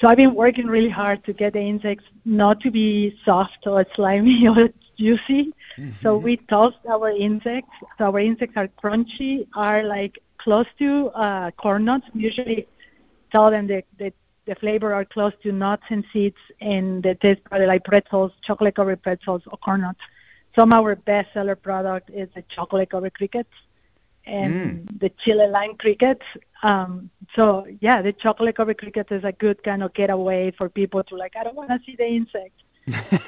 So 0.00 0.08
I've 0.08 0.16
been 0.16 0.34
working 0.34 0.66
really 0.66 0.88
hard 0.88 1.24
to 1.24 1.32
get 1.32 1.52
the 1.52 1.60
insects 1.60 2.04
not 2.24 2.60
to 2.60 2.70
be 2.70 3.18
soft 3.24 3.66
or 3.66 3.84
slimy 3.94 4.48
or 4.56 4.68
juicy. 4.98 5.52
Mm-hmm. 5.76 5.90
So 6.02 6.16
we 6.16 6.36
toast 6.36 6.78
our 6.88 7.10
insects. 7.10 7.74
So 7.98 8.06
our 8.06 8.20
insects 8.20 8.56
are 8.56 8.68
crunchy, 8.82 9.46
are 9.54 9.82
like 9.84 10.18
close 10.38 10.66
to 10.78 11.08
uh, 11.08 11.50
corn 11.52 11.84
nuts. 11.84 12.06
Usually 12.14 12.66
tell 13.30 13.50
them 13.50 13.66
that 13.68 13.84
the, 13.98 14.12
the 14.46 14.54
flavor 14.56 14.92
are 14.94 15.04
close 15.04 15.32
to 15.42 15.52
nuts 15.52 15.84
and 15.88 16.04
seeds, 16.12 16.36
and 16.60 17.02
the 17.02 17.14
taste 17.14 17.42
probably 17.44 17.66
like 17.66 17.84
pretzels, 17.84 18.32
chocolate 18.46 18.74
covered 18.74 19.02
pretzels, 19.02 19.42
or 19.46 19.58
corn 19.58 19.82
nuts. 19.82 20.00
Some 20.58 20.72
of 20.72 20.78
our 20.78 20.96
best 20.96 21.32
seller 21.32 21.56
product 21.56 22.10
is 22.10 22.28
the 22.34 22.42
chocolate 22.54 22.90
covered 22.90 23.14
crickets 23.14 23.50
and 24.26 24.88
mm. 24.88 25.00
the 25.00 25.10
chili 25.24 25.48
lime 25.48 25.76
crickets. 25.76 26.22
Um, 26.62 27.10
so 27.34 27.66
yeah, 27.80 28.02
the 28.02 28.12
chocolate 28.12 28.56
covered 28.56 28.78
crickets 28.78 29.10
is 29.10 29.24
a 29.24 29.32
good 29.32 29.62
kind 29.64 29.82
of 29.82 29.94
getaway 29.94 30.52
for 30.56 30.68
people 30.68 31.02
to 31.04 31.16
like. 31.16 31.34
I 31.36 31.44
don't 31.44 31.56
want 31.56 31.70
to 31.70 31.78
see 31.84 31.96
the 31.96 32.06
insect, 32.06 32.54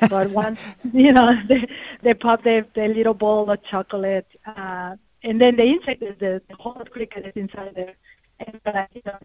but 0.09 0.31
once 0.31 0.61
you 0.93 1.13
know 1.13 1.35
they 1.49 1.67
they 2.03 2.15
pop 2.15 2.43
the, 2.43 2.67
the 2.75 2.89
little 2.89 3.15
bowl 3.15 3.51
of 3.51 3.63
chocolate, 3.65 4.27
uh, 4.47 4.97
and 5.23 5.41
then 5.41 5.57
the 5.57 5.65
insect 5.65 6.03
is 6.03 6.19
the, 6.19 6.43
the 6.49 6.57
whole 6.57 6.83
cricket 6.91 7.27
is 7.27 7.33
inside 7.37 7.73
there, 7.75 7.95
and 8.41 8.61
uh, 8.67 8.87
you 8.95 9.03
know. 9.07 9.19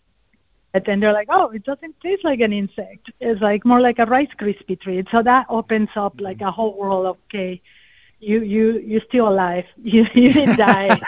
And 0.72 0.86
then 0.86 1.00
they're 1.00 1.14
like, 1.14 1.30
oh, 1.32 1.50
it 1.50 1.64
doesn't 1.64 2.00
taste 2.00 2.24
like 2.24 2.42
an 2.42 2.54
insect. 2.54 3.10
It's 3.20 3.42
like 3.42 3.66
more 3.66 3.82
like 3.82 3.98
a 3.98 4.06
Rice 4.06 4.30
Krispie 4.40 4.80
treat. 4.80 5.08
So 5.12 5.24
that 5.24 5.48
opens 5.50 5.90
up 5.96 6.22
like 6.22 6.42
a 6.42 6.52
whole 6.52 6.78
world 6.78 7.08
of, 7.08 7.18
okay, 7.26 7.60
you 8.20 8.42
you 8.42 8.80
you're 8.80 9.02
still 9.08 9.28
alive. 9.30 9.66
You 9.78 10.06
you 10.14 10.32
didn't 10.32 10.58
die. 10.58 11.00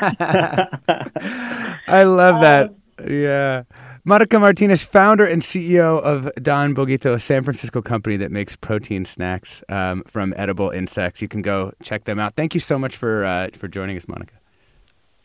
I 1.87 2.03
love 2.03 2.41
that. 2.41 2.73
Um, 2.99 3.07
yeah. 3.07 3.63
Monica 4.03 4.39
Martinez, 4.39 4.83
founder 4.83 5.25
and 5.25 5.43
CEO 5.43 6.01
of 6.01 6.31
Don 6.41 6.73
Bugito, 6.73 7.13
a 7.13 7.19
San 7.19 7.43
Francisco 7.43 7.83
company 7.83 8.17
that 8.17 8.31
makes 8.31 8.55
protein 8.55 9.05
snacks 9.05 9.63
um, 9.69 10.01
from 10.07 10.33
edible 10.35 10.71
insects. 10.71 11.21
You 11.21 11.27
can 11.27 11.43
go 11.43 11.73
check 11.83 12.05
them 12.05 12.17
out. 12.17 12.35
Thank 12.35 12.55
you 12.55 12.59
so 12.59 12.79
much 12.79 12.97
for 12.97 13.23
uh, 13.23 13.49
for 13.53 13.67
joining 13.67 13.97
us, 13.97 14.07
Monica. 14.07 14.33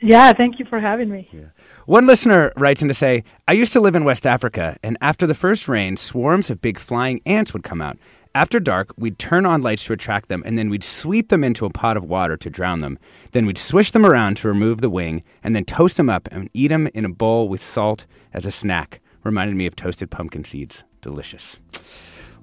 Yeah, 0.02 0.34
thank 0.34 0.58
you 0.58 0.66
for 0.66 0.78
having 0.78 1.08
me. 1.08 1.26
Yeah. 1.32 1.46
One 1.86 2.06
listener 2.06 2.52
writes 2.54 2.82
in 2.82 2.88
to 2.88 2.94
say, 2.94 3.24
I 3.48 3.52
used 3.52 3.72
to 3.72 3.80
live 3.80 3.94
in 3.94 4.04
West 4.04 4.26
Africa, 4.26 4.76
and 4.82 4.98
after 5.00 5.26
the 5.26 5.34
first 5.34 5.68
rain, 5.68 5.96
swarms 5.96 6.50
of 6.50 6.60
big 6.60 6.78
flying 6.78 7.22
ants 7.24 7.54
would 7.54 7.62
come 7.62 7.80
out. 7.80 7.96
After 8.37 8.61
dark, 8.61 8.92
we'd 8.99 9.18
turn 9.18 9.46
on 9.46 9.62
lights 9.62 9.87
to 9.87 9.94
attract 9.94 10.29
them, 10.29 10.42
and 10.44 10.59
then 10.59 10.68
we'd 10.68 10.85
sweep 10.85 11.31
them 11.31 11.42
into 11.42 11.64
a 11.64 11.70
pot 11.70 11.96
of 11.96 12.05
water 12.05 12.37
to 12.37 12.51
drown 12.51 12.81
them. 12.81 12.99
Then 13.33 13.46
we'd 13.46 13.56
swish 13.56 13.92
them 13.92 14.04
around 14.04 14.37
to 14.37 14.48
remove 14.48 14.83
the 14.83 14.90
wing, 14.90 15.25
and 15.42 15.56
then 15.56 15.65
toast 15.65 15.96
them 15.96 16.10
up 16.10 16.29
and 16.31 16.50
eat 16.52 16.69
them 16.69 16.87
in 16.88 17.06
a 17.06 17.08
bowl 17.08 17.48
with 17.48 17.63
salt 17.63 18.04
as 18.35 18.44
a 18.44 18.50
snack. 18.50 19.00
Reminded 19.25 19.56
me 19.56 19.65
of 19.65 19.75
toasted 19.75 20.10
pumpkin 20.10 20.44
seeds. 20.44 20.85
Delicious. 21.00 21.60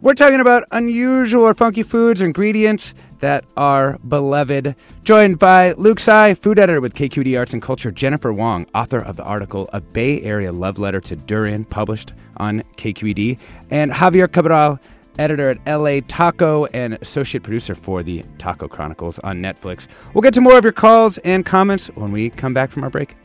We're 0.01 0.15
talking 0.15 0.39
about 0.39 0.63
unusual 0.71 1.43
or 1.43 1.53
funky 1.53 1.83
foods 1.83 2.23
or 2.23 2.25
ingredients 2.25 2.95
that 3.19 3.45
are 3.55 3.99
beloved. 3.99 4.75
Joined 5.03 5.37
by 5.37 5.73
Luke 5.73 5.99
Tsai, 5.99 6.33
food 6.33 6.57
editor 6.57 6.81
with 6.81 6.95
KQED 6.95 7.37
Arts 7.37 7.53
and 7.53 7.61
Culture, 7.61 7.91
Jennifer 7.91 8.33
Wong, 8.33 8.65
author 8.73 8.97
of 8.99 9.15
the 9.15 9.23
article 9.23 9.69
A 9.71 9.79
Bay 9.79 10.23
Area 10.23 10.51
Love 10.51 10.79
Letter 10.79 11.01
to 11.01 11.15
Durian, 11.15 11.65
published 11.65 12.13
on 12.37 12.63
KQED, 12.77 13.37
and 13.69 13.91
Javier 13.91 14.31
Cabral, 14.31 14.79
editor 15.19 15.49
at 15.49 15.79
LA 15.79 15.99
Taco 16.07 16.65
and 16.67 16.95
associate 16.95 17.43
producer 17.43 17.75
for 17.75 18.03
the 18.03 18.23
Taco 18.37 18.67
Chronicles 18.67 19.19
on 19.19 19.41
Netflix. 19.41 19.87
We'll 20.13 20.21
get 20.21 20.33
to 20.35 20.41
more 20.41 20.57
of 20.57 20.63
your 20.63 20.73
calls 20.73 21.17
and 21.19 21.45
comments 21.45 21.87
when 21.95 22.11
we 22.11 22.29
come 22.29 22.53
back 22.53 22.71
from 22.71 22.83
our 22.83 22.89
break. 22.89 23.15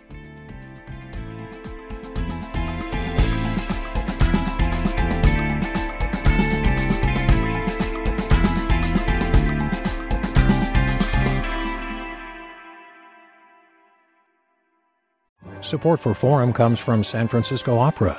Support 15.61 16.01
for 16.01 16.15
Forum 16.15 16.55
comes 16.55 16.81
from 16.81 17.05
San 17.05 17.29
Francisco 17.29 17.77
Opera. 17.77 18.19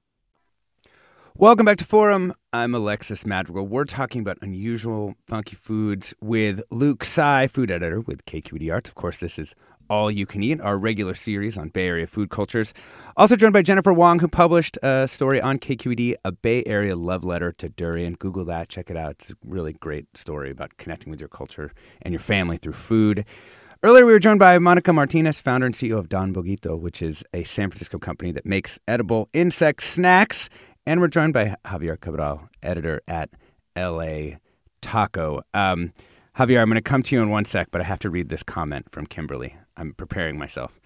Welcome 1.41 1.65
back 1.65 1.77
to 1.77 1.85
Forum. 1.85 2.35
I'm 2.53 2.75
Alexis 2.75 3.25
Madrigal. 3.25 3.65
We're 3.65 3.85
talking 3.85 4.21
about 4.21 4.37
unusual, 4.43 5.15
funky 5.25 5.55
foods 5.55 6.13
with 6.21 6.61
Luke 6.69 7.03
Tsai, 7.03 7.47
food 7.47 7.71
editor 7.71 7.99
with 7.99 8.25
KQED 8.25 8.71
Arts. 8.71 8.89
Of 8.89 8.93
course, 8.93 9.17
this 9.17 9.39
is 9.39 9.55
All 9.89 10.11
You 10.11 10.27
Can 10.27 10.43
Eat, 10.43 10.61
our 10.61 10.77
regular 10.77 11.15
series 11.15 11.57
on 11.57 11.69
Bay 11.69 11.87
Area 11.87 12.05
food 12.05 12.29
cultures. 12.29 12.75
Also 13.17 13.35
joined 13.35 13.53
by 13.53 13.63
Jennifer 13.63 13.91
Wong, 13.91 14.19
who 14.19 14.27
published 14.27 14.77
a 14.83 15.07
story 15.07 15.41
on 15.41 15.57
KQED, 15.57 16.13
A 16.23 16.31
Bay 16.31 16.61
Area 16.67 16.95
Love 16.95 17.23
Letter 17.23 17.51
to 17.53 17.69
Durian. 17.69 18.13
Google 18.13 18.45
that, 18.45 18.69
check 18.69 18.91
it 18.91 18.95
out. 18.95 19.13
It's 19.13 19.31
a 19.31 19.35
really 19.43 19.73
great 19.73 20.15
story 20.15 20.51
about 20.51 20.77
connecting 20.77 21.09
with 21.09 21.19
your 21.19 21.27
culture 21.27 21.73
and 22.03 22.13
your 22.13 22.21
family 22.21 22.57
through 22.57 22.73
food. 22.73 23.25
Earlier, 23.81 24.05
we 24.05 24.11
were 24.11 24.19
joined 24.19 24.37
by 24.37 24.59
Monica 24.59 24.93
Martinez, 24.93 25.41
founder 25.41 25.65
and 25.65 25.73
CEO 25.73 25.97
of 25.97 26.07
Don 26.07 26.35
Bugito, 26.35 26.79
which 26.79 27.01
is 27.01 27.23
a 27.33 27.43
San 27.45 27.71
Francisco 27.71 27.97
company 27.97 28.31
that 28.31 28.45
makes 28.45 28.77
edible 28.87 29.27
insect 29.33 29.81
snacks. 29.81 30.51
And 30.87 30.99
we're 30.99 31.09
joined 31.09 31.33
by 31.33 31.55
Javier 31.63 31.99
Cabral, 31.99 32.49
editor 32.63 33.01
at 33.07 33.29
LA 33.77 34.37
Taco. 34.81 35.41
Um, 35.53 35.93
Javier, 36.37 36.59
I'm 36.59 36.69
going 36.69 36.75
to 36.75 36.81
come 36.81 37.03
to 37.03 37.15
you 37.15 37.21
in 37.21 37.29
one 37.29 37.45
sec, 37.45 37.67
but 37.69 37.81
I 37.81 37.83
have 37.83 37.99
to 37.99 38.09
read 38.09 38.29
this 38.29 38.41
comment 38.41 38.89
from 38.89 39.05
Kimberly. 39.05 39.55
I'm 39.77 39.93
preparing 39.93 40.39
myself. 40.39 40.79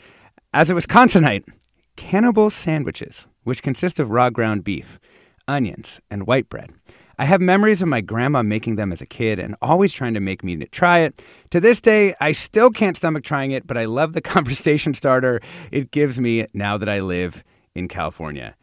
As 0.53 0.69
a 0.69 0.73
Wisconsinite, 0.73 1.45
cannibal 1.95 2.49
sandwiches, 2.49 3.27
which 3.43 3.63
consist 3.63 3.97
of 3.97 4.09
raw 4.09 4.29
ground 4.29 4.65
beef, 4.65 4.99
onions, 5.47 6.01
and 6.11 6.27
white 6.27 6.49
bread. 6.49 6.71
I 7.17 7.23
have 7.23 7.39
memories 7.39 7.81
of 7.81 7.87
my 7.87 8.01
grandma 8.01 8.43
making 8.43 8.75
them 8.75 8.91
as 8.91 9.01
a 9.01 9.05
kid 9.05 9.39
and 9.39 9.55
always 9.61 9.93
trying 9.93 10.13
to 10.15 10.19
make 10.19 10.43
me 10.43 10.57
try 10.65 10.99
it. 10.99 11.23
To 11.51 11.61
this 11.61 11.79
day, 11.79 12.15
I 12.19 12.33
still 12.33 12.69
can't 12.69 12.97
stomach 12.97 13.23
trying 13.23 13.51
it, 13.51 13.65
but 13.65 13.77
I 13.77 13.85
love 13.85 14.11
the 14.11 14.21
conversation 14.35 14.93
starter 14.93 15.39
it 15.71 15.91
gives 15.91 16.19
me 16.19 16.47
now 16.53 16.77
that 16.77 16.89
I 16.89 16.99
live 16.99 17.45
in 17.73 17.87
California. 17.87 18.57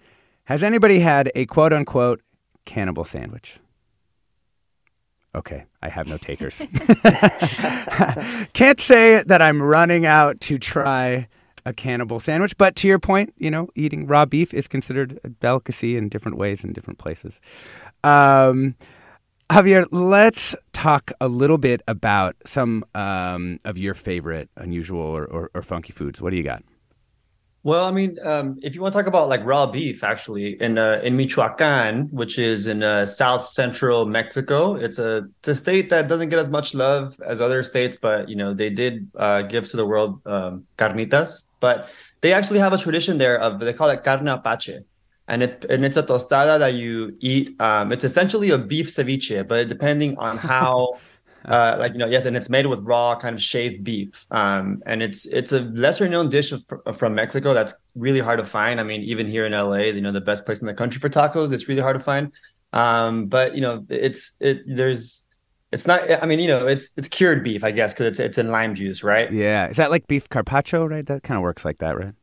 Has 0.53 0.63
anybody 0.63 0.99
had 0.99 1.33
a 1.35 1.47
quote 1.47 1.73
unquote 1.73 2.21
cannibal 2.67 3.05
sandwich? 3.05 3.59
Okay, 5.35 5.65
I 5.81 5.89
have 5.89 6.07
no 6.07 6.19
takers. 6.19 6.59
Can't 8.53 8.79
say 8.79 9.23
that 9.23 9.41
I'm 9.41 9.63
running 9.63 10.05
out 10.05 10.43
to 10.43 10.59
try 10.59 11.27
a 11.65 11.73
cannibal 11.73 12.21
sandwich, 12.21 12.59
but 12.59 12.77
to 12.77 12.87
your 12.87 12.99
point, 12.99 13.33
you 13.39 13.51
know, 13.51 13.71
eating 13.75 14.07
raw 14.07 14.27
beef 14.27 14.53
is 14.53 14.69
considered 14.69 15.19
a 15.25 15.31
delicacy 15.31 15.97
in 15.97 16.11
different 16.11 16.37
ways 16.37 16.65
in 16.65 16.75
different 16.75 16.99
places. 16.99 17.41
Um, 18.05 18.75
Javier, 19.51 19.87
let's 19.91 20.55
talk 20.75 21.13
a 21.19 21.29
little 21.29 21.57
bit 21.57 21.81
about 21.89 22.37
some 22.45 22.85
um, 22.95 23.59
of 23.65 23.79
your 23.79 23.95
favorite 23.95 24.51
unusual 24.59 25.01
or, 25.01 25.25
or, 25.25 25.51
or 25.55 25.63
funky 25.63 25.95
foods. 25.95 26.21
What 26.21 26.29
do 26.29 26.37
you 26.37 26.45
got? 26.45 26.63
Well, 27.65 27.85
I 27.85 27.93
mean, 27.93 28.19
um, 28.25 28.59
if 28.61 28.75
you 28.75 28.81
want 28.81 28.93
to 28.93 28.99
talk 28.99 29.07
about 29.07 29.29
like 29.29 29.45
raw 29.45 29.67
beef, 29.67 30.03
actually, 30.03 30.61
in 30.61 30.79
uh, 30.79 31.01
in 31.05 31.17
Michoacan, 31.17 32.09
which 32.11 32.37
is 32.37 32.67
in 32.67 32.83
uh, 32.83 33.07
south 33.07 33.45
central 33.45 34.05
Mexico, 34.05 34.75
it's 34.75 34.99
a 34.99 35.29
it's 35.39 35.49
a 35.49 35.55
state 35.55 35.89
that 35.91 36.09
doesn't 36.09 36.29
get 36.29 36.41
as 36.41 36.51
much 36.51 36.75
love 36.75 37.21
as 37.25 37.41
other 37.41 37.63
states, 37.63 37.97
but 37.97 38.29
you 38.29 38.35
know 38.35 38.53
they 38.53 38.69
did 38.69 39.09
uh, 39.17 39.43
give 39.43 39.69
to 39.69 39.77
the 39.77 39.87
world 39.87 40.21
um, 40.27 40.67
carnitas. 40.77 41.45
But 41.61 41.89
they 42.21 42.33
actually 42.33 42.59
have 42.59 42.73
a 42.73 42.79
tradition 42.79 43.19
there 43.19 43.39
of 43.39 43.61
they 43.61 43.73
call 43.73 43.91
it 43.91 44.03
carne 44.03 44.27
apache, 44.27 44.81
and 45.29 45.45
it 45.45 45.65
and 45.71 45.85
it's 45.85 45.97
a 45.97 46.03
tostada 46.03 46.59
that 46.59 46.75
you 46.75 47.17
eat. 47.21 47.55
Um, 47.61 47.93
it's 47.93 48.03
essentially 48.03 48.51
a 48.51 48.59
beef 48.59 48.89
ceviche, 48.89 49.47
but 49.47 49.69
depending 49.69 50.19
on 50.19 50.37
how 50.53 50.99
uh, 51.45 51.77
like 51.79 51.93
you 51.93 51.99
know 51.99 52.07
yes 52.07 52.25
and 52.25 52.37
it's 52.37 52.49
made 52.49 52.67
with 52.67 52.81
raw 52.81 53.17
kind 53.17 53.35
of 53.35 53.43
shaved 53.43 53.85
beef. 53.85 54.27
Um, 54.31 54.83
and 54.87 55.03
it's 55.03 55.27
it's 55.27 55.53
a 55.53 55.61
lesser 55.61 56.09
known 56.09 56.29
dish 56.29 56.53
of, 56.53 56.65
from 56.97 57.15
mexico 57.15 57.55
that's 57.55 57.75
really 57.95 58.21
hard 58.21 58.39
to 58.39 58.47
find. 58.47 58.81
I 58.81 58.83
mean 58.83 59.03
even 59.03 59.27
here 59.27 59.47
in 59.47 59.53
la 59.53 59.77
you 59.77 60.01
know 60.01 60.13
the 60.13 60.21
best 60.21 60.45
place 60.45 60.61
in 60.61 60.67
the 60.67 60.75
country 60.75 61.01
for 61.01 61.09
tacos 61.09 61.53
it's 61.53 61.69
really 61.69 61.83
hard 61.83 61.99
to 61.99 62.05
find. 62.05 62.33
Um, 62.73 63.27
but 63.27 63.55
you 63.55 63.61
know 63.61 63.85
it's 63.89 64.33
it 64.41 64.63
there's 64.67 65.25
it's 65.73 65.87
not 65.87 66.03
i 66.23 66.27
mean 66.27 66.39
you 66.39 66.49
know 66.49 66.67
it's 66.67 66.91
it's 66.97 67.09
cured 67.09 67.43
beef 67.43 67.65
i 67.65 67.71
guess 67.71 67.93
because 67.95 68.07
it's 68.07 68.21
it's 68.21 68.39
in 68.39 68.49
lime 68.49 68.75
juice 68.75 69.03
right? 69.03 69.33
Yeah. 69.33 69.69
Is 69.69 69.79
that 69.79 69.91
like 69.91 70.07
beef 70.07 70.29
carpaccio 70.29 70.85
right? 70.87 71.05
That 71.05 71.23
kind 71.23 71.37
of 71.37 71.43
works 71.43 71.65
like 71.65 71.79
that 71.79 71.97
right 71.99 72.15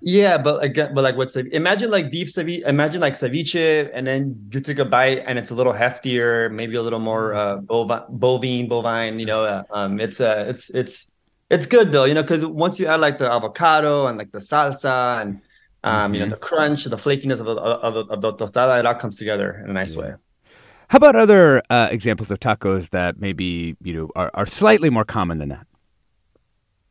yeah, 0.00 0.38
but 0.38 0.64
again, 0.64 0.94
but 0.94 1.02
like 1.02 1.16
what's 1.16 1.36
imagine 1.36 1.90
like 1.90 2.10
beef 2.10 2.28
ceviche, 2.28 2.66
imagine 2.66 3.00
like 3.00 3.14
ceviche, 3.14 3.90
and 3.92 4.06
then 4.06 4.48
you 4.52 4.60
take 4.60 4.78
a 4.78 4.84
bite 4.84 5.22
and 5.26 5.38
it's 5.38 5.50
a 5.50 5.54
little 5.54 5.74
heftier, 5.74 6.50
maybe 6.50 6.76
a 6.76 6.82
little 6.82 6.98
more 6.98 7.34
uh, 7.34 7.56
bovine, 7.56 8.06
bovine, 8.08 8.68
bovine. 8.68 9.18
You 9.18 9.26
know, 9.26 9.44
uh, 9.44 9.62
um, 9.70 10.00
it's 10.00 10.20
uh, 10.20 10.46
it's 10.48 10.70
it's 10.70 11.06
it's 11.50 11.66
good 11.66 11.92
though, 11.92 12.04
you 12.04 12.14
know, 12.14 12.22
because 12.22 12.46
once 12.46 12.80
you 12.80 12.86
add 12.86 13.00
like 13.00 13.18
the 13.18 13.30
avocado 13.30 14.06
and 14.06 14.16
like 14.16 14.32
the 14.32 14.38
salsa 14.38 15.20
and 15.20 15.40
um, 15.82 15.92
mm-hmm. 15.92 16.14
you 16.14 16.20
know, 16.20 16.26
mm-hmm. 16.26 16.30
the 16.32 16.38
crunch, 16.38 16.84
the 16.84 16.96
flakiness 16.96 17.40
of 17.40 17.46
the 17.46 17.56
of 17.56 17.94
the, 17.94 18.04
of 18.06 18.20
the 18.22 18.32
tostada, 18.34 18.78
it 18.78 18.86
all 18.86 18.94
comes 18.94 19.18
together 19.18 19.60
in 19.64 19.70
a 19.70 19.72
nice 19.74 19.96
yeah. 19.96 20.02
way. 20.02 20.14
How 20.88 20.96
about 20.96 21.14
other 21.14 21.62
uh, 21.70 21.88
examples 21.90 22.30
of 22.30 22.40
tacos 22.40 22.90
that 22.90 23.20
maybe 23.20 23.76
you 23.82 23.92
know 23.92 24.10
are, 24.16 24.30
are 24.34 24.46
slightly 24.46 24.88
more 24.88 25.04
common 25.04 25.38
than 25.38 25.50
that? 25.50 25.66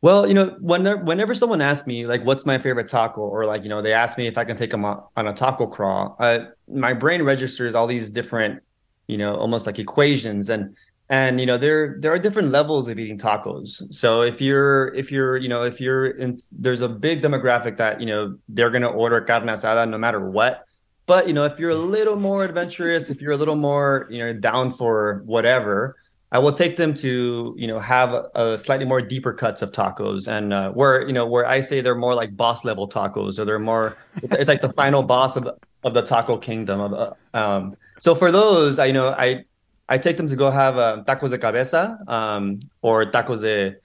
Well, 0.02 0.26
you 0.26 0.32
know, 0.32 0.56
whenever 0.60 1.02
whenever 1.02 1.34
someone 1.34 1.60
asks 1.60 1.86
me 1.86 2.06
like, 2.06 2.24
"What's 2.24 2.46
my 2.46 2.58
favorite 2.58 2.88
taco?" 2.88 3.20
or 3.20 3.44
like, 3.44 3.62
you 3.64 3.68
know, 3.68 3.82
they 3.82 3.92
ask 3.92 4.16
me 4.16 4.26
if 4.26 4.38
I 4.38 4.44
can 4.44 4.56
take 4.56 4.70
them 4.70 4.84
on, 4.84 5.02
on 5.16 5.26
a 5.26 5.32
taco 5.32 5.66
crawl, 5.66 6.16
uh, 6.18 6.46
my 6.68 6.94
brain 6.94 7.22
registers 7.22 7.74
all 7.74 7.86
these 7.86 8.10
different, 8.10 8.62
you 9.08 9.18
know, 9.18 9.36
almost 9.36 9.66
like 9.66 9.78
equations, 9.78 10.48
and 10.48 10.74
and 11.10 11.38
you 11.38 11.44
know, 11.44 11.58
there 11.58 11.96
there 11.98 12.12
are 12.12 12.18
different 12.18 12.48
levels 12.50 12.88
of 12.88 12.98
eating 12.98 13.18
tacos. 13.18 13.92
So 13.92 14.22
if 14.22 14.40
you're 14.40 14.94
if 14.94 15.12
you're 15.12 15.36
you 15.36 15.48
know 15.48 15.64
if 15.64 15.80
you're 15.80 16.06
in, 16.12 16.38
there's 16.52 16.80
a 16.80 16.88
big 16.88 17.20
demographic 17.20 17.76
that 17.76 18.00
you 18.00 18.06
know 18.06 18.38
they're 18.48 18.70
gonna 18.70 18.88
order 18.88 19.20
carne 19.20 19.48
asada 19.48 19.88
no 19.88 19.98
matter 19.98 20.20
what. 20.30 20.64
But 21.06 21.26
you 21.26 21.34
know, 21.34 21.44
if 21.44 21.58
you're 21.58 21.70
a 21.70 21.74
little 21.74 22.16
more 22.16 22.44
adventurous, 22.44 23.10
if 23.10 23.20
you're 23.20 23.32
a 23.32 23.36
little 23.36 23.56
more 23.56 24.06
you 24.08 24.20
know 24.20 24.32
down 24.32 24.70
for 24.70 25.22
whatever, 25.26 25.96
I 26.32 26.38
will 26.38 26.52
take 26.52 26.76
them 26.76 26.94
to 26.94 27.54
you 27.58 27.66
know 27.66 27.78
have 27.80 28.14
a, 28.34 28.56
slightly 28.56 28.86
more 28.86 29.02
deeper 29.02 29.32
cuts 29.32 29.62
of 29.62 29.72
tacos, 29.72 30.28
and 30.28 30.52
uh, 30.52 30.70
where 30.70 31.06
you 31.06 31.12
know 31.12 31.26
where 31.26 31.46
I 31.46 31.60
say 31.60 31.80
they're 31.80 31.96
more 31.96 32.14
like 32.14 32.36
boss 32.36 32.64
level 32.64 32.88
tacos, 32.88 33.38
or 33.38 33.44
they're 33.44 33.58
more 33.58 33.96
it's 34.22 34.48
like 34.48 34.62
the 34.62 34.72
final 34.74 35.02
boss 35.02 35.36
of 35.36 35.48
of 35.82 35.94
the 35.94 36.02
taco 36.02 36.36
kingdom. 36.38 36.80
Of, 36.80 36.92
uh, 36.92 37.14
um, 37.36 37.76
so 37.98 38.14
for 38.14 38.30
those, 38.30 38.78
I 38.78 38.86
you 38.86 38.92
know 38.92 39.08
I 39.08 39.44
I 39.88 39.98
take 39.98 40.16
them 40.16 40.28
to 40.28 40.36
go 40.36 40.50
have 40.50 40.78
uh, 40.78 41.02
tacos 41.04 41.30
de 41.30 41.38
cabeza 41.38 41.98
um, 42.06 42.60
or 42.82 43.06
tacos 43.06 43.40
de 43.40 43.76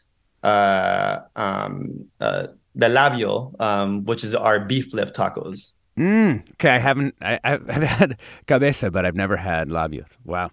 uh, 0.44 1.22
um, 1.36 2.06
uh, 2.22 2.48
labio, 2.78 3.60
um, 3.60 4.06
which 4.06 4.24
is 4.24 4.36
our 4.36 4.60
beef 4.60 4.92
flip 4.92 5.14
tacos. 5.16 5.72
Mm, 5.98 6.48
okay, 6.54 6.70
I 6.70 6.78
haven't 6.78 7.16
I, 7.22 7.40
I've 7.44 7.68
had 7.70 8.20
cabeza, 8.46 8.92
but 8.92 9.04
I've 9.04 9.16
never 9.16 9.38
had 9.38 9.70
labios. 9.70 10.16
Wow. 10.24 10.52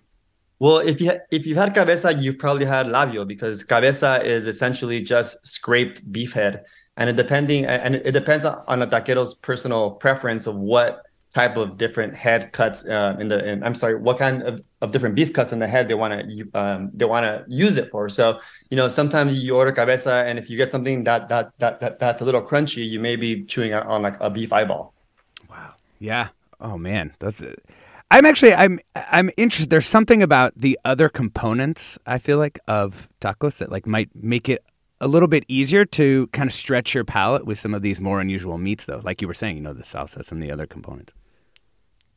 Well, 0.63 0.79
if 0.79 1.01
you 1.01 1.19
if 1.33 1.45
you've 1.45 1.57
had 1.57 1.75
cabeza, 1.75 2.15
you've 2.15 2.39
probably 2.39 2.67
had 2.67 2.87
labio 2.87 3.27
because 3.27 3.65
cabeza 3.65 4.23
is 4.25 4.47
essentially 4.47 5.03
just 5.03 5.45
scraped 5.45 6.13
beef 6.13 6.35
head, 6.35 6.65
and 6.97 7.11
it 7.11 7.17
depending 7.17 7.67
and 7.67 7.97
it 7.97 8.13
depends 8.13 8.47
on 8.47 8.81
a 8.81 8.87
taquero's 8.87 9.35
personal 9.35 9.91
preference 9.91 10.47
of 10.47 10.55
what 10.55 11.03
type 11.35 11.57
of 11.57 11.79
different 11.79 12.15
head 12.15 12.53
cuts 12.53 12.85
uh, 12.85 13.17
in 13.19 13.27
the 13.27 13.45
in, 13.45 13.65
I'm 13.65 13.75
sorry, 13.75 13.97
what 13.97 14.19
kind 14.19 14.45
of, 14.45 14.61
of 14.83 14.93
different 14.93 15.17
beef 15.17 15.33
cuts 15.33 15.51
in 15.51 15.59
the 15.59 15.67
head 15.67 15.89
they 15.89 15.95
want 15.95 16.13
to 16.15 16.51
um, 16.55 16.91
they 16.95 17.07
want 17.07 17.25
to 17.25 17.45
use 17.49 17.77
it 17.77 17.91
for. 17.91 18.09
So 18.09 18.39
you 18.71 18.77
know 18.77 18.87
sometimes 18.87 19.43
you 19.43 19.57
order 19.57 19.73
cabeza, 19.73 20.23
and 20.29 20.39
if 20.39 20.49
you 20.49 20.57
get 20.57 20.71
something 20.71 21.03
that 21.03 21.27
that 21.27 21.59
that, 21.59 21.81
that 21.81 21.99
that's 21.99 22.21
a 22.21 22.25
little 22.25 22.43
crunchy, 22.51 22.89
you 22.89 23.01
may 23.01 23.17
be 23.17 23.43
chewing 23.47 23.75
on 23.75 24.03
like 24.03 24.17
a 24.21 24.31
beef 24.31 24.53
eyeball. 24.53 24.95
Wow. 25.51 25.73
Yeah. 25.99 26.29
Oh 26.61 26.79
man, 26.79 27.15
that's. 27.19 27.43
I'm 28.13 28.27
actually 28.27 28.53
I'm 28.53 28.79
I'm 28.95 29.31
interested. 29.39 29.71
There's 29.71 29.87
something 29.87 30.23
about 30.23 30.53
the 30.55 30.79
other 30.85 31.09
components 31.09 31.99
I 32.05 32.19
feel 32.19 32.37
like 32.37 32.59
of 32.69 33.09
tacos 33.23 33.57
that 33.57 33.73
like 33.73 33.87
might 33.87 34.11
make 34.15 34.51
it 34.51 34.63
a 35.01 35.09
little 35.09 35.29
bit 35.29 35.47
easier 35.49 35.87
to 35.87 36.27
kind 36.27 36.47
of 36.47 36.53
stretch 36.53 36.95
your 36.95 37.05
palate 37.05 37.47
with 37.47 37.59
some 37.59 37.73
of 37.73 37.81
these 37.81 38.03
more 38.03 38.21
unusual 38.21 38.59
meats, 38.59 38.85
though. 38.85 39.01
Like 39.03 39.23
you 39.23 39.29
were 39.29 39.35
saying, 39.35 39.57
you 39.57 39.63
know, 39.63 39.73
the 39.73 39.83
salsa, 39.83 40.31
and 40.31 40.43
the 40.43 40.53
other 40.53 40.67
components. 40.67 41.15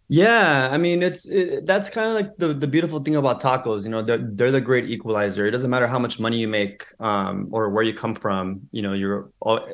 Yeah, 0.07 0.69
I 0.71 0.77
mean, 0.77 1.01
it's 1.01 1.27
it, 1.27 1.65
that's 1.65 1.89
kind 1.89 2.07
of 2.09 2.13
like 2.13 2.37
the 2.37 2.53
the 2.53 2.67
beautiful 2.67 2.99
thing 2.99 3.15
about 3.15 3.41
tacos. 3.41 3.85
You 3.85 3.89
know, 3.89 4.03
they're 4.03 4.19
they're 4.19 4.51
the 4.51 4.61
great 4.61 4.85
equalizer. 4.87 5.47
It 5.47 5.51
doesn't 5.51 5.69
matter 5.71 5.87
how 5.87 5.97
much 5.97 6.19
money 6.19 6.37
you 6.37 6.47
make, 6.47 6.85
um, 6.99 7.47
or 7.51 7.71
where 7.71 7.83
you 7.83 7.93
come 7.93 8.13
from. 8.13 8.61
You 8.71 8.83
know, 8.83 8.93
you're 8.93 9.31
all, 9.39 9.67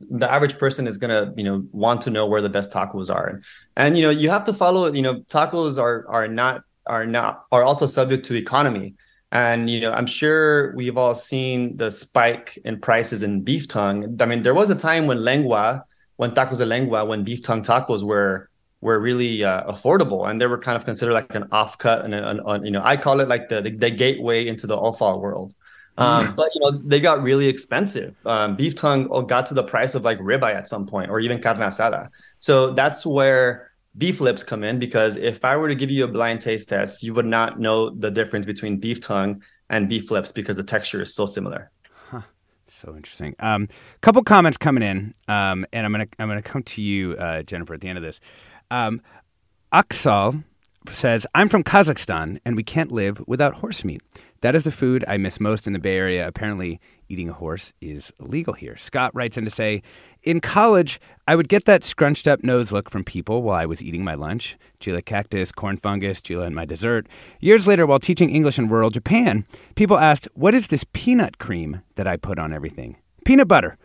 the 0.00 0.30
average 0.30 0.58
person 0.58 0.86
is 0.86 0.98
gonna 0.98 1.32
you 1.36 1.44
know 1.44 1.66
want 1.72 2.02
to 2.02 2.10
know 2.10 2.26
where 2.26 2.42
the 2.42 2.50
best 2.50 2.72
tacos 2.72 3.14
are, 3.14 3.26
and, 3.26 3.44
and 3.76 3.96
you 3.96 4.02
know 4.02 4.10
you 4.10 4.28
have 4.28 4.44
to 4.44 4.52
follow. 4.52 4.92
You 4.92 5.00
know, 5.00 5.20
tacos 5.22 5.80
are 5.80 6.06
are 6.08 6.28
not 6.28 6.62
are 6.86 7.06
not 7.06 7.44
are 7.50 7.64
also 7.64 7.86
subject 7.86 8.26
to 8.26 8.34
economy. 8.34 8.96
And 9.32 9.70
you 9.70 9.80
know, 9.80 9.92
I'm 9.92 10.06
sure 10.06 10.74
we've 10.76 10.98
all 10.98 11.14
seen 11.14 11.76
the 11.78 11.90
spike 11.90 12.58
in 12.66 12.80
prices 12.80 13.22
in 13.22 13.40
beef 13.40 13.66
tongue. 13.66 14.18
I 14.20 14.26
mean, 14.26 14.42
there 14.42 14.54
was 14.54 14.68
a 14.68 14.74
time 14.74 15.06
when 15.06 15.24
lengua, 15.24 15.84
when 16.16 16.32
tacos 16.32 16.58
de 16.58 16.66
lengua, 16.66 17.04
when 17.06 17.24
beef 17.24 17.42
tongue 17.42 17.62
tacos 17.62 18.02
were 18.02 18.50
were 18.84 19.00
really 19.00 19.42
uh, 19.42 19.64
affordable 19.72 20.28
and 20.28 20.38
they 20.38 20.46
were 20.46 20.58
kind 20.58 20.76
of 20.76 20.84
considered 20.84 21.14
like 21.14 21.34
an 21.34 21.44
offcut 21.44 22.04
and 22.04 22.14
an, 22.14 22.38
an, 22.46 22.64
you 22.64 22.70
know 22.70 22.82
i 22.84 22.96
call 22.96 23.18
it 23.18 23.28
like 23.28 23.48
the, 23.48 23.60
the, 23.62 23.70
the 23.70 23.90
gateway 23.90 24.46
into 24.46 24.66
the 24.66 24.76
offal 24.76 25.20
world 25.20 25.54
um, 25.96 26.26
mm. 26.26 26.36
but 26.36 26.50
you 26.54 26.60
know 26.60 26.78
they 26.84 27.00
got 27.00 27.22
really 27.22 27.48
expensive 27.48 28.14
um, 28.26 28.54
beef 28.54 28.74
tongue 28.74 29.08
got 29.26 29.46
to 29.46 29.54
the 29.54 29.62
price 29.62 29.94
of 29.94 30.04
like 30.04 30.18
ribeye 30.18 30.54
at 30.54 30.68
some 30.68 30.86
point 30.86 31.10
or 31.10 31.18
even 31.18 31.40
carne 31.40 31.56
asada 31.56 32.08
so 32.36 32.72
that's 32.74 33.06
where 33.06 33.70
beef 33.96 34.20
lips 34.20 34.44
come 34.44 34.62
in 34.62 34.78
because 34.78 35.16
if 35.16 35.44
i 35.44 35.56
were 35.56 35.68
to 35.68 35.74
give 35.74 35.90
you 35.90 36.04
a 36.04 36.08
blind 36.08 36.42
taste 36.42 36.68
test 36.68 37.02
you 37.02 37.14
would 37.14 37.26
not 37.26 37.58
know 37.58 37.88
the 37.88 38.10
difference 38.10 38.44
between 38.44 38.76
beef 38.76 39.00
tongue 39.00 39.42
and 39.70 39.88
beef 39.88 40.10
lips 40.10 40.30
because 40.30 40.56
the 40.56 40.62
texture 40.62 41.00
is 41.00 41.14
so 41.14 41.24
similar 41.24 41.70
so 42.68 42.94
interesting. 42.96 43.34
A 43.38 43.46
um, 43.46 43.68
couple 44.00 44.22
comments 44.22 44.58
coming 44.58 44.82
in, 44.82 45.14
um, 45.28 45.64
and 45.72 45.86
I'm 45.86 45.92
gonna 45.92 46.08
I'm 46.18 46.28
gonna 46.28 46.42
come 46.42 46.62
to 46.64 46.82
you, 46.82 47.12
uh, 47.12 47.42
Jennifer, 47.42 47.74
at 47.74 47.80
the 47.80 47.88
end 47.88 47.98
of 47.98 48.04
this. 48.04 48.20
Um, 48.70 49.00
Aksal 49.72 50.44
says, 50.88 51.26
I'm 51.34 51.48
from 51.48 51.64
Kazakhstan 51.64 52.38
and 52.44 52.56
we 52.56 52.62
can't 52.62 52.92
live 52.92 53.22
without 53.26 53.54
horse 53.54 53.84
meat. 53.84 54.02
That 54.42 54.54
is 54.54 54.64
the 54.64 54.72
food 54.72 55.04
I 55.08 55.16
miss 55.16 55.40
most 55.40 55.66
in 55.66 55.72
the 55.72 55.78
Bay 55.78 55.96
Area. 55.96 56.28
Apparently, 56.28 56.78
eating 57.08 57.30
a 57.30 57.32
horse 57.32 57.72
is 57.80 58.12
illegal 58.20 58.52
here. 58.52 58.76
Scott 58.76 59.10
writes 59.14 59.38
in 59.38 59.44
to 59.46 59.50
say, 59.50 59.82
In 60.22 60.40
college, 60.40 61.00
I 61.26 61.34
would 61.34 61.48
get 61.48 61.64
that 61.64 61.82
scrunched 61.82 62.28
up 62.28 62.44
nose 62.44 62.70
look 62.70 62.90
from 62.90 63.04
people 63.04 63.42
while 63.42 63.58
I 63.58 63.64
was 63.64 63.82
eating 63.82 64.04
my 64.04 64.14
lunch 64.14 64.58
Gila 64.80 65.00
cactus, 65.02 65.50
corn 65.50 65.78
fungus, 65.78 66.20
Gila 66.20 66.44
in 66.44 66.54
my 66.54 66.66
dessert. 66.66 67.06
Years 67.40 67.66
later, 67.66 67.86
while 67.86 67.98
teaching 67.98 68.28
English 68.28 68.58
in 68.58 68.68
rural 68.68 68.90
Japan, 68.90 69.46
people 69.76 69.96
asked, 69.96 70.28
What 70.34 70.54
is 70.54 70.68
this 70.68 70.84
peanut 70.92 71.38
cream 71.38 71.80
that 71.94 72.06
I 72.06 72.18
put 72.18 72.38
on 72.38 72.52
everything? 72.52 72.96
Peanut 73.24 73.48
butter. 73.48 73.78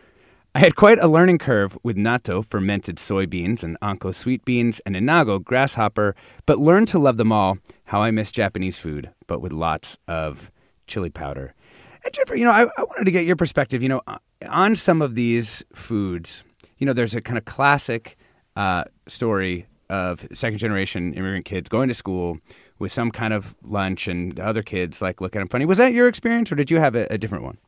I 0.56 0.60
had 0.60 0.76
quite 0.76 0.98
a 0.98 1.08
learning 1.08 1.38
curve 1.38 1.78
with 1.84 1.96
natto, 1.96 2.44
fermented 2.44 2.96
soybeans, 2.96 3.62
and 3.64 3.78
anko 3.84 4.12
sweet 4.12 4.44
beans, 4.46 4.80
and 4.84 4.96
inago, 4.96 5.44
grasshopper, 5.44 6.16
but 6.48 6.58
learned 6.58 6.88
to 6.88 6.98
love 6.98 7.18
them 7.18 7.32
all. 7.32 7.60
How 7.86 8.02
I 8.02 8.10
miss 8.10 8.32
Japanese 8.32 8.80
food, 8.80 9.12
but 9.28 9.42
with 9.42 9.52
lots 9.52 10.00
of 10.08 10.50
chili 10.88 11.12
powder. 11.12 11.54
And 12.04 12.12
Jennifer, 12.12 12.36
you 12.36 12.46
know, 12.46 12.52
I, 12.52 12.64
I 12.64 12.84
wanted 12.84 13.06
to 13.06 13.12
get 13.12 13.26
your 13.26 13.36
perspective, 13.36 13.84
you 13.84 13.90
know, 13.90 14.02
on 14.50 14.76
some 14.76 15.04
of 15.04 15.14
these 15.14 15.64
foods. 15.72 16.44
You 16.80 16.88
know, 16.88 16.94
there's 16.94 17.14
a 17.14 17.22
kind 17.22 17.38
of 17.38 17.46
classic 17.46 18.18
uh, 18.56 18.86
story 19.06 19.68
of 19.88 20.28
second 20.34 20.58
generation 20.58 21.14
immigrant 21.14 21.46
kids 21.46 21.70
going 21.70 21.90
to 21.90 21.94
school 21.94 22.40
with 22.80 22.92
some 22.92 23.12
kind 23.12 23.34
of 23.36 23.56
lunch 23.62 24.08
and 24.08 24.36
the 24.36 24.46
other 24.46 24.64
kids 24.64 25.00
like 25.00 25.22
looking 25.22 25.42
at 25.42 25.44
them 25.44 25.50
funny. 25.50 25.66
Was 25.66 25.78
that 25.78 25.94
your 25.94 26.08
experience 26.08 26.52
or 26.52 26.56
did 26.56 26.72
you 26.72 26.80
have 26.80 26.96
a, 26.96 27.06
a 27.12 27.20
different 27.20 27.44
one? 27.44 27.60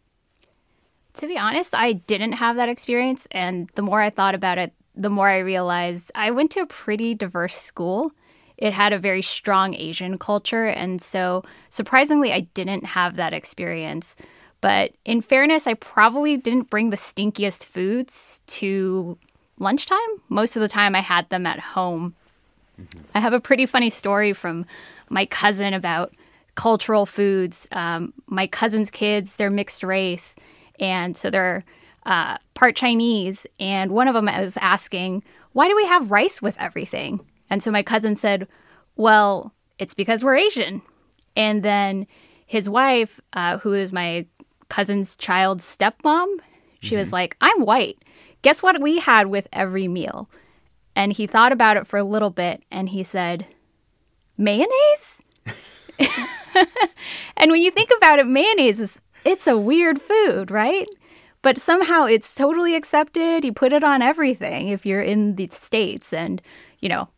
To 1.15 1.27
be 1.27 1.37
honest, 1.37 1.75
I 1.75 1.93
didn't 1.93 2.33
have 2.33 2.55
that 2.55 2.69
experience. 2.69 3.27
And 3.31 3.69
the 3.75 3.81
more 3.81 4.01
I 4.01 4.09
thought 4.09 4.35
about 4.35 4.57
it, 4.57 4.73
the 4.95 5.09
more 5.09 5.29
I 5.29 5.39
realized 5.39 6.11
I 6.15 6.31
went 6.31 6.51
to 6.51 6.61
a 6.61 6.65
pretty 6.65 7.13
diverse 7.15 7.55
school. 7.55 8.11
It 8.57 8.73
had 8.73 8.93
a 8.93 8.99
very 8.99 9.21
strong 9.21 9.73
Asian 9.73 10.17
culture. 10.17 10.65
And 10.65 11.01
so, 11.01 11.43
surprisingly, 11.69 12.31
I 12.31 12.41
didn't 12.53 12.85
have 12.85 13.15
that 13.15 13.33
experience. 13.33 14.15
But 14.61 14.93
in 15.05 15.21
fairness, 15.21 15.65
I 15.65 15.73
probably 15.73 16.37
didn't 16.37 16.69
bring 16.69 16.91
the 16.91 16.97
stinkiest 16.97 17.65
foods 17.65 18.41
to 18.47 19.17
lunchtime. 19.57 19.97
Most 20.29 20.55
of 20.55 20.61
the 20.61 20.67
time, 20.67 20.95
I 20.95 20.99
had 20.99 21.27
them 21.29 21.45
at 21.47 21.59
home. 21.59 22.13
Mm-hmm. 22.79 22.99
I 23.15 23.19
have 23.19 23.33
a 23.33 23.39
pretty 23.39 23.65
funny 23.65 23.89
story 23.89 24.33
from 24.33 24.65
my 25.09 25.25
cousin 25.25 25.73
about 25.73 26.13
cultural 26.53 27.05
foods. 27.07 27.67
Um, 27.71 28.13
my 28.27 28.45
cousin's 28.45 28.91
kids, 28.91 29.35
they're 29.35 29.49
mixed 29.49 29.83
race 29.83 30.35
and 30.79 31.15
so 31.15 31.29
they're 31.29 31.63
uh, 32.05 32.37
part 32.53 32.75
Chinese. 32.75 33.45
And 33.59 33.91
one 33.91 34.07
of 34.07 34.13
them 34.13 34.25
was 34.25 34.57
asking, 34.57 35.23
"Why 35.53 35.67
do 35.67 35.75
we 35.75 35.85
have 35.85 36.11
rice 36.11 36.41
with 36.41 36.57
everything?" 36.59 37.25
And 37.49 37.61
so 37.61 37.71
my 37.71 37.83
cousin 37.83 38.15
said, 38.15 38.47
"Well, 38.95 39.53
it's 39.77 39.93
because 39.93 40.23
we're 40.23 40.35
Asian." 40.35 40.81
And 41.35 41.63
then 41.63 42.07
his 42.45 42.69
wife, 42.69 43.19
uh, 43.33 43.59
who 43.59 43.73
is 43.73 43.93
my 43.93 44.25
cousin's 44.69 45.15
child's 45.15 45.63
stepmom, 45.63 46.27
she 46.79 46.95
mm-hmm. 46.95 46.97
was 46.97 47.13
like, 47.13 47.37
"I'm 47.41 47.61
white. 47.61 47.97
Guess 48.41 48.63
what 48.63 48.81
we 48.81 48.99
had 48.99 49.27
with 49.27 49.47
every 49.53 49.87
meal?" 49.87 50.29
And 50.95 51.13
he 51.13 51.27
thought 51.27 51.51
about 51.51 51.77
it 51.77 51.87
for 51.87 51.97
a 51.97 52.03
little 52.03 52.31
bit, 52.31 52.63
and 52.71 52.89
he 52.89 53.03
said, 53.03 53.45
"Mayonnaise." 54.37 55.21
and 57.37 57.51
when 57.51 57.61
you 57.61 57.71
think 57.71 57.89
about 57.97 58.19
it, 58.19 58.27
mayonnaise 58.27 58.79
is 58.79 59.01
it's 59.25 59.47
a 59.47 59.57
weird 59.57 60.01
food, 60.01 60.51
right? 60.51 60.87
But 61.41 61.57
somehow 61.57 62.05
it's 62.05 62.35
totally 62.35 62.75
accepted. 62.75 63.43
You 63.43 63.53
put 63.53 63.73
it 63.73 63.83
on 63.83 64.01
everything 64.01 64.67
if 64.67 64.85
you're 64.85 65.01
in 65.01 65.35
the 65.35 65.49
States. 65.51 66.13
And, 66.13 66.41
you 66.79 66.89
know, 66.89 67.09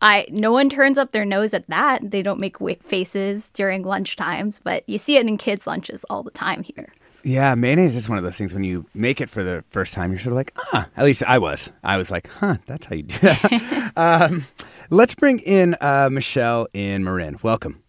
I 0.00 0.26
no 0.30 0.52
one 0.52 0.68
turns 0.68 0.98
up 0.98 1.12
their 1.12 1.24
nose 1.24 1.54
at 1.54 1.66
that. 1.68 2.10
They 2.10 2.22
don't 2.22 2.40
make 2.40 2.58
faces 2.82 3.50
during 3.50 3.82
lunch 3.82 4.16
times, 4.16 4.60
but 4.62 4.88
you 4.88 4.98
see 4.98 5.16
it 5.16 5.26
in 5.26 5.36
kids' 5.36 5.66
lunches 5.66 6.04
all 6.10 6.22
the 6.22 6.30
time 6.30 6.62
here. 6.62 6.92
Yeah, 7.24 7.54
mayonnaise 7.56 7.96
is 7.96 8.08
one 8.08 8.16
of 8.16 8.24
those 8.24 8.36
things 8.36 8.54
when 8.54 8.64
you 8.64 8.86
make 8.94 9.20
it 9.20 9.28
for 9.28 9.42
the 9.42 9.64
first 9.68 9.92
time, 9.92 10.12
you're 10.12 10.20
sort 10.20 10.32
of 10.32 10.36
like, 10.36 10.54
ah, 10.72 10.88
at 10.96 11.04
least 11.04 11.22
I 11.24 11.38
was. 11.38 11.70
I 11.82 11.96
was 11.96 12.10
like, 12.10 12.28
huh, 12.28 12.58
that's 12.66 12.86
how 12.86 12.94
you 12.94 13.02
do 13.02 13.18
that. 13.18 13.92
um, 13.96 14.44
let's 14.88 15.14
bring 15.14 15.40
in 15.40 15.76
uh, 15.80 16.08
Michelle 16.10 16.68
in 16.72 17.02
Marin. 17.02 17.36
Welcome. 17.42 17.82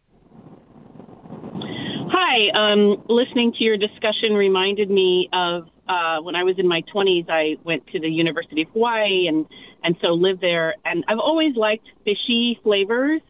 Hi. 2.31 2.73
Um, 2.73 3.05
listening 3.09 3.53
to 3.53 3.63
your 3.63 3.75
discussion 3.75 4.33
reminded 4.33 4.87
me 4.87 5.29
of 5.33 5.63
uh, 5.87 6.21
when 6.21 6.35
I 6.35 6.43
was 6.43 6.59
in 6.59 6.67
my 6.67 6.83
20s. 6.93 7.27
I 7.27 7.55
went 7.63 7.87
to 7.87 7.99
the 7.99 8.07
University 8.07 8.61
of 8.61 8.67
Hawaii 8.69 9.25
and 9.27 9.47
and 9.83 9.95
so 10.05 10.13
lived 10.13 10.39
there. 10.39 10.75
And 10.85 11.03
I've 11.07 11.17
always 11.17 11.55
liked 11.55 11.87
fishy 12.05 12.59
flavors. 12.61 13.21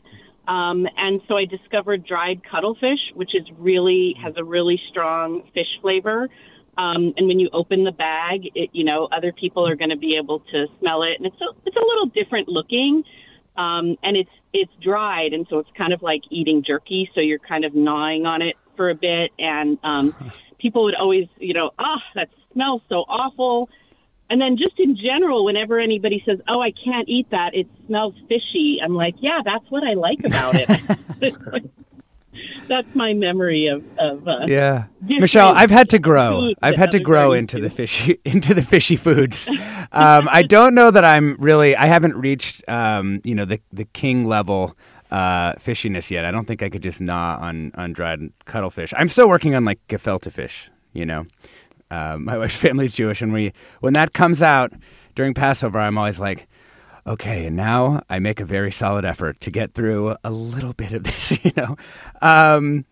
Um, 0.49 0.85
and 0.97 1.21
so 1.29 1.37
I 1.37 1.45
discovered 1.45 2.05
dried 2.05 2.41
cuttlefish, 2.43 2.99
which 3.15 3.33
is 3.35 3.47
really 3.57 4.15
has 4.21 4.33
a 4.35 4.43
really 4.43 4.77
strong 4.89 5.43
fish 5.53 5.79
flavor. 5.81 6.27
Um, 6.77 7.13
and 7.15 7.25
when 7.25 7.39
you 7.39 7.49
open 7.53 7.85
the 7.85 7.93
bag, 7.93 8.47
it 8.53 8.71
you 8.73 8.83
know 8.83 9.07
other 9.15 9.31
people 9.31 9.65
are 9.65 9.77
going 9.77 9.91
to 9.91 9.97
be 9.97 10.17
able 10.21 10.41
to 10.51 10.65
smell 10.79 11.03
it, 11.03 11.13
and 11.17 11.25
it's 11.25 11.39
a, 11.39 11.55
it's 11.65 11.77
a 11.77 11.85
little 11.87 12.07
different 12.07 12.49
looking 12.49 13.05
um, 13.59 13.97
and 14.03 14.15
it's 14.15 14.31
it's 14.53 14.71
dried, 14.81 15.33
and 15.33 15.45
so 15.49 15.59
it's 15.59 15.69
kind 15.77 15.91
of 15.91 16.01
like 16.01 16.21
eating 16.31 16.63
jerky. 16.65 17.09
So 17.13 17.19
you're 17.19 17.39
kind 17.39 17.65
of 17.65 17.75
gnawing 17.75 18.25
on 18.25 18.41
it 18.41 18.55
for 18.79 18.89
a 18.89 18.95
bit, 18.95 19.31
and 19.37 19.77
um, 19.83 20.15
people 20.57 20.85
would 20.85 20.95
always, 20.95 21.27
you 21.37 21.53
know, 21.53 21.71
ah, 21.77 21.83
oh, 21.97 21.99
that 22.15 22.29
smells 22.53 22.81
so 22.87 23.03
awful. 23.09 23.69
And 24.29 24.39
then 24.39 24.55
just 24.55 24.79
in 24.79 24.95
general, 24.95 25.43
whenever 25.43 25.79
anybody 25.79 26.23
says, 26.25 26.39
"Oh, 26.47 26.61
I 26.61 26.71
can't 26.71 27.09
eat 27.09 27.29
that," 27.31 27.53
it 27.53 27.67
smells 27.87 28.13
fishy. 28.29 28.79
I'm 28.81 28.95
like, 28.95 29.15
yeah, 29.19 29.41
that's 29.43 29.69
what 29.69 29.83
I 29.83 29.95
like 29.95 30.19
about 30.23 30.55
it. 30.55 30.69
that's 32.69 32.87
my 32.93 33.13
memory 33.13 33.67
of, 33.67 33.83
of 33.97 34.25
uh, 34.27 34.45
yeah. 34.45 34.85
Michelle, 35.01 35.51
I've 35.53 35.71
had 35.71 35.89
to 35.89 35.99
grow. 35.99 36.53
I've 36.61 36.77
had 36.77 36.91
to 36.91 36.99
grow 36.99 37.33
into 37.33 37.59
the 37.59 37.69
fishy 37.69 38.19
into 38.25 38.53
the 38.53 38.61
fishy 38.61 38.95
foods. 38.95 39.49
Um, 39.91 40.29
I 40.31 40.43
don't 40.43 40.73
know 40.73 40.89
that 40.89 41.03
I'm 41.03 41.35
really. 41.37 41.75
I 41.75 41.87
haven't 41.87 42.15
reached 42.15 42.63
um, 42.69 43.19
you 43.25 43.35
know 43.35 43.45
the 43.45 43.59
the 43.73 43.85
king 43.85 44.25
level 44.25 44.77
uh, 45.11 45.53
fishiness 45.53 46.11
yet. 46.11 46.25
I 46.25 46.31
don't 46.31 46.45
think 46.45 46.61
I 46.61 46.69
could 46.69 46.83
just 46.83 47.01
gnaw 47.01 47.37
on 47.39 47.71
on 47.75 47.93
dried 47.93 48.31
cuttlefish. 48.45 48.93
I'm 48.97 49.09
still 49.09 49.29
working 49.29 49.55
on 49.55 49.65
like 49.65 49.79
gefilte 49.87 50.31
fish. 50.31 50.69
You 50.93 51.05
know, 51.05 51.25
uh, 51.91 52.17
my 52.17 52.37
wife's 52.39 52.57
family's 52.57 52.95
Jewish, 52.95 53.21
and 53.21 53.33
we 53.33 53.53
when 53.79 53.93
that 53.93 54.13
comes 54.13 54.41
out 54.41 54.73
during 55.15 55.33
Passover, 55.33 55.79
I'm 55.79 55.97
always 55.97 56.19
like 56.19 56.47
okay, 57.07 57.47
and 57.47 57.55
now 57.55 58.01
I 58.09 58.19
make 58.19 58.39
a 58.39 58.45
very 58.45 58.71
solid 58.71 59.03
effort 59.03 59.39
to 59.41 59.51
get 59.51 59.73
through 59.73 60.15
a 60.23 60.29
little 60.29 60.73
bit 60.73 60.91
of 60.93 61.03
this, 61.05 61.43
you 61.43 61.51
know. 61.57 61.75
Um, 62.21 62.85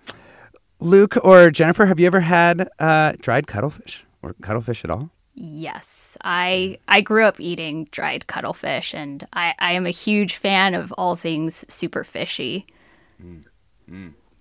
Luke 0.80 1.18
or 1.24 1.51
Jennifer, 1.51 1.86
have 1.86 1.99
you 1.99 2.07
ever 2.07 2.22
had 2.22 2.70
uh, 2.80 3.13
dried 3.20 3.47
cuttlefish 3.47 4.05
or 4.22 4.34
cuttlefish 4.41 4.84
at 4.84 4.89
all? 4.89 5.11
Yes, 5.39 6.17
I 6.23 6.79
I 6.88 7.01
grew 7.01 7.23
up 7.23 7.39
eating 7.39 7.88
dried 7.91 8.25
cuttlefish, 8.25 8.95
and 8.95 9.27
I, 9.33 9.53
I 9.59 9.73
am 9.73 9.85
a 9.85 9.91
huge 9.91 10.35
fan 10.35 10.73
of 10.73 10.91
all 10.93 11.15
things 11.15 11.63
super 11.69 12.03
fishy. 12.03 12.65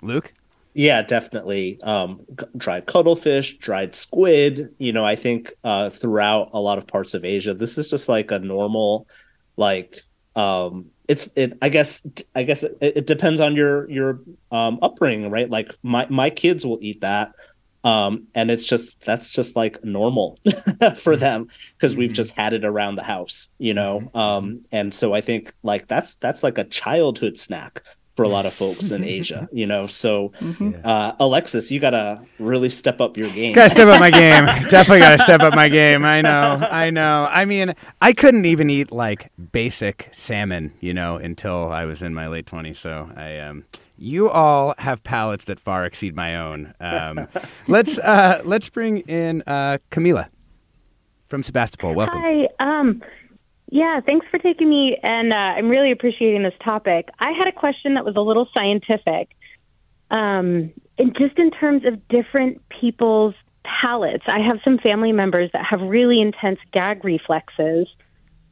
Luke? 0.01 0.33
Yeah, 0.73 1.03
definitely. 1.03 1.79
Um, 1.83 2.21
c- 2.41 2.47
dried 2.57 2.87
cuttlefish, 2.87 3.59
dried 3.59 3.95
squid. 3.95 4.75
You 4.79 4.95
know, 4.95 5.05
I 5.05 5.17
think 5.17 5.53
uh, 5.65 5.91
throughout 5.91 6.49
a 6.55 6.61
lot 6.61 6.79
of 6.79 6.87
parts 6.87 7.13
of 7.13 7.27
Asia, 7.27 7.53
this 7.53 7.77
is 7.77 7.91
just 7.91 8.09
like 8.09 8.31
a 8.31 8.39
normal, 8.39 9.07
like, 9.59 10.01
um, 10.35 10.87
it's 11.09 11.29
it. 11.37 11.59
I 11.61 11.69
guess 11.69 12.07
I 12.35 12.43
guess 12.43 12.63
it, 12.63 12.79
it 12.81 13.07
depends 13.07 13.43
on 13.43 13.55
your 13.55 13.89
your 13.91 14.21
um, 14.51 14.79
upbringing, 14.81 15.31
right? 15.31 15.51
Like 15.51 15.73
my 15.83 16.07
my 16.09 16.31
kids 16.31 16.65
will 16.65 16.79
eat 16.81 17.03
that, 17.03 17.33
um, 17.85 18.27
and 18.35 18.51
it's 18.51 18.67
just 18.67 19.05
that's 19.05 19.31
just 19.31 19.57
like 19.57 19.85
normal 19.85 20.39
for 20.97 21.17
them 21.17 21.49
because 21.77 21.97
we've 21.97 22.13
just 22.13 22.37
had 22.37 22.53
it 22.53 22.65
around 22.65 22.97
the 22.97 23.03
house, 23.03 23.49
you 23.59 23.75
know. 23.75 24.11
Um, 24.15 24.63
and 24.73 24.93
so 24.95 25.15
I 25.15 25.21
think 25.21 25.53
like 25.63 25.87
that's 25.87 26.17
that's 26.17 26.43
like 26.43 26.59
a 26.59 26.65
childhood 26.65 27.39
snack 27.39 27.83
for 28.17 28.23
a 28.23 28.29
lot 28.29 28.47
of 28.47 28.55
folks 28.55 28.91
in 28.91 29.05
Asia, 29.19 29.49
you 29.53 29.67
know. 29.67 29.87
So, 29.87 30.33
uh, 30.83 31.13
Alexis, 31.21 31.71
you 31.71 31.79
gotta 31.79 32.23
really 32.39 32.71
step 32.71 33.01
up 33.01 33.17
your 33.17 33.31
game. 33.31 33.55
Gotta 33.55 33.71
step 33.71 33.89
up 33.89 34.01
my 34.01 34.11
game. 34.11 34.47
Definitely 34.69 35.01
gotta 35.01 35.23
step 35.23 35.43
up 35.43 35.55
my 35.55 35.69
game. 35.69 36.05
I 36.05 36.23
know. 36.23 36.67
I 36.71 36.91
know. 36.91 37.29
I 37.31 37.45
mean, 37.45 37.75
I 38.01 38.13
couldn't 38.15 38.47
even 38.47 38.71
eat 38.71 38.91
like 38.91 39.31
basic 39.53 40.09
salmon, 40.13 40.73
you 40.81 40.95
know, 40.95 41.17
until 41.19 41.71
I 41.71 41.85
was 41.85 42.03
in 42.03 42.15
my 42.15 42.27
late 42.27 42.47
twenties. 42.47 42.79
So 42.79 43.11
I 43.15 43.39
um 43.39 43.65
you 43.97 44.29
all 44.29 44.75
have 44.79 45.03
palates 45.03 45.45
that 45.45 45.61
far 45.61 45.85
exceed 45.85 46.15
my 46.15 46.37
own. 46.37 46.75
Um, 46.81 47.29
let's 47.69 47.99
uh, 47.99 48.43
let's 48.45 48.69
bring 48.69 48.99
in 48.99 49.43
uh, 49.47 49.79
Camila 49.91 50.29
from 51.29 51.43
Sebastopol. 51.43 51.95
Welcome. 51.95 52.21
Hi. 52.21 52.49
Um, 52.61 53.03
yeah, 53.71 54.01
thanks 54.05 54.27
for 54.31 54.39
taking 54.39 54.69
me, 54.69 54.97
and 55.03 55.33
uh, 55.33 55.37
I'm 55.37 55.69
really 55.69 55.91
appreciating 55.91 56.43
this 56.45 56.55
topic. 56.65 57.09
I 57.19 57.33
had 57.33 57.49
a 57.49 57.53
question 57.53 57.95
that 57.95 58.05
was 58.05 58.15
a 58.17 58.21
little 58.21 58.49
scientific, 58.57 59.31
um, 60.11 60.73
and 60.99 61.17
just 61.19 61.39
in 61.39 61.51
terms 61.51 61.85
of 61.85 62.07
different 62.09 62.63
people's 62.69 63.35
palates. 63.83 64.25
I 64.29 64.41
have 64.47 64.59
some 64.65 64.79
family 64.79 65.13
members 65.13 65.51
that 65.53 65.65
have 65.69 65.81
really 65.81 66.21
intense 66.21 66.59
gag 66.73 67.05
reflexes. 67.05 67.89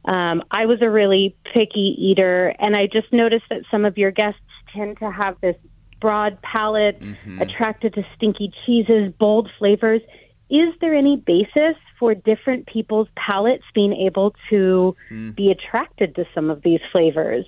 Um, 0.05 0.43
I 0.51 0.65
was 0.65 0.79
a 0.81 0.89
really 0.89 1.35
picky 1.53 1.95
eater, 1.97 2.53
and 2.59 2.75
I 2.75 2.87
just 2.87 3.11
noticed 3.11 3.45
that 3.49 3.61
some 3.71 3.85
of 3.85 3.97
your 3.97 4.11
guests 4.11 4.41
tend 4.75 4.99
to 4.99 5.09
have 5.11 5.39
this 5.41 5.55
broad 6.01 6.37
palate, 6.41 7.01
attracted 7.39 7.93
to 7.95 8.03
stinky 8.15 8.51
cheeses, 8.65 9.13
bold 9.17 9.49
flavors. 9.57 10.01
Is 10.49 10.73
there 10.79 10.93
any 10.93 11.17
basis 11.17 11.75
for 11.99 12.13
different 12.13 12.67
people's 12.67 13.07
palates 13.15 13.63
being 13.73 13.93
able 13.93 14.35
to 14.49 14.95
be 15.35 15.49
attracted 15.51 16.15
to 16.15 16.25
some 16.35 16.49
of 16.51 16.61
these 16.61 16.81
flavors? 16.91 17.45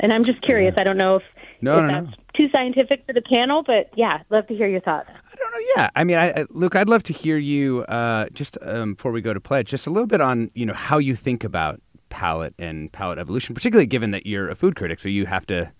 And 0.00 0.12
I'm 0.12 0.22
just 0.22 0.40
curious. 0.42 0.74
I 0.78 0.84
don't 0.84 0.96
know 0.96 1.16
if, 1.16 1.22
No, 1.60 1.78
if 1.78 1.86
no, 1.86 2.04
that's 2.04 2.16
too 2.34 2.48
scientific 2.50 3.04
for 3.06 3.12
the 3.12 3.20
panel, 3.22 3.62
but 3.66 3.90
yeah, 3.96 4.18
love 4.30 4.46
to 4.46 4.54
hear 4.54 4.66
your 4.68 4.80
thoughts. 4.80 5.08
I 5.10 5.36
don't 5.36 5.52
know. 5.52 5.66
Yeah, 5.76 5.90
I 5.94 6.04
mean, 6.04 6.16
I, 6.16 6.30
I, 6.30 6.46
Luke, 6.50 6.76
I'd 6.76 6.88
love 6.88 7.02
to 7.04 7.12
hear 7.12 7.36
you 7.36 7.82
uh, 7.84 8.26
just 8.32 8.56
um, 8.62 8.94
before 8.94 9.12
we 9.12 9.20
go 9.20 9.34
to 9.34 9.40
pledge, 9.40 9.68
just 9.68 9.86
a 9.86 9.90
little 9.90 10.06
bit 10.06 10.20
on 10.20 10.50
you 10.54 10.64
know 10.64 10.72
how 10.74 10.98
you 10.98 11.14
think 11.14 11.44
about 11.44 11.80
palate 12.08 12.54
and 12.58 12.92
palate 12.92 13.18
evolution, 13.18 13.54
particularly 13.54 13.86
given 13.86 14.12
that 14.12 14.26
you're 14.26 14.48
a 14.48 14.54
food 14.54 14.76
critic, 14.76 15.00
so 15.00 15.08
you 15.08 15.26
have 15.26 15.44
to 15.46 15.72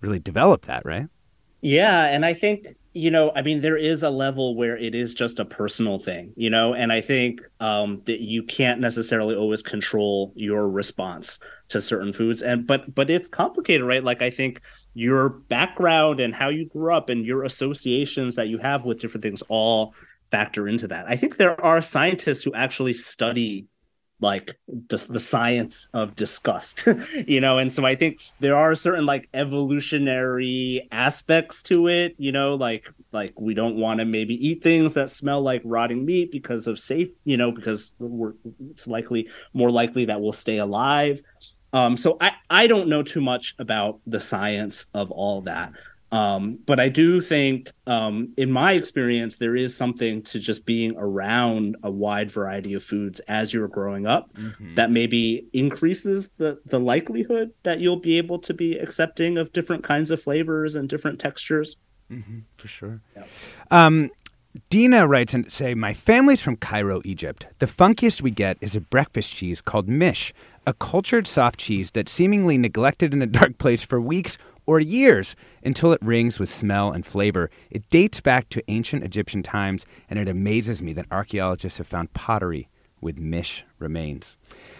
really 0.00 0.18
develop 0.18 0.62
that, 0.66 0.82
right? 0.84 1.06
Yeah, 1.60 2.06
and 2.06 2.24
I 2.24 2.34
think 2.34 2.66
you 2.92 3.10
know, 3.10 3.30
I 3.36 3.42
mean, 3.42 3.60
there 3.60 3.76
is 3.76 4.02
a 4.02 4.10
level 4.10 4.56
where 4.56 4.76
it 4.76 4.96
is 4.96 5.14
just 5.14 5.38
a 5.38 5.44
personal 5.44 6.00
thing, 6.00 6.32
you 6.34 6.50
know, 6.50 6.74
and 6.74 6.92
I 6.92 7.00
think 7.00 7.40
um, 7.60 8.02
that 8.06 8.20
you 8.20 8.42
can't 8.42 8.80
necessarily 8.80 9.36
always 9.36 9.62
control 9.62 10.32
your 10.34 10.68
response 10.68 11.38
to 11.68 11.80
certain 11.80 12.12
foods, 12.12 12.42
and 12.42 12.66
but 12.66 12.92
but 12.92 13.08
it's 13.08 13.28
complicated, 13.28 13.86
right? 13.86 14.02
Like 14.02 14.22
I 14.22 14.30
think 14.30 14.60
your 14.94 15.28
background 15.28 16.18
and 16.18 16.34
how 16.34 16.48
you 16.48 16.66
grew 16.66 16.92
up 16.92 17.10
and 17.10 17.24
your 17.24 17.44
associations 17.44 18.34
that 18.34 18.48
you 18.48 18.58
have 18.58 18.84
with 18.84 19.00
different 19.00 19.22
things 19.22 19.42
all 19.48 19.94
factor 20.24 20.66
into 20.66 20.88
that. 20.88 21.06
I 21.08 21.16
think 21.16 21.36
there 21.36 21.60
are 21.64 21.80
scientists 21.80 22.42
who 22.42 22.52
actually 22.54 22.94
study 22.94 23.66
like 24.20 24.56
the, 24.68 25.04
the 25.08 25.20
science 25.20 25.88
of 25.94 26.14
disgust 26.16 26.88
you 27.26 27.40
know? 27.40 27.58
And 27.58 27.72
so 27.72 27.84
i 27.84 27.94
think 27.94 28.20
there 28.40 28.56
are 28.56 28.74
certain 28.74 29.06
like 29.06 29.28
evolutionary 29.34 30.88
aspects 30.92 31.62
to 31.64 31.88
it 31.88 32.14
you 32.18 32.32
know? 32.32 32.54
Like 32.54 32.88
like 33.12 33.38
we 33.38 33.54
don't 33.54 33.76
want 33.76 34.00
to 34.00 34.04
maybe 34.04 34.34
eat 34.46 34.62
things 34.62 34.94
that 34.94 35.10
smell 35.10 35.42
like 35.42 35.62
rotting 35.64 36.04
meat 36.04 36.30
because 36.30 36.66
of 36.66 36.78
safe 36.78 37.10
you 37.24 37.36
know 37.36 37.50
because 37.50 37.92
we're 37.98 38.34
it's 38.70 38.86
likely 38.86 39.28
more 39.52 39.70
likely 39.70 40.04
that 40.06 40.20
we'll 40.20 40.32
stay 40.32 40.58
alive. 40.58 41.20
Um 41.72 41.96
so 41.96 42.16
i 42.20 42.32
i 42.48 42.66
don't 42.66 42.88
know 42.88 43.02
too 43.02 43.20
much 43.20 43.54
about 43.58 44.00
the 44.06 44.20
science 44.20 44.86
of 44.94 45.10
all 45.10 45.42
that 45.42 45.72
um, 46.12 46.58
but 46.66 46.80
I 46.80 46.88
do 46.88 47.20
think, 47.20 47.70
um, 47.86 48.28
in 48.36 48.50
my 48.50 48.72
experience, 48.72 49.36
there 49.36 49.54
is 49.54 49.76
something 49.76 50.22
to 50.22 50.40
just 50.40 50.66
being 50.66 50.94
around 50.96 51.76
a 51.82 51.90
wide 51.90 52.30
variety 52.30 52.74
of 52.74 52.82
foods 52.82 53.20
as 53.20 53.54
you're 53.54 53.68
growing 53.68 54.06
up 54.06 54.30
that 54.74 54.90
maybe 54.90 55.46
increases 55.52 56.30
the 56.36 56.60
the 56.66 56.80
likelihood 56.80 57.52
that 57.62 57.80
you'll 57.80 58.00
be 58.00 58.18
able 58.18 58.38
to 58.40 58.54
be 58.54 58.76
accepting 58.76 59.38
of 59.38 59.52
different 59.52 59.84
kinds 59.84 60.10
of 60.10 60.20
flavors 60.20 60.74
and 60.74 60.88
different 60.88 61.20
textures. 61.20 61.76
Mm-hmm, 62.10 62.40
for 62.56 62.68
sure. 62.68 63.00
Um, 63.70 64.10
Dina 64.68 65.06
writes 65.06 65.32
and 65.32 65.50
say, 65.50 65.74
My 65.74 65.94
family's 65.94 66.42
from 66.42 66.56
Cairo, 66.56 67.00
Egypt. 67.04 67.46
The 67.60 67.66
funkiest 67.66 68.20
we 68.20 68.32
get 68.32 68.58
is 68.60 68.74
a 68.74 68.80
breakfast 68.80 69.32
cheese 69.32 69.60
called 69.60 69.88
mish, 69.88 70.34
a 70.66 70.74
cultured 70.74 71.28
soft 71.28 71.60
cheese 71.60 71.92
that's 71.92 72.10
seemingly 72.10 72.58
neglected 72.58 73.14
in 73.14 73.22
a 73.22 73.26
dark 73.26 73.58
place 73.58 73.84
for 73.84 74.00
weeks 74.00 74.38
or 74.70 74.78
years 74.78 75.34
until 75.64 75.92
it 75.92 76.00
rings 76.00 76.38
with 76.38 76.48
smell 76.48 76.92
and 76.92 77.04
flavor. 77.04 77.50
It 77.72 77.90
dates 77.90 78.20
back 78.20 78.48
to 78.50 78.62
ancient 78.70 79.02
Egyptian 79.02 79.42
times, 79.42 79.84
and 80.08 80.16
it 80.16 80.28
amazes 80.28 80.80
me 80.80 80.92
that 80.92 81.06
archaeologists 81.10 81.78
have 81.78 81.88
found 81.88 82.12
pottery 82.12 82.68
with 83.00 83.18
mish 83.18 83.64
remains. 83.80 84.38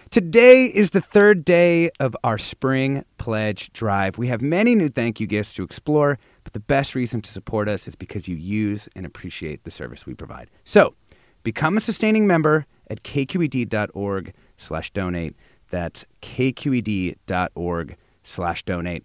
Today 0.09 0.67
is 0.67 0.91
the 0.91 1.01
third 1.01 1.43
day 1.43 1.89
of 1.99 2.15
our 2.23 2.37
spring 2.37 3.03
pledge 3.17 3.73
drive. 3.73 4.17
We 4.17 4.27
have 4.27 4.41
many 4.41 4.75
new 4.75 4.87
thank 4.87 5.19
you 5.19 5.27
gifts 5.27 5.53
to 5.55 5.63
explore, 5.63 6.17
but 6.45 6.53
the 6.53 6.61
best 6.61 6.95
reason 6.95 7.21
to 7.23 7.31
support 7.33 7.67
us 7.67 7.85
is 7.85 7.95
because 7.95 8.29
you 8.29 8.37
use 8.37 8.87
and 8.95 9.05
appreciate 9.05 9.65
the 9.65 9.71
service 9.71 10.05
we 10.05 10.13
provide. 10.13 10.49
So, 10.63 10.95
become 11.43 11.75
a 11.75 11.81
sustaining 11.81 12.25
member 12.25 12.65
at 12.89 13.03
kqed.org 13.03 14.33
slash 14.55 14.91
donate. 14.91 15.35
That's 15.69 16.05
kqed.org 16.21 17.97
slash 18.23 18.63
donate. 18.63 19.03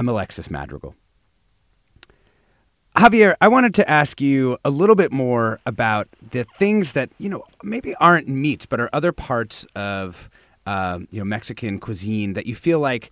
I'm 0.00 0.08
Alexis 0.08 0.50
Madrigal. 0.50 0.94
Javier, 2.96 3.34
I 3.38 3.48
wanted 3.48 3.74
to 3.74 3.88
ask 3.88 4.18
you 4.18 4.56
a 4.64 4.70
little 4.70 4.96
bit 4.96 5.12
more 5.12 5.58
about 5.66 6.08
the 6.30 6.44
things 6.44 6.94
that 6.94 7.10
you 7.18 7.28
know 7.28 7.44
maybe 7.62 7.94
aren't 7.96 8.26
meats, 8.26 8.64
but 8.64 8.80
are 8.80 8.88
other 8.94 9.12
parts 9.12 9.66
of 9.76 10.30
um, 10.64 11.06
you 11.10 11.18
know 11.18 11.26
Mexican 11.26 11.78
cuisine 11.78 12.32
that 12.32 12.46
you 12.46 12.54
feel 12.54 12.80
like 12.80 13.10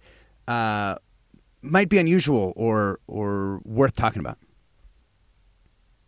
uh, 0.48 0.94
might 1.60 1.90
be 1.90 1.98
unusual 1.98 2.54
or 2.56 2.98
or 3.06 3.60
worth 3.66 3.94
talking 3.94 4.20
about. 4.20 4.38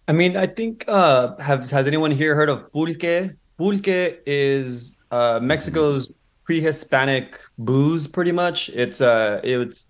I 0.08 0.12
mean, 0.12 0.34
I 0.34 0.46
think 0.46 0.86
uh 0.88 1.36
have 1.36 1.68
has 1.68 1.86
anyone 1.86 2.10
here 2.10 2.34
heard 2.34 2.48
of 2.48 2.72
pulque? 2.72 3.36
Pulque 3.58 4.22
is 4.24 4.96
uh 5.10 5.40
Mexico's 5.42 6.10
pre-Hispanic 6.44 7.38
booze 7.58 8.06
pretty 8.06 8.32
much. 8.32 8.70
It's 8.70 9.02
uh 9.02 9.42
it's 9.44 9.89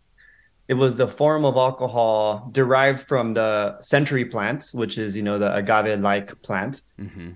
it 0.71 0.75
was 0.75 0.95
the 0.95 1.09
form 1.09 1.45
of 1.45 1.57
alcohol 1.57 2.49
derived 2.53 3.01
from 3.01 3.35
the 3.35 3.77
century 3.81 4.25
plant, 4.25 4.71
which 4.73 4.99
is 4.99 5.17
you 5.17 5.23
know 5.23 5.37
the 5.37 5.53
agave-like 5.53 6.41
plant, 6.43 6.85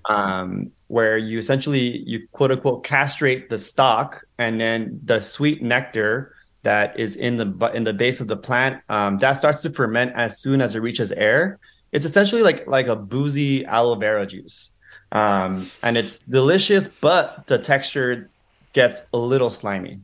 um, 0.05 0.71
where 0.87 1.17
you 1.17 1.37
essentially 1.37 1.97
you 2.07 2.29
quote 2.31 2.53
unquote 2.53 2.85
castrate 2.85 3.49
the 3.49 3.57
stalk, 3.57 4.23
and 4.37 4.57
then 4.57 5.01
the 5.03 5.19
sweet 5.19 5.61
nectar 5.61 6.33
that 6.63 6.97
is 6.97 7.17
in 7.17 7.35
the 7.35 7.71
in 7.73 7.83
the 7.83 7.91
base 7.91 8.21
of 8.21 8.29
the 8.29 8.37
plant 8.37 8.81
um, 8.87 9.19
that 9.19 9.33
starts 9.33 9.61
to 9.63 9.69
ferment 9.69 10.13
as 10.15 10.39
soon 10.39 10.61
as 10.61 10.73
it 10.73 10.79
reaches 10.79 11.11
air. 11.11 11.59
It's 11.91 12.05
essentially 12.05 12.41
like 12.41 12.65
like 12.67 12.87
a 12.87 12.95
boozy 12.95 13.65
aloe 13.65 13.95
vera 13.95 14.25
juice, 14.25 14.71
um, 15.11 15.69
and 15.83 15.97
it's 15.97 16.19
delicious, 16.19 16.87
but 16.87 17.47
the 17.47 17.59
texture 17.59 18.29
gets 18.71 19.01
a 19.11 19.17
little 19.17 19.49
slimy. 19.49 19.99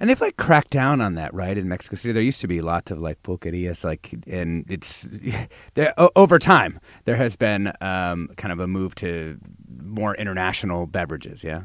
And 0.00 0.08
they've 0.08 0.20
like 0.20 0.38
cracked 0.38 0.70
down 0.70 1.02
on 1.02 1.14
that, 1.16 1.32
right? 1.34 1.56
In 1.56 1.68
Mexico 1.68 1.94
City, 1.96 2.12
there 2.12 2.22
used 2.22 2.40
to 2.40 2.48
be 2.48 2.62
lots 2.62 2.90
of 2.90 2.98
like 2.98 3.22
pulquerias, 3.22 3.84
like, 3.84 4.14
and 4.26 4.64
it's 4.68 5.06
there, 5.74 5.92
over 6.16 6.38
time 6.38 6.80
there 7.04 7.16
has 7.16 7.36
been 7.36 7.70
um, 7.82 8.30
kind 8.36 8.50
of 8.50 8.60
a 8.60 8.66
move 8.66 8.94
to 8.96 9.38
more 9.82 10.14
international 10.14 10.86
beverages. 10.86 11.44
Yeah. 11.44 11.64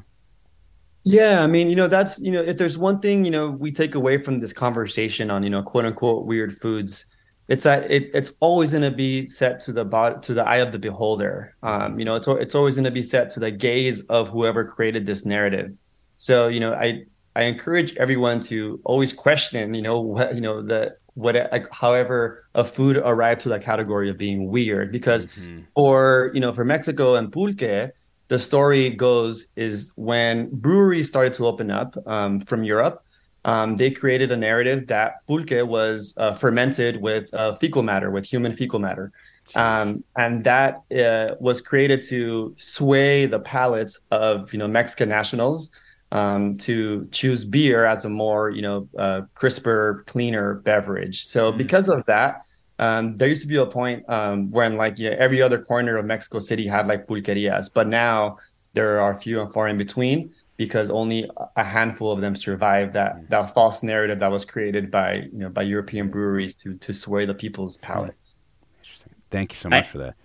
Yeah, 1.08 1.44
I 1.44 1.48
mean, 1.48 1.70
you 1.70 1.76
know, 1.76 1.88
that's, 1.88 2.20
you 2.20 2.32
know, 2.32 2.42
if 2.42 2.58
there's 2.58 2.80
one 2.80 3.00
thing, 3.00 3.26
you 3.26 3.32
know, 3.32 3.52
we 3.52 3.72
take 3.72 3.94
away 3.94 4.18
from 4.22 4.40
this 4.40 4.52
conversation 4.52 5.30
on, 5.30 5.44
you 5.44 5.52
know, 5.52 5.62
quote 5.62 5.86
unquote 5.86 6.26
weird 6.26 6.58
foods, 6.58 7.06
it's 7.48 7.64
that 7.64 7.90
it, 7.92 8.10
it's 8.14 8.32
always 8.40 8.72
going 8.72 8.82
to 8.82 8.92
be 8.92 9.28
set 9.28 9.60
to 9.62 9.72
the 9.72 9.86
bot, 9.86 10.24
to 10.24 10.34
the 10.34 10.44
eye 10.44 10.58
of 10.58 10.72
the 10.72 10.80
beholder. 10.80 11.56
Um, 11.62 12.00
you 12.00 12.06
know, 12.06 12.16
it's 12.16 12.28
it's 12.28 12.56
always 12.56 12.76
going 12.76 12.86
to 12.86 12.92
be 12.92 13.04
set 13.04 13.30
to 13.32 13.40
the 13.40 13.52
gaze 13.52 14.02
of 14.04 14.30
whoever 14.30 14.66
created 14.66 15.06
this 15.06 15.26
narrative. 15.26 15.72
So 16.16 16.48
you 16.48 16.60
know, 16.60 16.74
I 16.74 17.06
I 17.36 17.44
encourage 17.44 17.96
everyone 17.98 18.40
to 18.42 18.80
always 18.84 19.12
question, 19.12 19.74
you 19.74 19.82
know, 19.82 20.00
what 20.00 20.36
you 20.36 20.42
know 20.42 20.62
the 20.62 20.96
what 21.16 21.36
like, 21.52 21.72
however 21.72 22.46
a 22.56 22.66
food 22.66 22.98
arrived 22.98 23.42
to 23.42 23.50
that 23.50 23.64
category 23.64 24.10
of 24.10 24.18
being 24.18 24.48
weird 24.48 24.92
because 24.92 25.28
mm-hmm. 25.28 25.62
for 25.74 26.32
you 26.34 26.40
know 26.40 26.52
for 26.52 26.66
Mexico 26.66 27.16
and 27.16 27.32
pulque 27.32 27.92
the 28.28 28.40
story 28.40 28.90
goes 28.90 29.48
is 29.56 29.94
when 29.96 30.50
breweries 30.50 31.08
started 31.08 31.32
to 31.32 31.46
open 31.46 31.70
up 31.70 31.96
um, 32.08 32.42
from 32.42 32.64
Europe 32.64 33.06
um, 33.46 33.76
they 33.76 33.92
created 33.92 34.32
a 34.32 34.38
narrative 34.38 34.88
that 34.88 35.26
pulque 35.28 35.66
was 35.66 36.16
uh, 36.18 36.34
fermented 36.34 37.00
with 37.00 37.32
uh, 37.34 37.56
fecal 37.56 37.84
matter, 37.84 38.10
with 38.10 38.26
human 38.26 38.54
fecal 38.56 38.80
matter. 38.80 39.12
Um, 39.54 40.04
and 40.18 40.44
that 40.44 40.82
uh, 40.92 41.36
was 41.40 41.62
created 41.62 42.02
to 42.08 42.56
sway 42.58 43.28
the 43.28 43.40
palates 43.40 44.00
of 44.10 44.52
you 44.52 44.58
know 44.58 44.68
Mexican 44.68 45.10
nationals 45.10 45.70
um, 46.16 46.56
to 46.56 47.10
choose 47.12 47.44
beer 47.44 47.84
as 47.84 48.06
a 48.06 48.10
more 48.10 48.50
you 48.50 48.62
know 48.62 48.88
uh, 48.98 49.22
crisper, 49.34 50.04
cleaner 50.08 50.56
beverage. 50.70 51.26
So 51.26 51.52
mm. 51.52 51.58
because 51.58 51.90
of 51.90 52.06
that, 52.06 52.46
um, 52.80 53.18
there 53.18 53.28
used 53.28 53.42
to 53.42 53.50
be 53.50 53.58
a 53.58 53.66
point 53.66 54.08
um, 54.10 54.50
when 54.50 54.78
like 54.78 54.98
you 54.98 55.10
know, 55.10 55.18
every 55.20 55.42
other 55.42 55.62
corner 55.62 55.98
of 55.98 56.06
Mexico 56.06 56.40
City 56.40 56.66
had 56.66 56.88
like 56.88 57.06
pulquerias, 57.06 57.70
but 57.72 57.88
now 57.88 58.38
there 58.74 59.02
are 59.02 59.18
few 59.18 59.42
and 59.42 59.52
far 59.54 59.68
in 59.68 59.78
between 59.78 60.34
because 60.56 60.90
only 60.90 61.30
a 61.58 61.64
handful 61.64 62.14
of 62.14 62.22
them 62.22 62.34
survived 62.34 62.94
that 62.94 63.18
mm. 63.18 63.30
that 63.30 63.54
false 63.54 63.84
narrative 63.84 64.20
that 64.20 64.32
was 64.32 64.46
created 64.46 64.90
by 64.90 65.16
you 65.16 65.40
know 65.44 65.50
by 65.50 65.64
European 65.64 66.10
breweries 66.10 66.56
to 66.56 66.76
to 66.76 66.94
sway 66.94 67.26
the 67.26 67.34
people's 67.34 67.76
palates. 67.78 68.38
Interesting. 68.82 69.14
Thank 69.32 69.52
you 69.52 69.58
so 69.58 69.68
much 69.68 69.86
I, 69.86 69.92
for 69.92 69.98
that. 69.98 70.16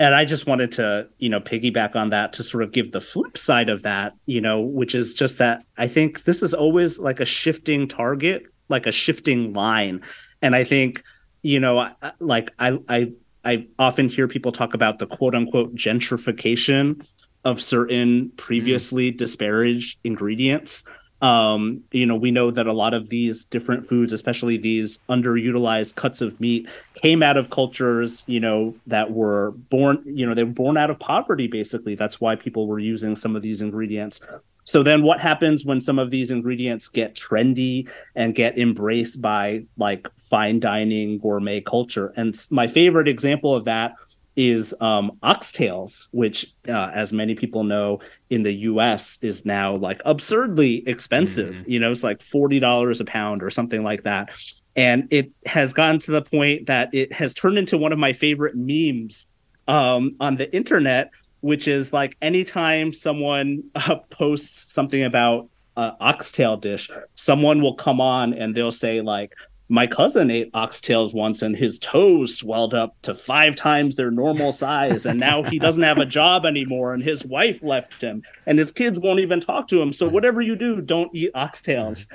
And 0.00 0.14
I 0.14 0.24
just 0.24 0.46
wanted 0.46 0.72
to, 0.72 1.06
you 1.18 1.28
know, 1.28 1.40
piggyback 1.40 1.94
on 1.94 2.08
that 2.08 2.32
to 2.32 2.42
sort 2.42 2.62
of 2.62 2.72
give 2.72 2.90
the 2.90 3.02
flip 3.02 3.36
side 3.36 3.68
of 3.68 3.82
that, 3.82 4.14
you 4.24 4.40
know, 4.40 4.58
which 4.58 4.94
is 4.94 5.12
just 5.12 5.36
that 5.38 5.62
I 5.76 5.88
think 5.88 6.24
this 6.24 6.42
is 6.42 6.54
always 6.54 6.98
like 6.98 7.20
a 7.20 7.26
shifting 7.26 7.86
target, 7.86 8.44
like 8.70 8.86
a 8.86 8.92
shifting 8.92 9.52
line. 9.52 10.00
And 10.40 10.56
I 10.56 10.64
think, 10.64 11.04
you 11.42 11.60
know, 11.60 11.92
like 12.18 12.50
I 12.58 12.78
I 12.88 13.12
I 13.44 13.66
often 13.78 14.08
hear 14.08 14.26
people 14.26 14.52
talk 14.52 14.72
about 14.72 15.00
the 15.00 15.06
quote 15.06 15.34
unquote 15.34 15.74
gentrification 15.74 17.06
of 17.44 17.60
certain 17.60 18.32
previously 18.38 19.12
mm. 19.12 19.18
disparaged 19.18 19.98
ingredients. 20.02 20.82
Um, 21.20 21.82
you 21.92 22.06
know, 22.06 22.16
we 22.16 22.30
know 22.30 22.50
that 22.50 22.66
a 22.66 22.72
lot 22.72 22.94
of 22.94 23.08
these 23.08 23.44
different 23.44 23.86
foods, 23.86 24.12
especially 24.12 24.56
these 24.56 24.98
underutilized 25.08 25.94
cuts 25.94 26.20
of 26.20 26.40
meat, 26.40 26.68
came 26.94 27.22
out 27.22 27.36
of 27.36 27.50
cultures, 27.50 28.24
you 28.26 28.40
know, 28.40 28.74
that 28.86 29.12
were 29.12 29.50
born, 29.52 30.02
you 30.06 30.26
know, 30.26 30.34
they 30.34 30.44
were 30.44 30.50
born 30.50 30.76
out 30.76 30.90
of 30.90 30.98
poverty, 30.98 31.46
basically. 31.46 31.94
That's 31.94 32.20
why 32.20 32.36
people 32.36 32.66
were 32.66 32.78
using 32.78 33.16
some 33.16 33.36
of 33.36 33.42
these 33.42 33.60
ingredients. 33.60 34.20
So 34.64 34.82
then 34.82 35.02
what 35.02 35.20
happens 35.20 35.64
when 35.64 35.80
some 35.80 35.98
of 35.98 36.10
these 36.10 36.30
ingredients 36.30 36.86
get 36.88 37.14
trendy 37.16 37.88
and 38.14 38.34
get 38.34 38.56
embraced 38.58 39.20
by 39.20 39.64
like 39.76 40.08
fine 40.16 40.60
dining 40.60 41.18
gourmet 41.18 41.60
culture? 41.60 42.12
And 42.16 42.40
my 42.50 42.66
favorite 42.66 43.08
example 43.08 43.54
of 43.54 43.64
that 43.64 43.94
is 44.40 44.74
um, 44.80 45.12
oxtails, 45.22 46.08
which, 46.12 46.54
uh, 46.66 46.90
as 46.94 47.12
many 47.12 47.34
people 47.34 47.62
know, 47.62 48.00
in 48.30 48.42
the 48.42 48.52
U.S. 48.52 49.18
is 49.20 49.44
now 49.44 49.76
like 49.76 50.00
absurdly 50.06 50.88
expensive. 50.88 51.54
Mm-hmm. 51.54 51.70
You 51.70 51.80
know, 51.80 51.92
it's 51.92 52.02
like 52.02 52.22
forty 52.22 52.58
dollars 52.58 53.00
a 53.00 53.04
pound 53.04 53.42
or 53.42 53.50
something 53.50 53.82
like 53.82 54.04
that, 54.04 54.30
and 54.74 55.06
it 55.10 55.30
has 55.44 55.74
gotten 55.74 55.98
to 56.00 56.10
the 56.10 56.22
point 56.22 56.66
that 56.68 56.88
it 56.94 57.12
has 57.12 57.34
turned 57.34 57.58
into 57.58 57.76
one 57.76 57.92
of 57.92 57.98
my 57.98 58.14
favorite 58.14 58.54
memes 58.56 59.26
um, 59.68 60.16
on 60.20 60.36
the 60.36 60.50
internet, 60.56 61.10
which 61.40 61.68
is 61.68 61.92
like 61.92 62.16
anytime 62.22 62.94
someone 62.94 63.62
uh, 63.74 63.96
posts 64.08 64.72
something 64.72 65.02
about 65.02 65.50
uh, 65.76 65.92
oxtail 66.00 66.56
dish, 66.56 66.90
someone 67.14 67.60
will 67.60 67.74
come 67.74 68.00
on 68.00 68.32
and 68.32 68.54
they'll 68.54 68.72
say 68.72 69.02
like, 69.02 69.34
my 69.70 69.86
cousin 69.86 70.30
ate 70.32 70.52
oxtails 70.52 71.14
once 71.14 71.42
and 71.42 71.56
his 71.56 71.78
toes 71.78 72.36
swelled 72.36 72.74
up 72.74 73.00
to 73.02 73.14
five 73.14 73.54
times 73.54 73.94
their 73.94 74.10
normal 74.10 74.52
size 74.52 75.06
and 75.06 75.20
now 75.20 75.44
he 75.44 75.60
doesn't 75.60 75.84
have 75.84 75.98
a 75.98 76.06
job 76.20 76.44
anymore 76.44 76.92
and 76.92 77.04
his 77.04 77.24
wife 77.24 77.62
left 77.62 78.02
him 78.02 78.22
and 78.46 78.58
his 78.58 78.72
kids 78.72 78.98
won't 78.98 79.20
even 79.20 79.40
talk 79.40 79.68
to 79.68 79.80
him. 79.80 79.92
So 79.92 80.08
whatever 80.08 80.40
you 80.40 80.56
do 80.56 80.80
don't 80.80 81.14
eat 81.14 81.32
oxtails. 81.34 82.06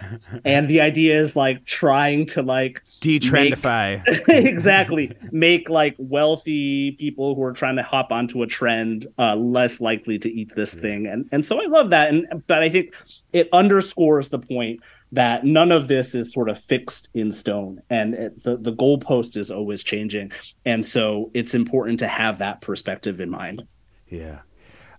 And 0.44 0.68
the 0.68 0.82
idea 0.82 1.18
is 1.18 1.38
like 1.38 1.64
trying 1.66 2.26
to 2.28 2.42
like 2.42 2.84
detrendify 3.00 4.06
make, 4.06 4.28
exactly. 4.46 5.16
Make 5.32 5.70
like 5.70 5.96
wealthy 5.98 6.92
people 6.92 7.36
who 7.36 7.44
are 7.44 7.54
trying 7.54 7.78
to 7.78 7.84
hop 7.84 8.12
onto 8.12 8.44
a 8.44 8.48
trend 8.48 9.08
uh, 9.18 9.36
less 9.36 9.80
likely 9.80 10.20
to 10.20 10.30
eat 10.30 10.54
this 10.56 10.76
thing. 10.76 11.08
And 11.08 11.30
and 11.32 11.46
so 11.46 11.62
i 11.62 11.68
love 11.68 11.90
that. 11.92 12.10
And 12.10 12.44
but 12.48 12.64
i 12.64 12.70
think 12.70 12.94
it 13.32 13.48
underscores 13.54 14.30
the 14.30 14.40
point 14.40 14.82
that 15.12 15.46
none 15.46 15.72
of 15.72 15.88
this 15.88 16.16
is 16.16 16.34
sort 16.34 16.50
of 16.50 16.58
fixed 16.58 17.10
in 17.14 17.32
stone 17.32 17.82
and 17.90 18.14
it, 18.14 18.44
the 18.44 18.58
the 18.58 18.74
goalpost 18.74 19.38
is 19.38 19.52
always 19.52 19.84
changing 19.84 20.32
and 20.66 20.86
so 20.86 21.32
it's 21.34 21.54
important 21.54 22.00
to 22.00 22.08
have 22.08 22.40
that 22.40 22.62
perspective 22.62 23.20
in 23.20 23.30
mind 23.30 23.64
yeah 24.08 24.40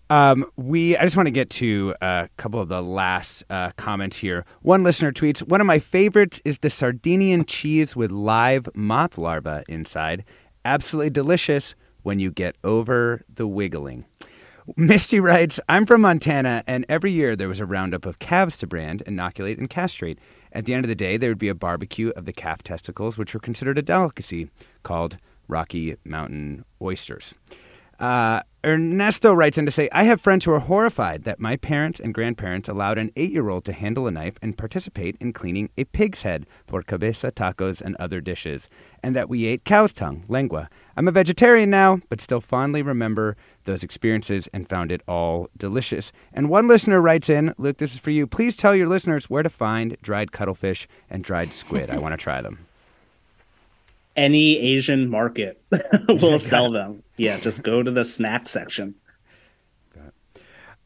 um, 0.09 0.47
we 0.57 0.97
I 0.97 1.03
just 1.03 1.17
want 1.17 1.27
to 1.27 1.33
get 1.33 1.51
to 1.51 1.95
a 2.01 2.29
couple 2.37 2.61
of 2.61 2.69
the 2.69 2.81
last 2.83 3.43
uh, 3.51 3.73
comments 3.77 4.19
here. 4.19 4.45
One 4.63 4.85
listener 4.85 5.11
tweets, 5.11 5.41
"One 5.43 5.61
of 5.61 5.67
my 5.67 5.81
favorites 5.81 6.41
is 6.45 6.61
the 6.61 6.71
Sardinian 6.71 7.45
cheese 7.45 7.97
with 7.97 8.13
live 8.13 8.69
moth 8.75 9.19
larvae 9.19 9.65
inside. 9.69 10.25
Absolutely 10.65 11.11
delicious 11.11 11.75
when 12.03 12.21
you 12.21 12.31
get 12.31 12.55
over 12.63 13.23
the 13.35 13.49
wiggling." 13.49 14.07
Misty 14.75 15.21
writes, 15.21 15.61
I'm 15.69 15.87
from 15.87 16.01
Montana, 16.01 16.65
and 16.67 16.85
every 16.89 17.13
year 17.13 17.37
there 17.37 17.49
was 17.49 17.61
a 17.61 17.67
roundup 17.67 18.05
of 18.05 18.19
calves 18.19 18.57
to 18.59 18.67
brand, 18.67 19.03
inoculate, 19.07 19.59
and 19.59 19.71
castrate. 19.71 20.19
At 20.53 20.65
the 20.65 20.75
end 20.75 20.85
of 20.85 20.89
the 20.89 20.97
day, 20.97 21.17
there 21.17 21.31
would 21.31 21.39
be 21.39 21.49
a 21.49 21.55
barbecue 21.55 22.09
of 22.11 22.25
the 22.25 22.33
calf 22.33 22.65
testicles, 22.65 23.17
which 23.17 23.33
were 23.33 23.41
considered 23.41 23.79
a 23.79 23.83
delicacy, 23.83 24.51
called 24.83 25.19
Rocky 25.47 25.97
Mountain 26.05 26.65
oysters. 26.83 27.35
Uh, 27.99 28.41
Ernesto 28.67 29.33
writes 29.33 29.59
in 29.59 29.65
to 29.65 29.71
say, 29.71 29.89
I 29.93 30.05
have 30.05 30.21
friends 30.21 30.45
who 30.45 30.53
are 30.53 30.59
horrified 30.59 31.23
that 31.23 31.39
my 31.39 31.57
parents 31.57 32.01
and 32.01 32.13
grandparents 32.13 32.69
allowed 32.69 32.99
an 32.99 33.13
eight 33.15 33.31
year 33.31 33.49
old 33.49 33.65
to 33.67 33.73
handle 33.73 34.09
a 34.09 34.11
knife 34.11 34.39
and 34.43 34.59
participate 34.59 35.17
in 35.21 35.33
cleaning 35.33 35.71
a 35.79 35.85
pig's 35.85 36.23
head 36.23 36.47
for 36.67 36.83
cabeza 36.83 37.31
tacos 37.31 37.81
and 37.81 37.95
other 37.97 38.21
dishes, 38.21 38.69
and 39.05 39.15
that 39.15 39.29
we 39.29 39.47
ate 39.47 39.65
cow's 39.65 39.93
tongue, 39.93 40.25
lengua. 40.27 40.69
I'm 40.97 41.07
a 41.07 41.13
vegetarian 41.13 41.71
now, 41.71 42.01
but 42.09 42.21
still 42.21 42.41
fondly 42.41 42.83
remember 42.83 43.37
those 43.65 43.85
experiences 43.85 44.49
and 44.53 44.69
found 44.69 44.91
it 44.91 45.03
all 45.07 45.49
delicious. 45.57 46.11
And 46.33 46.51
one 46.51 46.67
listener 46.67 47.01
writes 47.01 47.31
in, 47.31 47.55
Luke, 47.59 47.77
this 47.77 47.95
is 47.95 48.01
for 48.01 48.11
you. 48.11 48.27
Please 48.27 48.57
tell 48.57 48.75
your 48.75 48.89
listeners 48.89 49.31
where 49.31 49.45
to 49.45 49.51
find 49.51 49.97
dried 50.03 50.33
cuttlefish 50.33 50.89
and 51.09 51.23
dried 51.23 51.53
squid. 51.53 51.89
I 51.89 51.99
want 51.99 52.15
to 52.15 52.17
try 52.17 52.43
them. 52.43 52.66
Any 54.17 54.59
Asian 54.59 55.11
market 55.11 55.63
will 56.09 56.39
sell 56.39 56.71
them. 56.71 57.03
Yeah, 57.17 57.39
just 57.39 57.63
go 57.63 57.83
to 57.83 57.91
the 57.91 58.05
snack 58.05 58.49
section. 58.49 58.95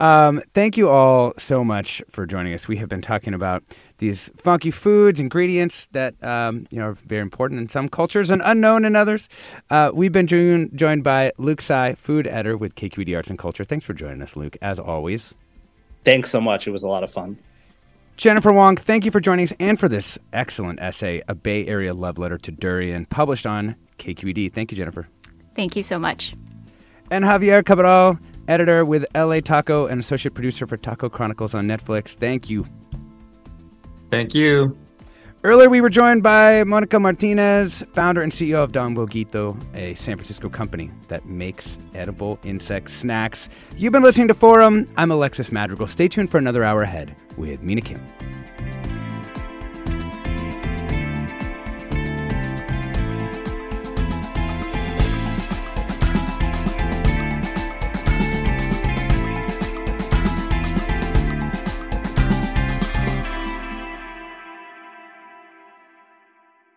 Um, 0.00 0.40
thank 0.54 0.78
you 0.78 0.88
all 0.88 1.34
so 1.36 1.62
much 1.62 2.02
for 2.08 2.24
joining 2.24 2.54
us. 2.54 2.66
We 2.66 2.78
have 2.78 2.88
been 2.88 3.02
talking 3.02 3.34
about 3.34 3.62
these 3.98 4.30
funky 4.34 4.70
foods, 4.70 5.20
ingredients 5.20 5.88
that 5.92 6.14
um, 6.24 6.66
you 6.70 6.78
know 6.78 6.86
are 6.86 6.94
very 6.94 7.20
important 7.20 7.60
in 7.60 7.68
some 7.68 7.90
cultures 7.90 8.30
and 8.30 8.40
unknown 8.42 8.86
in 8.86 8.96
others. 8.96 9.28
Uh, 9.68 9.90
we've 9.92 10.10
been 10.10 10.26
joined, 10.26 10.70
joined 10.74 11.04
by 11.04 11.32
Luke 11.36 11.60
Tsai, 11.60 11.94
food 11.96 12.26
editor 12.26 12.56
with 12.56 12.74
KQED 12.76 13.14
Arts 13.14 13.28
and 13.28 13.38
Culture. 13.38 13.62
Thanks 13.62 13.84
for 13.84 13.92
joining 13.92 14.22
us, 14.22 14.36
Luke, 14.36 14.56
as 14.62 14.78
always. 14.80 15.34
Thanks 16.02 16.30
so 16.30 16.40
much. 16.40 16.66
It 16.66 16.70
was 16.70 16.82
a 16.82 16.88
lot 16.88 17.04
of 17.04 17.10
fun. 17.10 17.36
Jennifer 18.20 18.52
Wong, 18.52 18.76
thank 18.76 19.06
you 19.06 19.10
for 19.10 19.18
joining 19.18 19.44
us 19.44 19.54
and 19.58 19.80
for 19.80 19.88
this 19.88 20.18
excellent 20.30 20.78
essay, 20.78 21.22
A 21.26 21.34
Bay 21.34 21.66
Area 21.66 21.94
Love 21.94 22.18
Letter 22.18 22.36
to 22.36 22.52
Durian, 22.52 23.06
published 23.06 23.46
on 23.46 23.76
KQED. 23.96 24.52
Thank 24.52 24.70
you, 24.70 24.76
Jennifer. 24.76 25.08
Thank 25.54 25.74
you 25.74 25.82
so 25.82 25.98
much. 25.98 26.34
And 27.10 27.24
Javier 27.24 27.64
Cabral, 27.64 28.18
editor 28.46 28.84
with 28.84 29.06
LA 29.14 29.40
Taco 29.40 29.86
and 29.86 29.98
associate 29.98 30.34
producer 30.34 30.66
for 30.66 30.76
Taco 30.76 31.08
Chronicles 31.08 31.54
on 31.54 31.66
Netflix. 31.66 32.08
Thank 32.08 32.50
you. 32.50 32.66
Thank 34.10 34.34
you. 34.34 34.76
Earlier, 35.42 35.70
we 35.70 35.80
were 35.80 35.88
joined 35.88 36.22
by 36.22 36.64
Monica 36.64 37.00
Martinez, 37.00 37.82
founder 37.94 38.20
and 38.20 38.30
CEO 38.30 38.62
of 38.62 38.72
Don 38.72 38.94
Bugito, 38.94 39.56
a 39.74 39.94
San 39.94 40.16
Francisco 40.16 40.50
company 40.50 40.90
that 41.08 41.24
makes 41.24 41.78
edible 41.94 42.38
insect 42.44 42.90
snacks. 42.90 43.48
You've 43.74 43.94
been 43.94 44.02
listening 44.02 44.28
to 44.28 44.34
Forum. 44.34 44.86
I'm 44.98 45.10
Alexis 45.10 45.50
Madrigal. 45.50 45.86
Stay 45.86 46.08
tuned 46.08 46.28
for 46.28 46.36
another 46.36 46.62
hour 46.62 46.82
ahead 46.82 47.16
with 47.38 47.62
Mina 47.62 47.80
Kim. 47.80 48.06